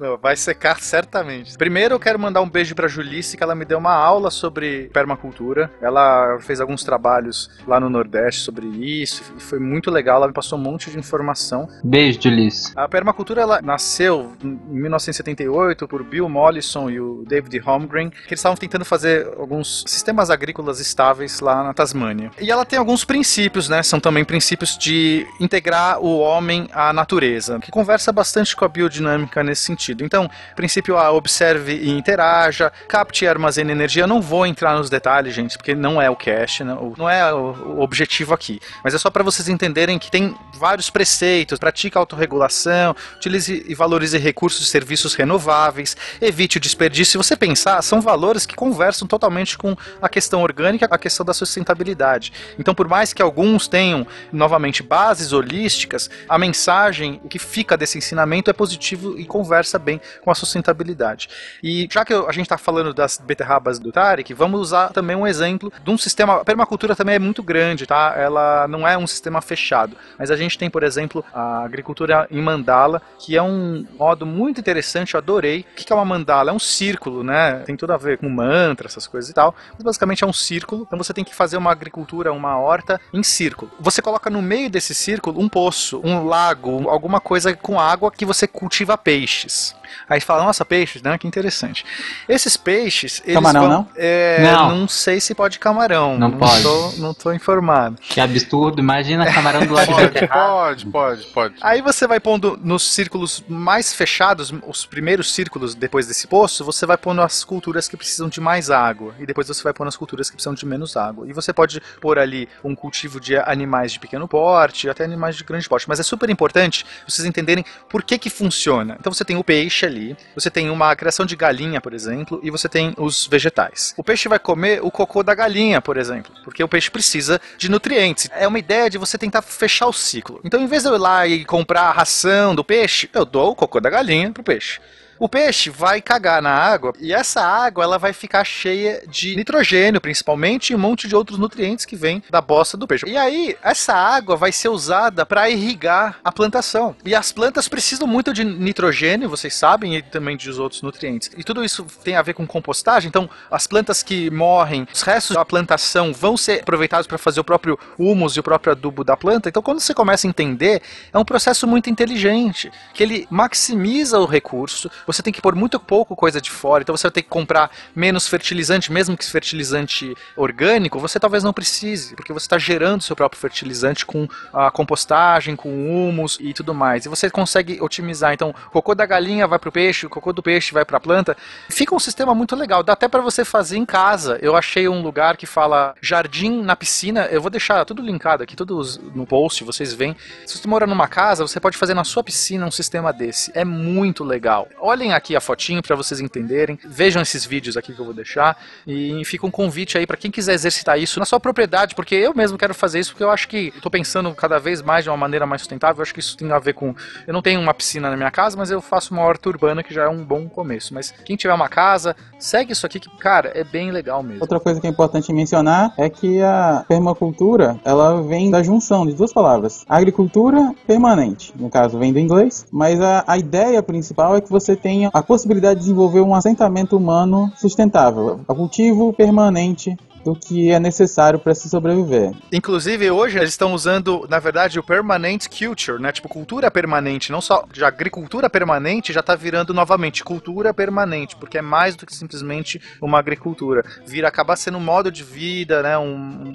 [0.00, 1.56] Não, vai secar certamente.
[1.56, 4.90] Primeiro eu quero mandar um beijo pra Julice, que ela me deu uma aula sobre
[4.92, 5.70] permacultura.
[5.80, 10.16] Ela fez alguns trabalhos lá no Nordeste sobre isso foi muito legal.
[10.16, 11.68] Ela me passou um monte de informação.
[11.84, 12.72] Beijo, Julice.
[12.76, 18.40] A permacultura ela nasceu em 1978 por Bill Mollison e o David Holmgren, que eles
[18.40, 22.30] estavam tentando fazer alguns sistemas agrícolas estáveis lá na Tasmânia.
[22.40, 23.82] E ela tem alguns princípios, né?
[23.82, 29.44] São também princípios de integrar o homem à natureza, que conversa bastante com a biodinâmica
[29.44, 30.02] nesse sentido.
[30.02, 34.06] Então, princípio A, observe e interaja, capte e armazene energia.
[34.06, 37.80] Não vou entrar nos detalhes, gente, porque não é o cache, não, não é o
[37.80, 38.58] objetivo aqui.
[38.82, 44.16] Mas é só para vocês entenderem que tem vários preceitos, pratique autorregulação, utilize e valorize
[44.16, 47.12] recursos e serviços renováveis, evite o desperdício.
[47.12, 51.34] Se você pensar, são valores que conversam totalmente com a questão orgânica, a questão da
[51.34, 52.32] sustentabilidade.
[52.58, 58.50] Então, por mais que alguns tenham, novamente, bases holísticas, a mensagem, que fica desse ensinamento
[58.50, 61.30] é positivo e conversa bem com a sustentabilidade.
[61.62, 65.26] E já que a gente está falando das beterrabas do Tarek, vamos usar também um
[65.26, 66.34] exemplo de um sistema.
[66.36, 68.14] A permacultura também é muito grande, tá?
[68.16, 69.96] Ela não é um sistema fechado.
[70.18, 74.60] Mas a gente tem, por exemplo, a agricultura em mandala, que é um modo muito
[74.60, 75.64] interessante, eu adorei.
[75.72, 76.50] O que é uma mandala?
[76.50, 77.60] É um círculo, né?
[77.60, 79.54] Tem tudo a ver com mantra, essas coisas e tal.
[79.72, 80.84] Mas basicamente é um círculo.
[80.86, 83.70] Então você tem que fazer uma agricultura, uma horta em círculo.
[83.80, 88.24] Você coloca no meio desse círculo um poço, um lago, alguma coisa com água que
[88.24, 89.74] você cultiva peixes.
[90.08, 91.16] Aí fala, nossa, peixes, né?
[91.18, 91.84] Que interessante.
[92.28, 93.88] Esses peixes, eles Camarão, vão, não?
[93.96, 94.76] É, Não.
[94.76, 96.18] não sei se pode camarão.
[96.18, 96.62] Não pode.
[96.62, 97.98] Tô, não tô informado.
[98.00, 101.54] Que absurdo, imagina camarão do lado de Pode, pode, pode, pode.
[101.60, 106.86] Aí você vai pondo nos círculos mais fechados, os primeiros círculos depois desse poço, você
[106.86, 109.14] vai pondo as culturas que precisam de mais água.
[109.18, 111.26] E depois você vai pondo as culturas que precisam de menos água.
[111.28, 115.44] E você pode pôr ali um cultivo de animais de pequeno porte, até animais de
[115.44, 115.88] grande porte.
[115.88, 118.96] Mas é super importante vocês entenderem por que que funciona.
[118.98, 122.50] Então você tem o peixe ali, você tem uma criação de galinha, por exemplo, e
[122.50, 123.94] você tem os vegetais.
[123.96, 127.70] O peixe vai comer o cocô da galinha, por exemplo, porque o peixe precisa de
[127.70, 128.28] nutrientes.
[128.32, 130.40] É uma ideia de você tentar fechar o ciclo.
[130.42, 133.52] Então, em vez de eu ir lá e comprar a ração do peixe, eu dou
[133.52, 134.80] o cocô da galinha pro peixe.
[135.22, 140.00] O peixe vai cagar na água e essa água ela vai ficar cheia de nitrogênio,
[140.00, 143.06] principalmente, e um monte de outros nutrientes que vêm da bosta do peixe.
[143.08, 146.96] E aí, essa água vai ser usada para irrigar a plantação.
[147.04, 151.30] E as plantas precisam muito de nitrogênio, vocês sabem, e também de outros nutrientes.
[151.36, 153.08] E tudo isso tem a ver com compostagem.
[153.08, 157.44] Então, as plantas que morrem, os restos da plantação vão ser aproveitados para fazer o
[157.44, 159.48] próprio humus e o próprio adubo da planta.
[159.48, 164.26] Então, quando você começa a entender, é um processo muito inteligente, que ele maximiza o
[164.26, 164.90] recurso.
[165.12, 167.70] Você tem que pôr muito pouco coisa de fora, então você vai ter que comprar
[167.94, 173.14] menos fertilizante, mesmo que fertilizante orgânico, você talvez não precise, porque você está gerando seu
[173.14, 177.04] próprio fertilizante com a compostagem, com humus e tudo mais.
[177.04, 178.32] E você consegue otimizar.
[178.32, 180.96] Então, o cocô da galinha vai para o peixe, o cocô do peixe vai para
[180.96, 181.36] a planta.
[181.68, 182.82] Fica um sistema muito legal.
[182.82, 184.38] Dá até para você fazer em casa.
[184.40, 187.26] Eu achei um lugar que fala jardim na piscina.
[187.26, 188.82] Eu vou deixar tudo linkado aqui, tudo
[189.14, 190.16] no post, vocês veem.
[190.46, 193.50] Se você mora numa casa, você pode fazer na sua piscina um sistema desse.
[193.54, 194.68] É muito legal.
[195.02, 196.78] Olhem aqui a fotinho para vocês entenderem.
[196.84, 198.56] Vejam esses vídeos aqui que eu vou deixar.
[198.86, 202.32] E fica um convite aí para quem quiser exercitar isso na sua propriedade, porque eu
[202.32, 205.16] mesmo quero fazer isso, porque eu acho que estou pensando cada vez mais de uma
[205.16, 205.96] maneira mais sustentável.
[205.96, 206.94] Eu acho que isso tem a ver com.
[207.26, 209.92] Eu não tenho uma piscina na minha casa, mas eu faço uma horta urbana que
[209.92, 210.94] já é um bom começo.
[210.94, 214.42] Mas quem tiver uma casa, segue isso aqui que, cara, é bem legal mesmo.
[214.42, 219.14] Outra coisa que é importante mencionar é que a permacultura, ela vem da junção de
[219.14, 219.84] duas palavras.
[219.88, 224.76] Agricultura permanente, no caso vem do inglês, mas a, a ideia principal é que você
[224.82, 230.78] tenha a possibilidade de desenvolver um assentamento humano sustentável, o cultivo permanente do que é
[230.78, 232.32] necessário para se sobreviver.
[232.52, 236.12] Inclusive, hoje eles estão usando, na verdade, o permanent culture, né?
[236.12, 241.58] Tipo, cultura permanente, não só de agricultura permanente já tá virando novamente cultura permanente, porque
[241.58, 243.84] é mais do que simplesmente uma agricultura.
[244.06, 245.98] Vira acabar sendo um modo de vida, né?
[245.98, 246.04] Um-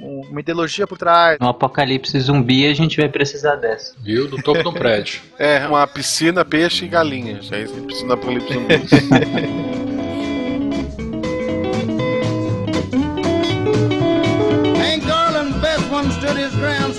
[0.01, 1.37] um- uma ideologia por trás.
[1.39, 3.93] No apocalipse zumbi a gente vai precisar dessa.
[4.01, 4.29] Viu?
[4.29, 5.21] No topo de um prédio.
[5.39, 7.51] É, uma piscina, peixe e galinhas.
[7.51, 9.76] Aí você precisa do apocalipse zumbi.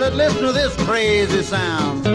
[0.08, 2.06] said, listen to this crazy sound.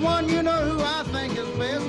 [0.00, 1.84] One, you know is best.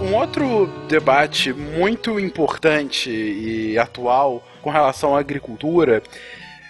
[0.00, 6.02] Um outro debate muito importante e atual com relação à agricultura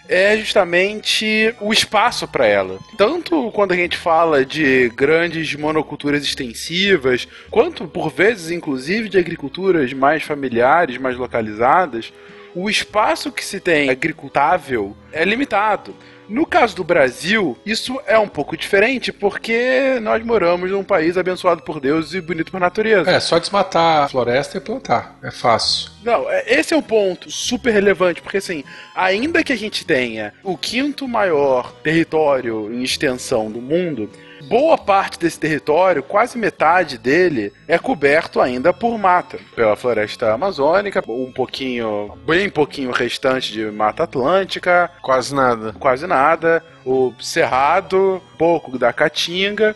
[0.09, 2.79] é justamente o espaço para ela.
[2.99, 9.93] Tanto quando a gente fala de grandes monoculturas extensivas, quanto por vezes, inclusive, de agriculturas
[9.93, 12.13] mais familiares, mais localizadas,
[12.55, 15.95] o espaço que se tem agricultável é limitado.
[16.33, 21.63] No caso do Brasil, isso é um pouco diferente porque nós moramos num país abençoado
[21.63, 23.11] por Deus e bonito por natureza.
[23.11, 25.19] É, só desmatar a floresta e plantar.
[25.23, 25.91] É fácil.
[26.03, 28.65] Não, é- esse é um ponto super relevante, porque assim,
[28.95, 34.09] ainda que a gente tenha o quinto maior território em extensão do mundo,
[34.49, 39.39] boa parte desse território, quase metade dele, é coberto ainda por mata.
[39.55, 45.73] Pela floresta amazônica, um pouquinho, bem pouquinho restante de mata atlântica, Quase nada.
[45.79, 49.75] quase nada, o cerrado, pouco da caatinga.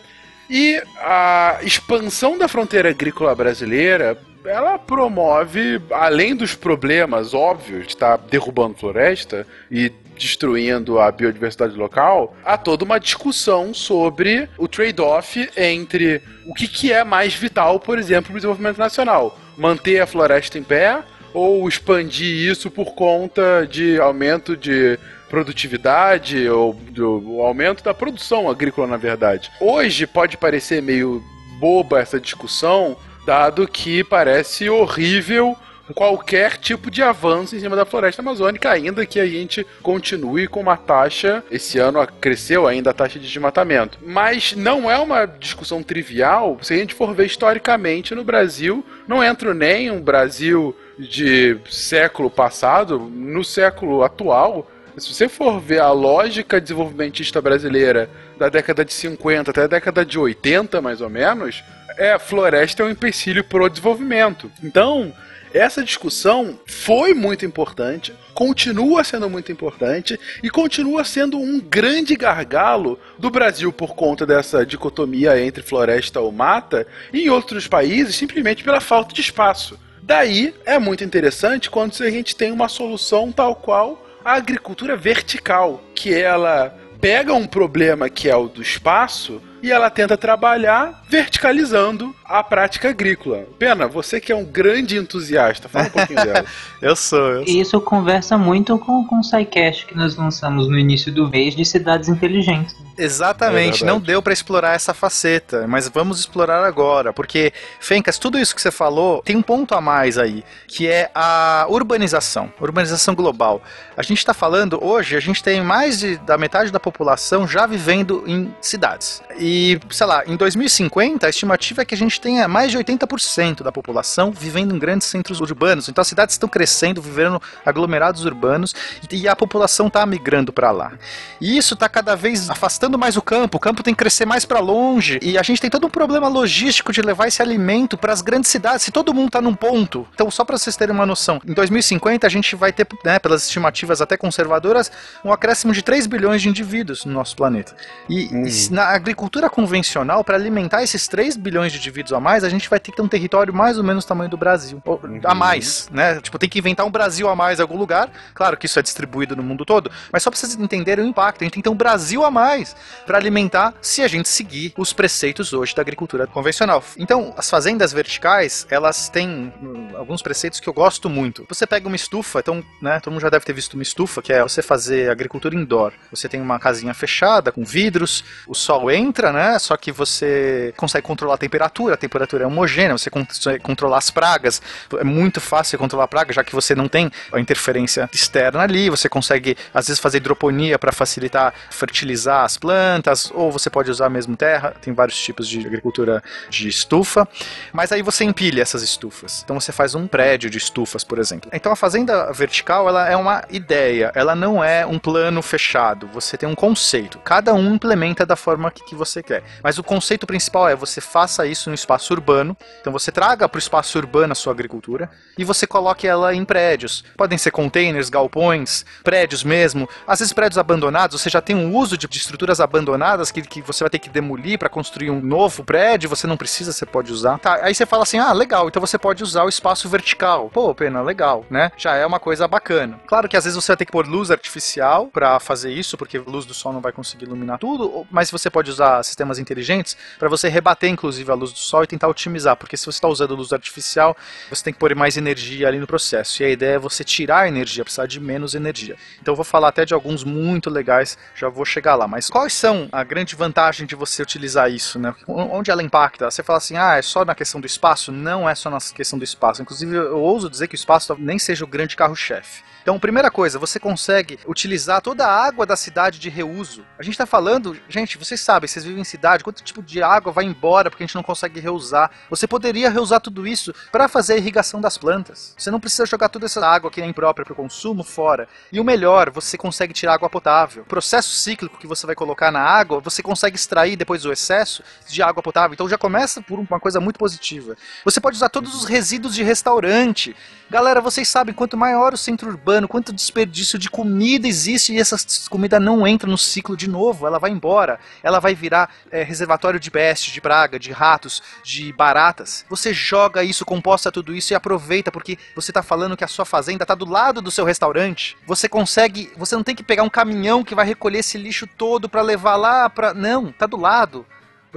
[0.49, 8.17] E a expansão da fronteira agrícola brasileira, ela promove, além dos problemas óbvios de estar
[8.17, 16.21] derrubando floresta e destruindo a biodiversidade local, há toda uma discussão sobre o trade-off entre
[16.45, 19.37] o que, que é mais vital, por exemplo, para o desenvolvimento nacional.
[19.57, 21.03] Manter a floresta em pé
[21.33, 24.97] ou expandir isso por conta de aumento de
[25.29, 29.51] produtividade ou do aumento da produção agrícola, na verdade.
[29.59, 31.21] Hoje pode parecer meio
[31.59, 32.95] boba essa discussão,
[33.25, 35.55] dado que parece horrível
[35.93, 40.59] qualquer tipo de avanço em cima da floresta amazônica, ainda que a gente continue com
[40.59, 43.97] uma taxa, esse ano cresceu ainda a taxa de desmatamento.
[44.05, 49.23] Mas não é uma discussão trivial, se a gente for ver historicamente no Brasil, não
[49.23, 55.91] entra nem um Brasil de século passado, no século atual, se você for ver a
[55.91, 61.63] lógica desenvolvimentista brasileira da década de 50 até a década de 80, mais ou menos,
[61.97, 64.51] é, a floresta é um empecilho para o desenvolvimento.
[64.63, 65.13] Então,
[65.53, 72.99] essa discussão foi muito importante, continua sendo muito importante e continua sendo um grande gargalo
[73.17, 78.63] do Brasil por conta dessa dicotomia entre floresta ou mata e em outros países simplesmente
[78.63, 79.79] pela falta de espaço.
[80.01, 85.81] Daí é muito interessante quando a gente tem uma solução tal qual a agricultura vertical,
[85.95, 92.15] que ela pega um problema que é o do espaço e ela tenta trabalhar verticalizando
[92.27, 93.45] a prática agrícola.
[93.57, 96.45] Pena, você que é um grande entusiasta, fala um pouquinho dela.
[96.81, 97.55] eu sou, eu sou.
[97.55, 101.55] E isso conversa muito com, com o SciCast que nós lançamos no início do mês
[101.55, 102.75] de cidades inteligentes.
[102.97, 108.39] Exatamente, É não deu pra explorar essa faceta, mas vamos explorar agora, porque Fencas, tudo
[108.39, 113.13] isso que você falou tem um ponto a mais aí, que é a urbanização, urbanização
[113.13, 113.61] global.
[113.95, 117.67] A gente está falando hoje, a gente tem mais de, da metade da população já
[117.67, 119.21] vivendo em cidades.
[119.39, 123.63] E, sei lá, em 2050 a estimativa é que a gente tenha mais de 80%
[123.63, 125.89] da população vivendo em grandes centros urbanos.
[125.89, 128.73] Então as cidades estão crescendo, vivendo aglomerados urbanos
[129.11, 130.93] e a população está migrando para lá.
[131.39, 134.45] E isso está cada vez afastando mais o campo, o campo tem que crescer mais
[134.45, 138.13] para longe e a gente tem todo um problema logístico de levar esse alimento para
[138.13, 138.83] as grandes cidades.
[138.83, 142.25] Se todo mundo está num ponto, então só para vocês terem uma noção, em 2050
[142.25, 144.91] a gente vai ter, né, pelas estimativas até conservadoras,
[145.23, 147.75] um acréscimo de 3 bilhões de indivíduos no nosso planeta.
[148.09, 152.49] E, e na agricultura convencional, para alimentar esses 3 bilhões de indivíduos a mais, a
[152.49, 154.81] gente vai ter que ter um território mais ou menos do tamanho do Brasil.
[154.85, 156.19] Ou, A mais, né?
[156.21, 158.09] Tipo, tem que inventar um Brasil a mais em algum lugar.
[158.33, 161.41] Claro que isso é distribuído no mundo todo, mas só para vocês entenderem o impacto.
[161.41, 162.75] A gente tem que ter um Brasil a mais
[163.05, 166.83] para alimentar se a gente seguir os preceitos hoje da agricultura convencional.
[166.97, 171.45] Então, as fazendas verticais, elas têm hum, alguns preceitos que eu gosto muito.
[171.49, 174.31] Você pega uma estufa, então, né, todo mundo já deve ter visto uma estufa, que
[174.31, 175.93] é você fazer agricultura indoor.
[176.11, 179.59] Você tem uma casinha fechada com vidros, o sol entra, né?
[179.59, 184.09] Só que você consegue controlar a temperatura, a temperatura é homogênea, você consegue controlar as
[184.09, 184.61] pragas.
[184.97, 188.89] É muito fácil controlar a praga, já que você não tem a interferência externa ali,
[188.89, 194.09] você consegue às vezes fazer hidroponia para facilitar fertilizar as plantas, ou você pode usar
[194.09, 197.27] mesmo terra, tem vários tipos de agricultura de estufa,
[197.73, 199.41] mas aí você empilha essas estufas.
[199.43, 201.49] Então você faz um prédio de estufas, por exemplo.
[201.53, 206.07] Então a fazenda vertical, ela é uma ideia, ela não é um plano fechado.
[206.13, 207.19] Você tem um conceito.
[207.19, 209.43] Cada um implementa da forma que, que você quer.
[209.63, 212.55] Mas o conceito principal é você faça isso no espaço urbano.
[212.81, 216.43] Então você traga para o espaço urbano a sua agricultura e você coloque ela em
[216.43, 217.03] prédios.
[217.15, 219.87] Podem ser containers, galpões, prédios mesmo.
[220.05, 223.61] Às vezes prédios abandonados, você já tem um uso de, de estruturas abandonadas que, que
[223.61, 227.11] você vai ter que demolir para construir um novo prédio, você não precisa, você pode
[227.11, 227.39] usar.
[227.39, 230.49] Tá, aí você fala assim: "Ah, legal, então você pode usar o espaço vertical".
[230.53, 231.71] Pô, pena, legal, né?
[231.77, 232.99] Já é uma coisa bacana.
[233.07, 236.17] Claro que às vezes você vai ter que pôr luz artificial para fazer isso, porque
[236.17, 240.27] luz do sol não vai conseguir iluminar tudo, mas você pode usar sistemas inteligentes para
[240.27, 243.35] você rebater inclusive a luz do sol e tentar otimizar, porque se você está usando
[243.35, 244.15] luz artificial,
[244.49, 246.41] você tem que pôr mais energia ali no processo.
[246.41, 248.95] E a ideia é você tirar a energia, precisar de menos energia.
[249.21, 252.07] Então eu vou falar até de alguns muito legais, já vou chegar lá.
[252.07, 255.13] Mas quais são a grande vantagem de você utilizar isso, né?
[255.27, 256.29] Onde ela impacta?
[256.29, 258.11] Você fala assim, ah, é só na questão do espaço?
[258.11, 259.61] Não é só na questão do espaço.
[259.61, 262.63] Inclusive, eu ouso dizer que o espaço nem seja o grande carro-chefe.
[262.87, 266.85] Então, primeira coisa, você consegue utilizar toda a água da cidade de reuso.
[266.97, 270.31] A gente está falando, gente, vocês sabem, vocês vivem em cidade, quanto tipo de água
[270.31, 272.09] vai embora porque a gente não consegue reusar.
[272.29, 275.53] Você poderia reusar tudo isso para fazer a irrigação das plantas.
[275.57, 278.47] Você não precisa jogar toda essa água que é imprópria para o consumo fora.
[278.71, 280.83] E o melhor, você consegue tirar água potável.
[280.83, 284.81] O processo cíclico que você vai colocar na água, você consegue extrair depois o excesso
[285.09, 285.73] de água potável.
[285.73, 287.75] Então já começa por uma coisa muito positiva.
[288.05, 290.33] Você pode usar todos os resíduos de restaurante.
[290.69, 295.15] Galera, vocês sabem, quanto maior o centro urbano, quanto desperdício de comida existe e essa
[295.49, 299.79] comida não entra no ciclo de novo, ela vai embora, ela vai virar é, reservatório
[299.79, 302.65] de peste, de praga, de ratos, de baratas.
[302.69, 306.43] Você joga isso, composta tudo isso e aproveita porque você está falando que a sua
[306.43, 308.35] fazenda está do lado do seu restaurante.
[308.45, 312.09] Você consegue, você não tem que pegar um caminhão que vai recolher esse lixo todo
[312.09, 314.25] para levar lá para, não, tá do lado.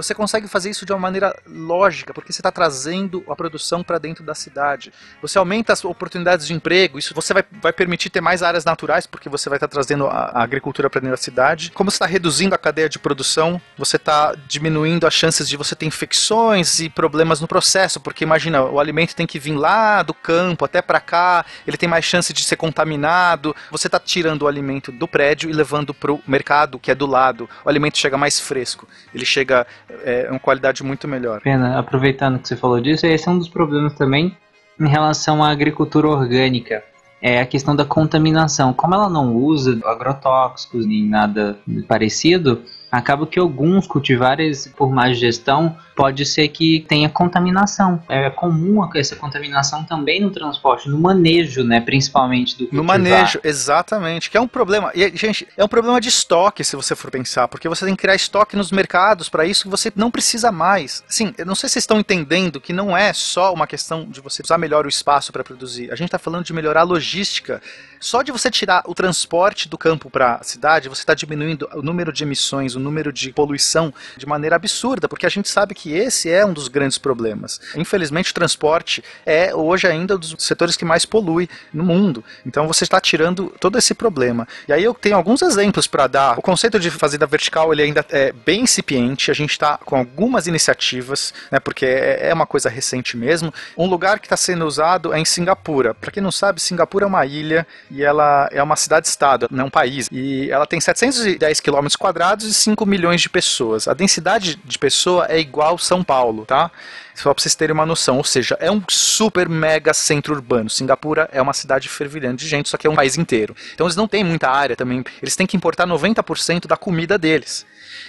[0.01, 3.97] Você consegue fazer isso de uma maneira lógica, porque você está trazendo a produção para
[3.97, 4.91] dentro da cidade.
[5.21, 9.05] Você aumenta as oportunidades de emprego, isso você vai, vai permitir ter mais áreas naturais,
[9.05, 11.71] porque você vai estar trazendo a, a agricultura para dentro da cidade.
[11.71, 15.75] Como você está reduzindo a cadeia de produção, você está diminuindo as chances de você
[15.75, 20.13] ter infecções e problemas no processo, porque imagina, o alimento tem que vir lá do
[20.13, 23.55] campo até para cá, ele tem mais chance de ser contaminado.
[23.69, 27.05] Você está tirando o alimento do prédio e levando para o mercado que é do
[27.05, 27.49] lado.
[27.63, 29.65] O alimento chega mais fresco, ele chega
[30.03, 31.41] é, uma qualidade muito melhor.
[31.41, 34.35] Pena, aproveitando que você falou disso, esse é um dos problemas também
[34.79, 36.83] em relação à agricultura orgânica.
[37.21, 38.73] É a questão da contaminação.
[38.73, 41.57] Como ela não usa agrotóxicos nem nada
[41.87, 48.01] parecido, acaba que alguns cultivares, por má gestão, pode ser que tenha contaminação.
[48.09, 52.85] É comum essa contaminação também no transporte, no manejo, né, principalmente do No cultivar.
[52.99, 54.29] manejo, exatamente.
[54.29, 54.91] Que é um problema.
[54.93, 58.01] E, gente, é um problema de estoque, se você for pensar, porque você tem que
[58.01, 61.03] criar estoque nos mercados para isso que você não precisa mais.
[61.07, 64.19] Sim, eu não sei se vocês estão entendendo que não é só uma questão de
[64.19, 65.91] você usar melhor o espaço para produzir.
[65.91, 67.61] A gente está falando de melhorar a logística.
[68.01, 71.83] Só de você tirar o transporte do campo para a cidade, você está diminuindo o
[71.83, 75.93] número de emissões, o número de poluição de maneira absurda, porque a gente sabe que
[75.93, 77.61] esse é um dos grandes problemas.
[77.75, 82.23] Infelizmente, o transporte é hoje ainda um dos setores que mais polui no mundo.
[82.43, 84.47] Então você está tirando todo esse problema.
[84.67, 86.39] E aí eu tenho alguns exemplos para dar.
[86.39, 89.29] O conceito de fazenda vertical ele ainda é bem incipiente.
[89.29, 93.53] A gente está com algumas iniciativas, né, porque é é uma coisa recente mesmo.
[93.77, 95.93] Um lugar que está sendo usado é em Singapura.
[95.93, 99.67] Para quem não sabe, Singapura é uma ilha e ela é uma cidade-estado, não é
[99.67, 100.07] um país.
[100.11, 103.87] E ela tem 710 quilômetros quadrados e 5 milhões de pessoas.
[103.87, 106.71] A densidade de pessoa é igual São Paulo, tá?
[107.13, 110.69] Só para vocês terem uma noção, ou seja, é um super mega centro urbano.
[110.69, 113.55] Singapura é uma cidade fervilhante de gente, só que é um país inteiro.
[113.73, 117.65] Então eles não têm muita área também, eles têm que importar 90% da comida deles.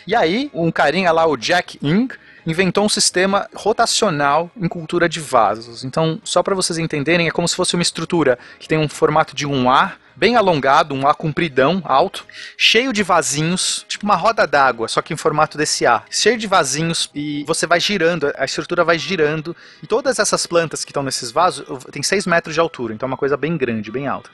[0.07, 2.09] E aí, um carinha lá, o Jack Ing,
[2.47, 5.85] inventou um sistema rotacional em cultura de vasos.
[5.85, 9.35] Então, só para vocês entenderem, é como se fosse uma estrutura que tem um formato
[9.35, 14.47] de um A, bem alongado, um A compridão, alto, cheio de vasinhos, tipo uma roda
[14.47, 16.03] d'água, só que em formato desse A.
[16.11, 19.57] Cheio de vasinhos e você vai girando, a estrutura vai girando.
[19.83, 23.11] E todas essas plantas que estão nesses vasos tem 6 metros de altura, então é
[23.11, 24.31] uma coisa bem grande, bem alta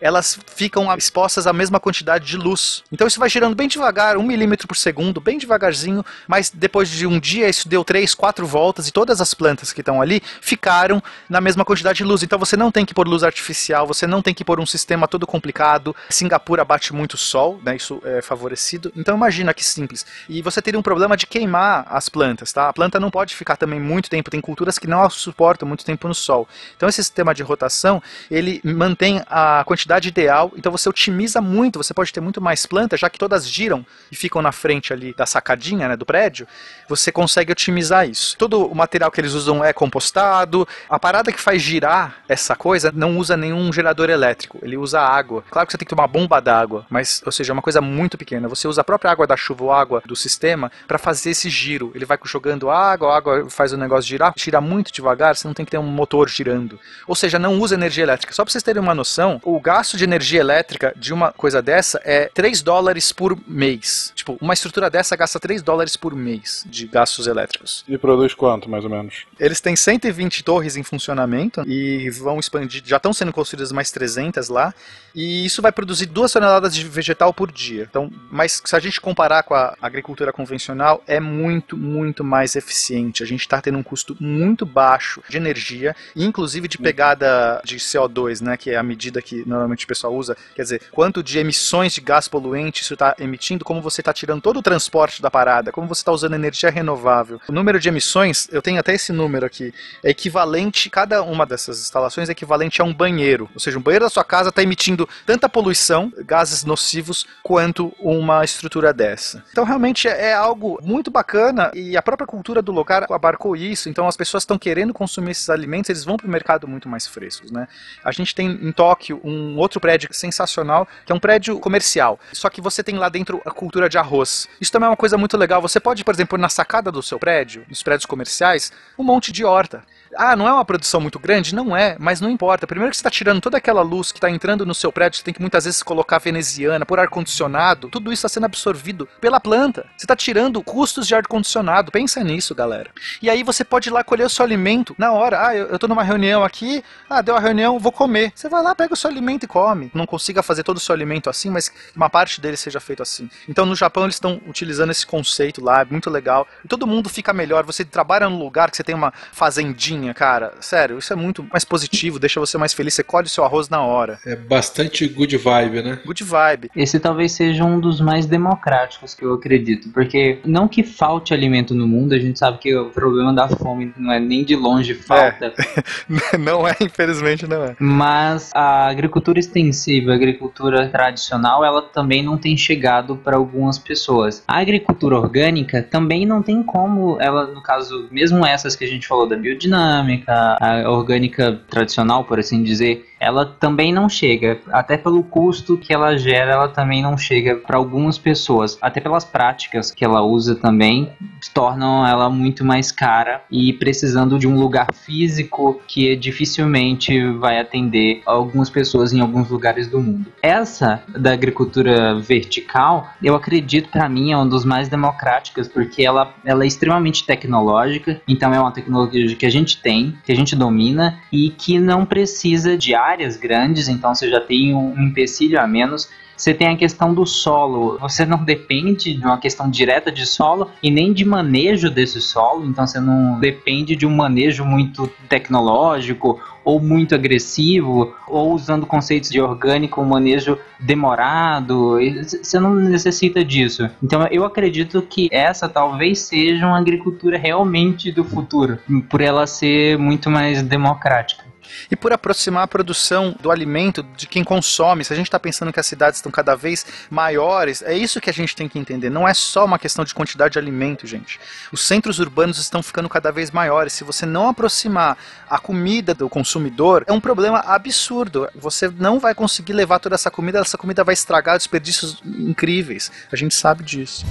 [0.00, 2.82] elas ficam expostas à mesma quantidade de luz.
[2.90, 7.06] Então isso vai girando bem devagar, um milímetro por segundo, bem devagarzinho, mas depois de
[7.06, 11.02] um dia isso deu três, quatro voltas e todas as plantas que estão ali ficaram
[11.28, 12.22] na mesma quantidade de luz.
[12.22, 15.06] Então você não tem que pôr luz artificial, você não tem que pôr um sistema
[15.06, 15.94] todo complicado.
[16.08, 17.76] Singapura bate muito sol, né?
[17.76, 18.92] Isso é favorecido.
[18.96, 20.06] Então imagina que simples.
[20.28, 22.68] E você teria um problema de queimar as plantas, tá?
[22.68, 24.30] A planta não pode ficar também muito tempo.
[24.30, 26.48] Tem culturas que não suportam muito tempo no sol.
[26.76, 31.94] Então esse sistema de rotação ele mantém a quantidade ideal, então você otimiza muito, você
[31.94, 35.26] pode ter muito mais plantas, já que todas giram e ficam na frente ali da
[35.26, 36.46] sacadinha, né, do prédio,
[36.88, 38.36] você consegue otimizar isso.
[38.36, 42.92] Todo o material que eles usam é compostado, a parada que faz girar essa coisa
[42.94, 45.44] não usa nenhum gerador elétrico, ele usa água.
[45.50, 47.80] Claro que você tem que ter uma bomba d'água, mas, ou seja, é uma coisa
[47.80, 48.48] muito pequena.
[48.48, 51.92] Você usa a própria água da chuva ou água do sistema para fazer esse giro.
[51.94, 55.54] Ele vai jogando água, a água faz o negócio girar, gira muito devagar, você não
[55.54, 56.78] tem que ter um motor girando.
[57.06, 58.32] Ou seja, não usa energia elétrica.
[58.32, 61.98] Só para vocês terem uma noção, o gasto de energia elétrica de uma coisa dessa
[62.04, 64.12] é 3 dólares por mês.
[64.14, 67.82] Tipo, uma estrutura dessa gasta 3 dólares por mês de gastos elétricos.
[67.88, 69.24] E produz quanto, mais ou menos?
[69.38, 74.50] Eles têm 120 torres em funcionamento e vão expandir, já estão sendo construídas mais 300
[74.50, 74.74] lá,
[75.14, 77.86] e isso vai produzir 2 toneladas de vegetal por dia.
[77.88, 83.22] Então, mas se a gente comparar com a agricultura convencional, é muito, muito mais eficiente.
[83.22, 87.76] A gente está tendo um custo muito baixo de energia, e inclusive de pegada de
[87.76, 91.38] CO2, né, que é a medida que normalmente o pessoal usa, quer dizer, quanto de
[91.38, 95.30] emissões de gás poluente isso está emitindo, como você está tirando todo o transporte da
[95.30, 97.40] parada, como você está usando energia renovável.
[97.48, 99.72] O número de emissões, eu tenho até esse número aqui,
[100.04, 103.48] é equivalente, cada uma dessas instalações é equivalente a um banheiro.
[103.54, 108.44] Ou seja, um banheiro da sua casa está emitindo tanta poluição, gases nocivos, quanto uma
[108.44, 109.44] estrutura dessa.
[109.50, 114.08] Então realmente é algo muito bacana e a própria cultura do lugar abarcou isso, então
[114.08, 117.50] as pessoas estão querendo consumir esses alimentos, eles vão para o mercado muito mais frescos,
[117.50, 117.68] né?
[118.04, 122.18] A gente tem em Tóquio um outro prédio sensacional, que é um prédio comercial.
[122.32, 124.48] Só que você tem lá dentro a cultura de arroz.
[124.60, 125.60] Isso também é uma coisa muito legal.
[125.62, 129.44] Você pode, por exemplo, na sacada do seu prédio, nos prédios comerciais, um monte de
[129.44, 129.82] horta.
[130.16, 131.54] Ah, não é uma produção muito grande?
[131.54, 132.66] Não é, mas não importa.
[132.66, 135.24] Primeiro que você está tirando toda aquela luz que está entrando no seu prédio, você
[135.24, 139.86] tem que muitas vezes colocar veneziana, por ar-condicionado, tudo isso está sendo absorvido pela planta.
[139.96, 141.92] Você está tirando custos de ar-condicionado.
[141.92, 142.90] Pensa nisso, galera.
[143.22, 145.46] E aí você pode ir lá colher o seu alimento na hora.
[145.46, 148.32] Ah, eu, tô numa reunião aqui, ah, deu a reunião, vou comer.
[148.34, 149.90] Você vai lá, pega o seu alimento e come.
[149.94, 153.30] Não consiga fazer todo o seu alimento assim, mas uma parte dele seja feito assim.
[153.48, 156.46] Então no Japão eles estão utilizando esse conceito lá, é muito legal.
[156.68, 157.64] Todo mundo fica melhor.
[157.64, 160.52] Você trabalha num lugar que você tem uma fazendinha, cara.
[160.60, 162.94] Sério, isso é muito mais positivo, deixa você mais feliz.
[162.94, 164.18] Você colhe o seu arroz na hora.
[164.26, 165.98] É bastante good vibe, né?
[166.04, 166.70] Good vibe.
[166.74, 171.74] Esse talvez seja um dos mais democráticos que eu acredito, porque não que falte alimento
[171.74, 174.94] no mundo, a gente sabe que o problema da fome não é nem de longe
[174.94, 175.52] falta,
[176.38, 177.76] não é, infelizmente não é.
[177.78, 184.42] mas a agricultura extensiva, a agricultura tradicional, ela também não tem chegado para algumas pessoas.
[184.46, 189.06] A agricultura orgânica também não tem como, ela no caso, mesmo essas que a gente
[189.06, 189.89] falou da biodinâmica,
[190.26, 196.16] a orgânica tradicional, por assim dizer, ela também não chega, até pelo custo que ela
[196.16, 201.12] gera, ela também não chega para algumas pessoas, até pelas práticas que ela usa também,
[201.52, 208.22] tornam ela muito mais cara e precisando de um lugar físico que dificilmente vai atender
[208.24, 210.32] algumas pessoas em alguns lugares do mundo.
[210.42, 216.32] Essa da agricultura vertical, eu acredito para mim é um dos mais democráticas porque ela,
[216.44, 220.56] ela é extremamente tecnológica, então é uma tecnologia que a gente tem, que a gente
[220.56, 225.66] domina e que não precisa de áreas grandes, então você já tem um empecilho a
[225.66, 226.08] menos
[226.40, 227.98] você tem a questão do solo.
[227.98, 232.64] Você não depende de uma questão direta de solo e nem de manejo desse solo,
[232.64, 239.28] então você não depende de um manejo muito tecnológico ou muito agressivo, ou usando conceitos
[239.28, 241.98] de orgânico, um manejo demorado.
[242.42, 243.90] Você não necessita disso.
[244.02, 248.78] Então eu acredito que essa talvez seja uma agricultura realmente do futuro,
[249.10, 251.49] por ela ser muito mais democrática
[251.90, 255.04] e por aproximar a produção do alimento de quem consome.
[255.04, 258.30] Se a gente está pensando que as cidades estão cada vez maiores, é isso que
[258.30, 259.10] a gente tem que entender.
[259.10, 261.40] Não é só uma questão de quantidade de alimento, gente.
[261.72, 263.92] Os centros urbanos estão ficando cada vez maiores.
[263.92, 265.16] Se você não aproximar
[265.48, 268.48] a comida do consumidor, é um problema absurdo.
[268.54, 273.10] Você não vai conseguir levar toda essa comida, essa comida vai estragar desperdícios incríveis.
[273.32, 274.24] A gente sabe disso.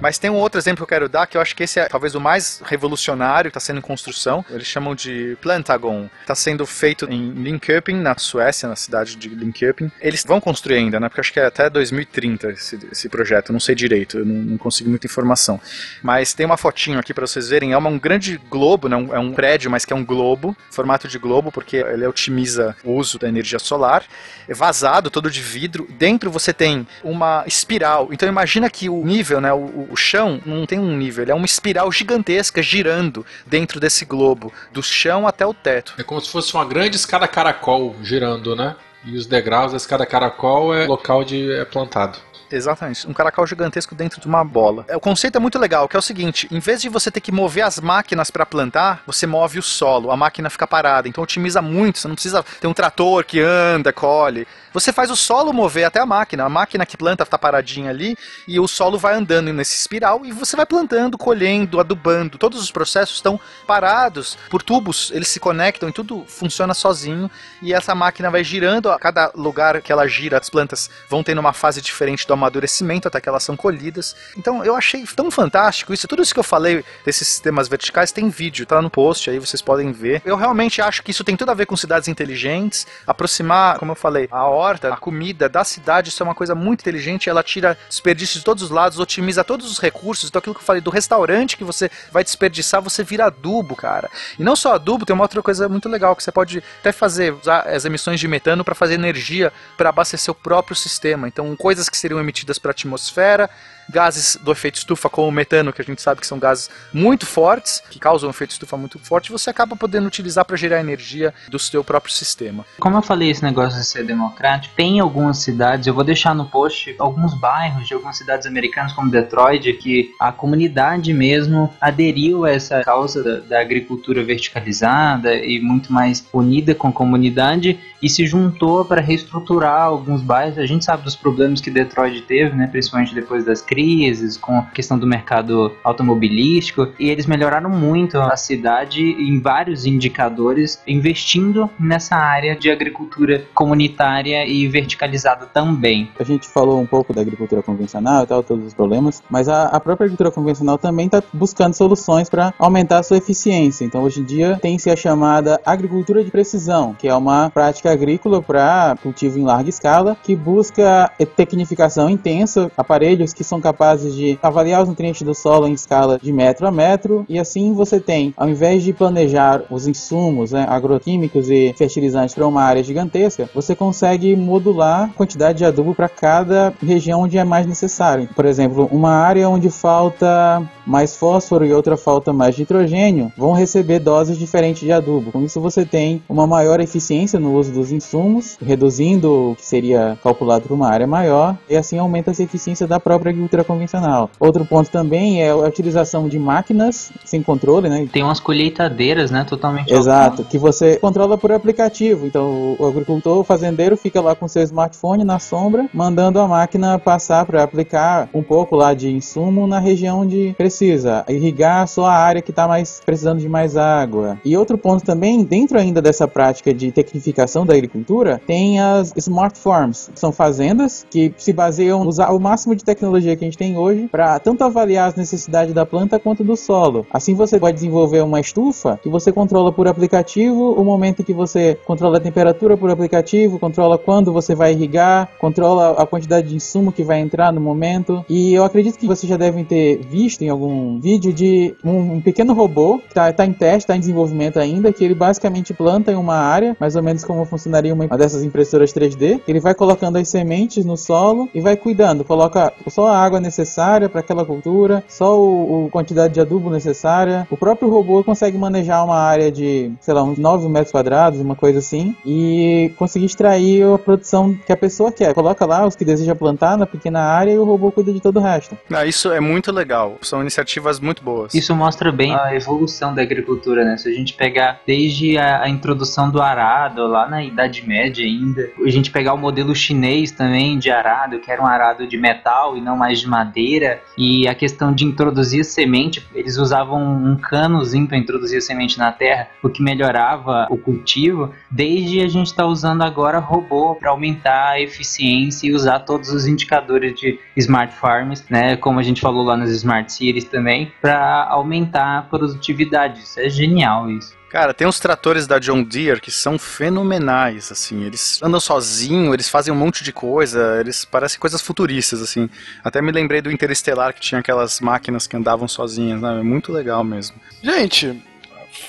[0.00, 1.88] Mas tem um outro exemplo que eu quero dar, que eu acho que esse é
[1.88, 4.44] talvez o mais revolucionário que está sendo em construção.
[4.50, 6.08] Eles chamam de Plantagon.
[6.22, 9.90] Está sendo feito em Linköping, na Suécia, na cidade de Linköping.
[10.00, 11.08] Eles vão construir ainda, né?
[11.08, 13.50] Porque acho que é até 2030 esse, esse projeto.
[13.50, 15.60] Eu não sei direito, eu não, não consigo muita informação.
[16.02, 17.72] Mas tem uma fotinho aqui para vocês verem.
[17.72, 18.96] É uma, um grande globo, né?
[19.12, 22.92] é um prédio, mas que é um globo, formato de globo, porque ele otimiza o
[22.92, 24.04] uso da energia solar.
[24.48, 25.86] É vazado, todo de vidro.
[25.90, 28.08] Dentro você tem uma espiral.
[28.12, 29.52] Então imagina que o nível, né?
[29.52, 34.04] O, o chão não tem um nível, ele é uma espiral gigantesca girando dentro desse
[34.04, 35.94] globo, do chão até o teto.
[35.98, 38.76] É como se fosse uma grande escada caracol girando, né?
[39.04, 42.18] E os degraus da escada caracol é local de é plantado.
[42.50, 44.84] Exatamente, um caracol gigantesco dentro de uma bola.
[44.94, 47.30] O conceito é muito legal, que é o seguinte: em vez de você ter que
[47.30, 51.08] mover as máquinas para plantar, você move o solo, a máquina fica parada.
[51.08, 54.46] Então otimiza muito, você não precisa ter um trator que anda, colhe.
[54.72, 56.44] Você faz o solo mover até a máquina.
[56.44, 58.16] A máquina que planta está paradinha ali
[58.46, 62.38] e o solo vai andando nesse espiral e você vai plantando, colhendo, adubando.
[62.38, 67.30] Todos os processos estão parados por tubos, eles se conectam e tudo funciona sozinho.
[67.60, 71.40] E essa máquina vai girando, a cada lugar que ela gira, as plantas vão tendo
[71.40, 74.16] uma fase diferente do amadurecimento até que elas são colhidas.
[74.36, 76.08] Então eu achei tão fantástico isso.
[76.08, 79.60] Tudo isso que eu falei desses sistemas verticais tem vídeo, tá no post aí, vocês
[79.62, 80.22] podem ver.
[80.24, 83.96] Eu realmente acho que isso tem tudo a ver com cidades inteligentes, aproximar, como eu
[83.96, 87.76] falei, a horta, a comida da cidade, isso é uma coisa muito inteligente, ela tira
[87.88, 90.28] desperdício de todos os lados, otimiza todos os recursos.
[90.28, 94.10] Então aquilo que eu falei do restaurante que você vai desperdiçar, você vira adubo, cara.
[94.38, 97.32] E não só adubo, tem uma outra coisa muito legal que você pode até fazer,
[97.32, 101.28] usar as emissões de metano para fazer energia para abastecer o próprio sistema.
[101.28, 103.50] Então coisas que seriam emitidas para a atmosfera
[103.90, 107.26] gases do efeito estufa, como o metano, que a gente sabe que são gases muito
[107.26, 111.34] fortes, que causam um efeito estufa muito forte, você acaba podendo utilizar para gerar energia
[111.48, 112.64] do seu próprio sistema.
[112.78, 116.46] Como eu falei, esse negócio de ser democrático, tem algumas cidades, eu vou deixar no
[116.46, 122.50] post alguns bairros de algumas cidades americanas, como Detroit, que a comunidade mesmo aderiu a
[122.50, 128.26] essa causa da, da agricultura verticalizada e muito mais unida com a comunidade e se
[128.26, 130.58] juntou para reestruturar alguns bairros.
[130.58, 134.62] A gente sabe dos problemas que Detroit teve, né, principalmente depois das crises com a
[134.62, 142.16] questão do mercado automobilístico, e eles melhoraram muito a cidade em vários indicadores, investindo nessa
[142.16, 146.10] área de agricultura comunitária e verticalizada também.
[146.18, 149.64] A gente falou um pouco da agricultura convencional e tal, todos os problemas, mas a,
[149.64, 153.84] a própria agricultura convencional também está buscando soluções para aumentar a sua eficiência.
[153.84, 158.42] Então, hoje em dia, tem-se a chamada agricultura de precisão, que é uma prática agrícola
[158.42, 164.82] para cultivo em larga escala, que busca tecnificação intensa, aparelhos que são capazes de avaliar
[164.82, 168.48] os nutrientes do solo em escala de metro a metro, e assim você tem, ao
[168.48, 174.34] invés de planejar os insumos né, agroquímicos e fertilizantes para uma área gigantesca, você consegue
[174.36, 178.28] modular a quantidade de adubo para cada região onde é mais necessário.
[178.34, 183.98] Por exemplo, uma área onde falta mais fósforo e outra falta mais nitrogênio vão receber
[183.98, 185.32] doses diferentes de adubo.
[185.32, 190.18] Com isso você tem uma maior eficiência no uso dos insumos, reduzindo o que seria
[190.22, 194.30] calculado para uma área maior, e assim aumenta a eficiência da própria agricultura convencional.
[194.38, 198.06] Outro ponto também é a utilização de máquinas sem controle, né?
[198.12, 202.26] Tem umas colheitadeiras, né, totalmente Exato, que você controla por aplicativo.
[202.26, 206.98] Então o agricultor, o fazendeiro fica lá com seu smartphone na sombra, mandando a máquina
[206.98, 212.14] passar para aplicar um pouco lá de insumo na região onde precisa, irrigar só a
[212.14, 214.38] área que está mais precisando de mais água.
[214.44, 219.58] E outro ponto também, dentro ainda dessa prática de tecnificação da agricultura, tem as smart
[219.58, 223.58] farms, que são fazendas que se baseiam usar o máximo de tecnologia que a gente
[223.58, 227.06] tem hoje para tanto avaliar as necessidades da planta quanto do solo.
[227.12, 231.78] Assim você pode desenvolver uma estufa que você controla por aplicativo o momento que você
[231.84, 236.92] controla a temperatura por aplicativo, controla quando você vai irrigar, controla a quantidade de insumo
[236.92, 238.24] que vai entrar no momento.
[238.28, 242.20] E eu acredito que vocês já devem ter visto em algum vídeo de um, um
[242.20, 246.12] pequeno robô que está tá em teste, está em desenvolvimento ainda, que ele basicamente planta
[246.12, 249.42] em uma área, mais ou menos como funcionaria uma dessas impressoras 3D.
[249.46, 254.08] Ele vai colocando as sementes no solo e vai cuidando, coloca só a água necessária
[254.08, 257.46] para aquela cultura, só o, o quantidade de adubo necessária.
[257.50, 261.54] O próprio robô consegue manejar uma área de, sei lá, uns 9 metros quadrados, uma
[261.54, 265.34] coisa assim, e conseguir extrair a produção que a pessoa quer.
[265.34, 268.38] Coloca lá os que deseja plantar na pequena área e o robô cuida de todo
[268.38, 268.76] o resto.
[268.90, 270.16] Ah, isso é muito legal.
[270.22, 271.54] São iniciativas muito boas.
[271.54, 273.96] Isso mostra bem a evolução da agricultura, né?
[273.96, 278.70] Se a gente pegar desde a, a introdução do arado, lá na Idade Média ainda,
[278.84, 282.76] a gente pegar o modelo chinês também de arado, que era um arado de metal
[282.76, 288.06] e não mais de madeira, e a questão de introduzir semente, eles usavam um canozinho
[288.06, 292.66] para introduzir a semente na terra, o que melhorava o cultivo, desde a gente está
[292.66, 298.44] usando agora robô para aumentar a eficiência e usar todos os indicadores de smart farms,
[298.48, 298.76] né?
[298.76, 303.20] Como a gente falou lá nas smart cities também, para aumentar a produtividade.
[303.20, 304.39] Isso é genial isso.
[304.50, 308.04] Cara, tem uns tratores da John Deere que são fenomenais, assim.
[308.04, 312.50] Eles andam sozinhos, eles fazem um monte de coisa, eles parecem coisas futuristas, assim.
[312.82, 316.40] Até me lembrei do Interestelar que tinha aquelas máquinas que andavam sozinhas, né?
[316.40, 317.36] É muito legal mesmo.
[317.62, 318.20] Gente,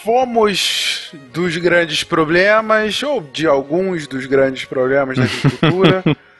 [0.03, 6.03] fomos dos grandes problemas, ou de alguns dos grandes problemas da agricultura.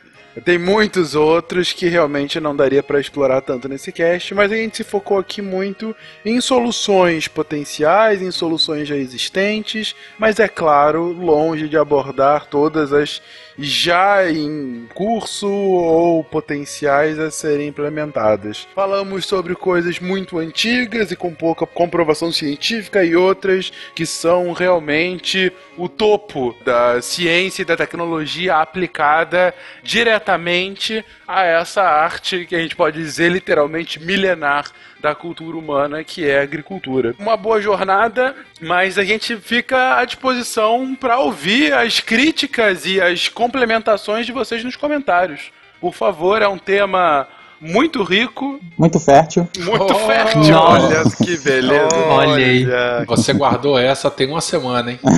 [0.46, 4.78] Tem muitos outros que realmente não daria para explorar tanto nesse cast, mas a gente
[4.78, 5.94] se focou aqui muito
[6.24, 13.22] em soluções potenciais, em soluções já existentes, mas é claro, longe de abordar todas as
[13.58, 18.68] já em curso ou potenciais a serem implementadas.
[18.76, 25.52] Falamos sobre coisas muito antigas e com pouca comprovação científica e outras que são realmente
[25.78, 29.54] o topo da ciência e da tecnologia aplicada
[29.84, 34.72] diretamente a essa arte que a gente pode dizer literalmente milenar
[35.02, 37.16] da cultura humana, que é a agricultura.
[37.20, 43.28] Uma boa jornada, mas a gente fica à disposição para ouvir as críticas e as
[43.28, 45.52] complementações de vocês nos comentários.
[45.80, 47.28] Por favor, é um tema
[47.60, 48.60] muito rico.
[48.78, 49.48] Muito fértil.
[49.60, 50.44] Muito Oh, fértil.
[50.52, 50.86] nossa.
[50.88, 51.96] Olha que beleza.
[52.10, 52.66] Olha aí.
[53.08, 55.00] Você guardou essa tem uma semana, hein?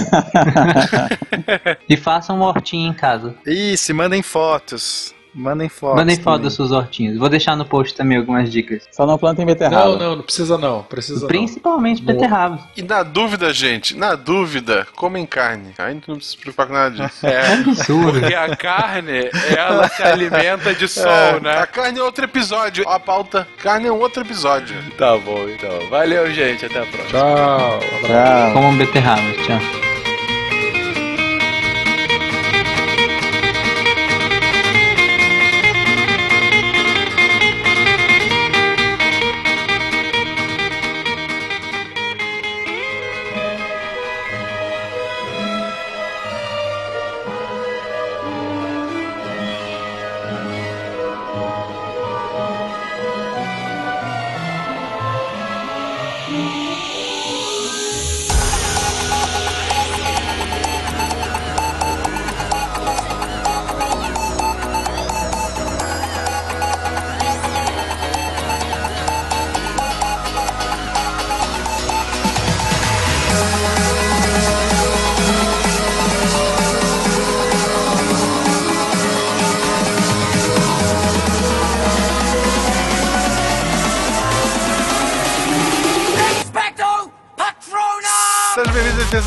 [1.90, 3.36] E façam uma hortinha em casa.
[3.46, 5.14] Isso, mandem fotos.
[5.34, 5.98] Mandem fotos.
[5.98, 7.18] Mandem foto das suas hortinhas.
[7.18, 8.88] Vou deixar no post também algumas dicas.
[8.92, 9.90] Só não plantem beterraba.
[9.90, 10.84] Não, não, não precisa não.
[10.84, 12.14] Precisa Principalmente não.
[12.14, 12.60] beterraba.
[12.78, 15.74] E na dúvida, gente, na dúvida, comem carne.
[15.78, 17.26] Aí não precisa se preocupar com nada disso.
[17.26, 18.20] É, Absurdo.
[18.20, 21.58] porque a carne, ela se alimenta de sol, É, né?
[21.58, 22.88] A carne é outro episódio.
[22.88, 24.76] A pauta, carne é um outro episódio.
[24.98, 25.90] Tá bom, então.
[25.90, 26.66] Valeu, gente.
[26.66, 27.08] Até a próxima.
[27.20, 27.80] Tchau.
[28.06, 28.54] Tchau.
[28.54, 29.22] Comam beterraba.
[29.46, 29.93] Tchau.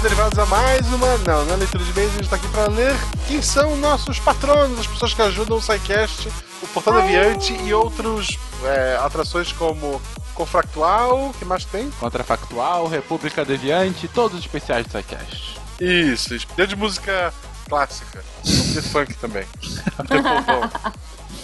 [0.06, 1.18] Derivados a mais uma.
[1.26, 2.94] Não, não é leitura de e-mails, a gente tá aqui pra ler
[3.26, 6.28] quem são nossos patronos, as pessoas que ajudam o SciCast,
[6.62, 10.00] o Portal Deviante e outros é, atrações como
[10.32, 11.90] Confractual, que mais tem?
[11.98, 15.58] Contrafactual, República Deviante, todos os especiais do SciCast.
[15.80, 17.34] Isso, desde música
[17.68, 18.24] clássica.
[18.44, 19.44] Ter funk também.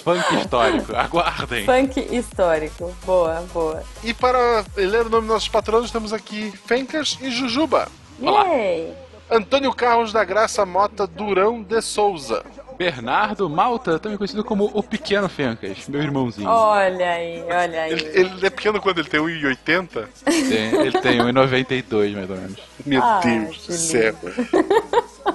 [0.05, 1.64] Funk histórico, aguardem.
[1.64, 2.94] Funk histórico.
[3.05, 3.82] Boa, boa.
[4.02, 7.89] E para ler o nome dos nossos patronos, temos aqui Fencas e Jujuba.
[8.22, 8.92] Yay!
[9.30, 12.44] Antônio Carlos da Graça Mota Durão de Souza.
[12.76, 16.48] Bernardo Malta, também conhecido como o Pequeno Fencas, meu irmãozinho.
[16.48, 17.92] Olha aí, olha aí.
[17.92, 20.08] Ele, ele é pequeno quando ele tem 1,80?
[20.24, 22.58] Tem- ele tem 1,92 mais ou menos.
[22.84, 24.14] Meu Ah, Deus do céu.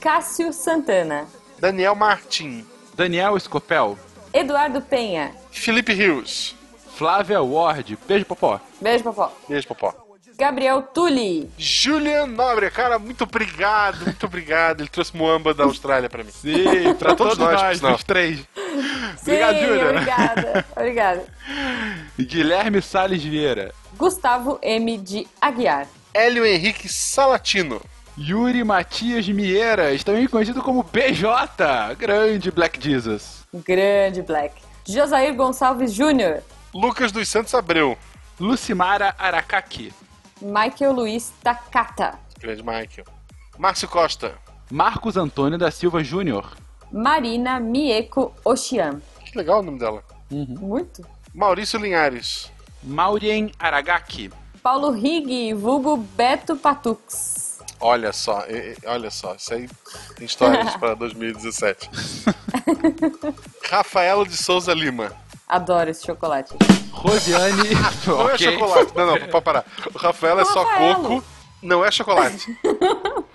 [0.00, 1.26] Cássio Santana.
[1.58, 2.64] Daniel Martin.
[2.94, 3.98] Daniel Scopel.
[4.32, 5.32] Eduardo Penha.
[5.50, 6.56] Felipe Rios.
[6.94, 7.98] Flávia Ward.
[8.06, 8.60] Beijo, Popó.
[8.80, 9.32] Beijo, Popó.
[9.48, 9.94] Beijo, Popó.
[10.40, 11.50] Gabriel Tulli.
[11.58, 14.80] Julian Nobre, cara, muito obrigado, muito obrigado.
[14.80, 16.30] Ele trouxe Moamba da Austrália pra mim.
[16.30, 18.38] Sim, pra todos nós, os três.
[19.18, 19.90] Sim, Obrigado, Júlia.
[19.90, 20.66] obrigada.
[20.74, 21.26] Obrigada.
[22.18, 23.74] Guilherme Salles Vieira.
[23.98, 24.96] Gustavo M.
[24.96, 25.86] de Aguiar.
[26.14, 27.78] Hélio Henrique Salatino.
[28.16, 31.94] Yuri Matias Mieiras, também conhecido como BJ.
[31.98, 33.44] Grande Black Jesus.
[33.52, 34.54] Grande Black.
[34.88, 36.42] Josair Gonçalves Júnior.
[36.74, 37.96] Lucas dos Santos Abreu.
[38.38, 39.92] Lucimara Aracaki.
[40.40, 42.18] Michael Luiz Takata.
[42.38, 43.06] Grande Michael.
[43.58, 44.34] Márcio Costa.
[44.70, 46.56] Marcos Antônio da Silva Júnior.
[46.92, 49.00] Marina Mieko Oshian.
[49.24, 50.02] Que legal o nome dela.
[50.30, 51.04] Muito.
[51.34, 52.50] Maurício Linhares.
[52.82, 54.30] Maurien Aragaki.
[54.62, 57.58] Paulo Rig, vulgo Beto Patux.
[57.80, 59.68] Olha só, e- e- olha só, isso aí
[60.16, 61.90] tem histórias para 2017.
[63.70, 65.12] Rafaelo de Souza Lima.
[65.50, 66.54] Adoro esse chocolate.
[66.92, 67.70] Rosiane.
[68.06, 68.52] Não é Ok.
[68.52, 69.64] chocolate, não, não, pode parar.
[69.92, 71.24] O Rafaelo é só coco,
[71.62, 72.56] não é chocolate.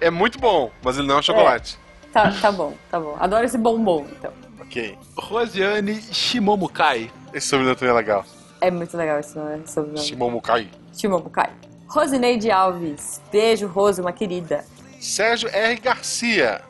[0.00, 1.76] É muito bom, mas ele não é chocolate.
[2.12, 3.16] Tá, tá bom, tá bom.
[3.18, 4.32] Adoro esse bombom, então.
[4.60, 4.96] Ok.
[5.16, 7.10] Rosiane Shimomukai.
[7.32, 8.24] Esse sobrenome também é legal.
[8.60, 9.98] É muito legal esse nome, sobrenome.
[10.06, 10.70] Shimomukai.
[10.96, 11.50] Shimobukai.
[11.88, 13.20] Rosineide Alves.
[13.32, 14.64] Beijo, Rose, uma querida.
[15.00, 15.80] Sérgio R.
[15.80, 16.60] Garcia.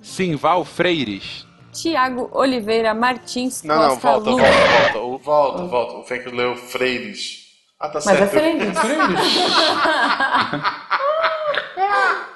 [0.00, 1.46] Simval Freires.
[1.74, 4.38] Tiago Oliveira Martins Não, não, Costa volta, Lu.
[4.38, 4.52] volta,
[4.92, 4.98] volta.
[5.00, 5.94] O- Volta, volta.
[5.98, 7.44] O Fenk leu Freires.
[7.80, 8.30] Ah, tá Mas é certo.
[8.30, 8.78] Freires.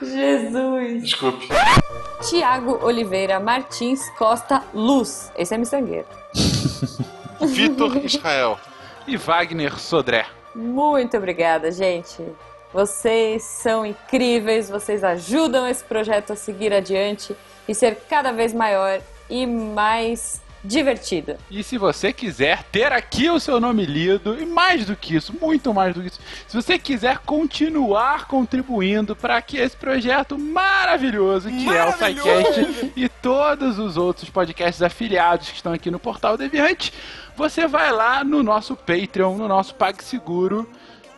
[0.02, 1.02] Jesus.
[1.02, 1.48] Desculpe.
[2.28, 5.32] Tiago Oliveira Martins Costa Luz.
[5.36, 6.06] Esse é miçangueiro.
[7.40, 8.58] Vitor Israel.
[9.06, 10.26] E Wagner Sodré.
[10.54, 12.22] Muito obrigada, gente.
[12.72, 17.34] Vocês são incríveis, vocês ajudam esse projeto a seguir adiante
[17.66, 21.36] e ser cada vez maior e mais divertido.
[21.50, 25.32] E se você quiser ter aqui o seu nome lido, e mais do que isso,
[25.40, 31.48] muito mais do que isso, se você quiser continuar contribuindo para que esse projeto maravilhoso
[31.48, 36.36] que é o SciCast e todos os outros podcasts afiliados que estão aqui no Portal
[36.36, 36.92] Deviante,
[37.36, 40.68] você vai lá no nosso Patreon, no nosso PagSeguro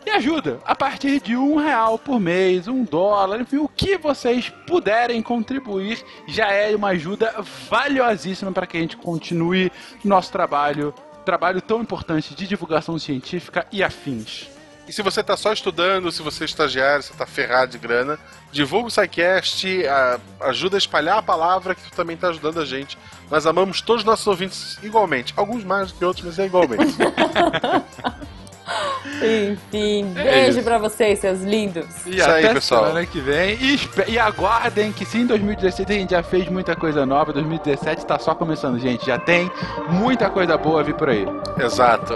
[0.05, 4.49] e ajuda a partir de um real por mês, um dólar, enfim, o que vocês
[4.65, 7.35] puderem contribuir já é uma ajuda
[7.69, 9.71] valiosíssima para que a gente continue
[10.03, 10.93] nosso trabalho,
[11.25, 14.49] trabalho tão importante de divulgação científica e afins.
[14.87, 18.19] E se você tá só estudando, se você é estagiário, você tá ferrado de grana,
[18.51, 19.65] divulga o SciCast,
[20.41, 22.97] ajuda a espalhar a palavra que também tá ajudando a gente.
[23.29, 25.33] Nós amamos todos os nossos ouvintes igualmente.
[25.37, 26.93] Alguns mais do que outros, mas é igualmente.
[29.51, 30.63] Enfim, É beijo isso.
[30.63, 31.85] pra vocês, seus lindos.
[32.05, 32.85] E Isso aí, até pessoal.
[32.87, 33.53] semana que vem.
[33.61, 37.31] E, e aguardem que sim, em 2016 a gente já fez muita coisa nova.
[37.33, 39.05] 2017 tá só começando, gente.
[39.05, 39.51] Já tem
[39.89, 41.25] muita coisa boa a vir por aí.
[41.59, 42.15] Exato.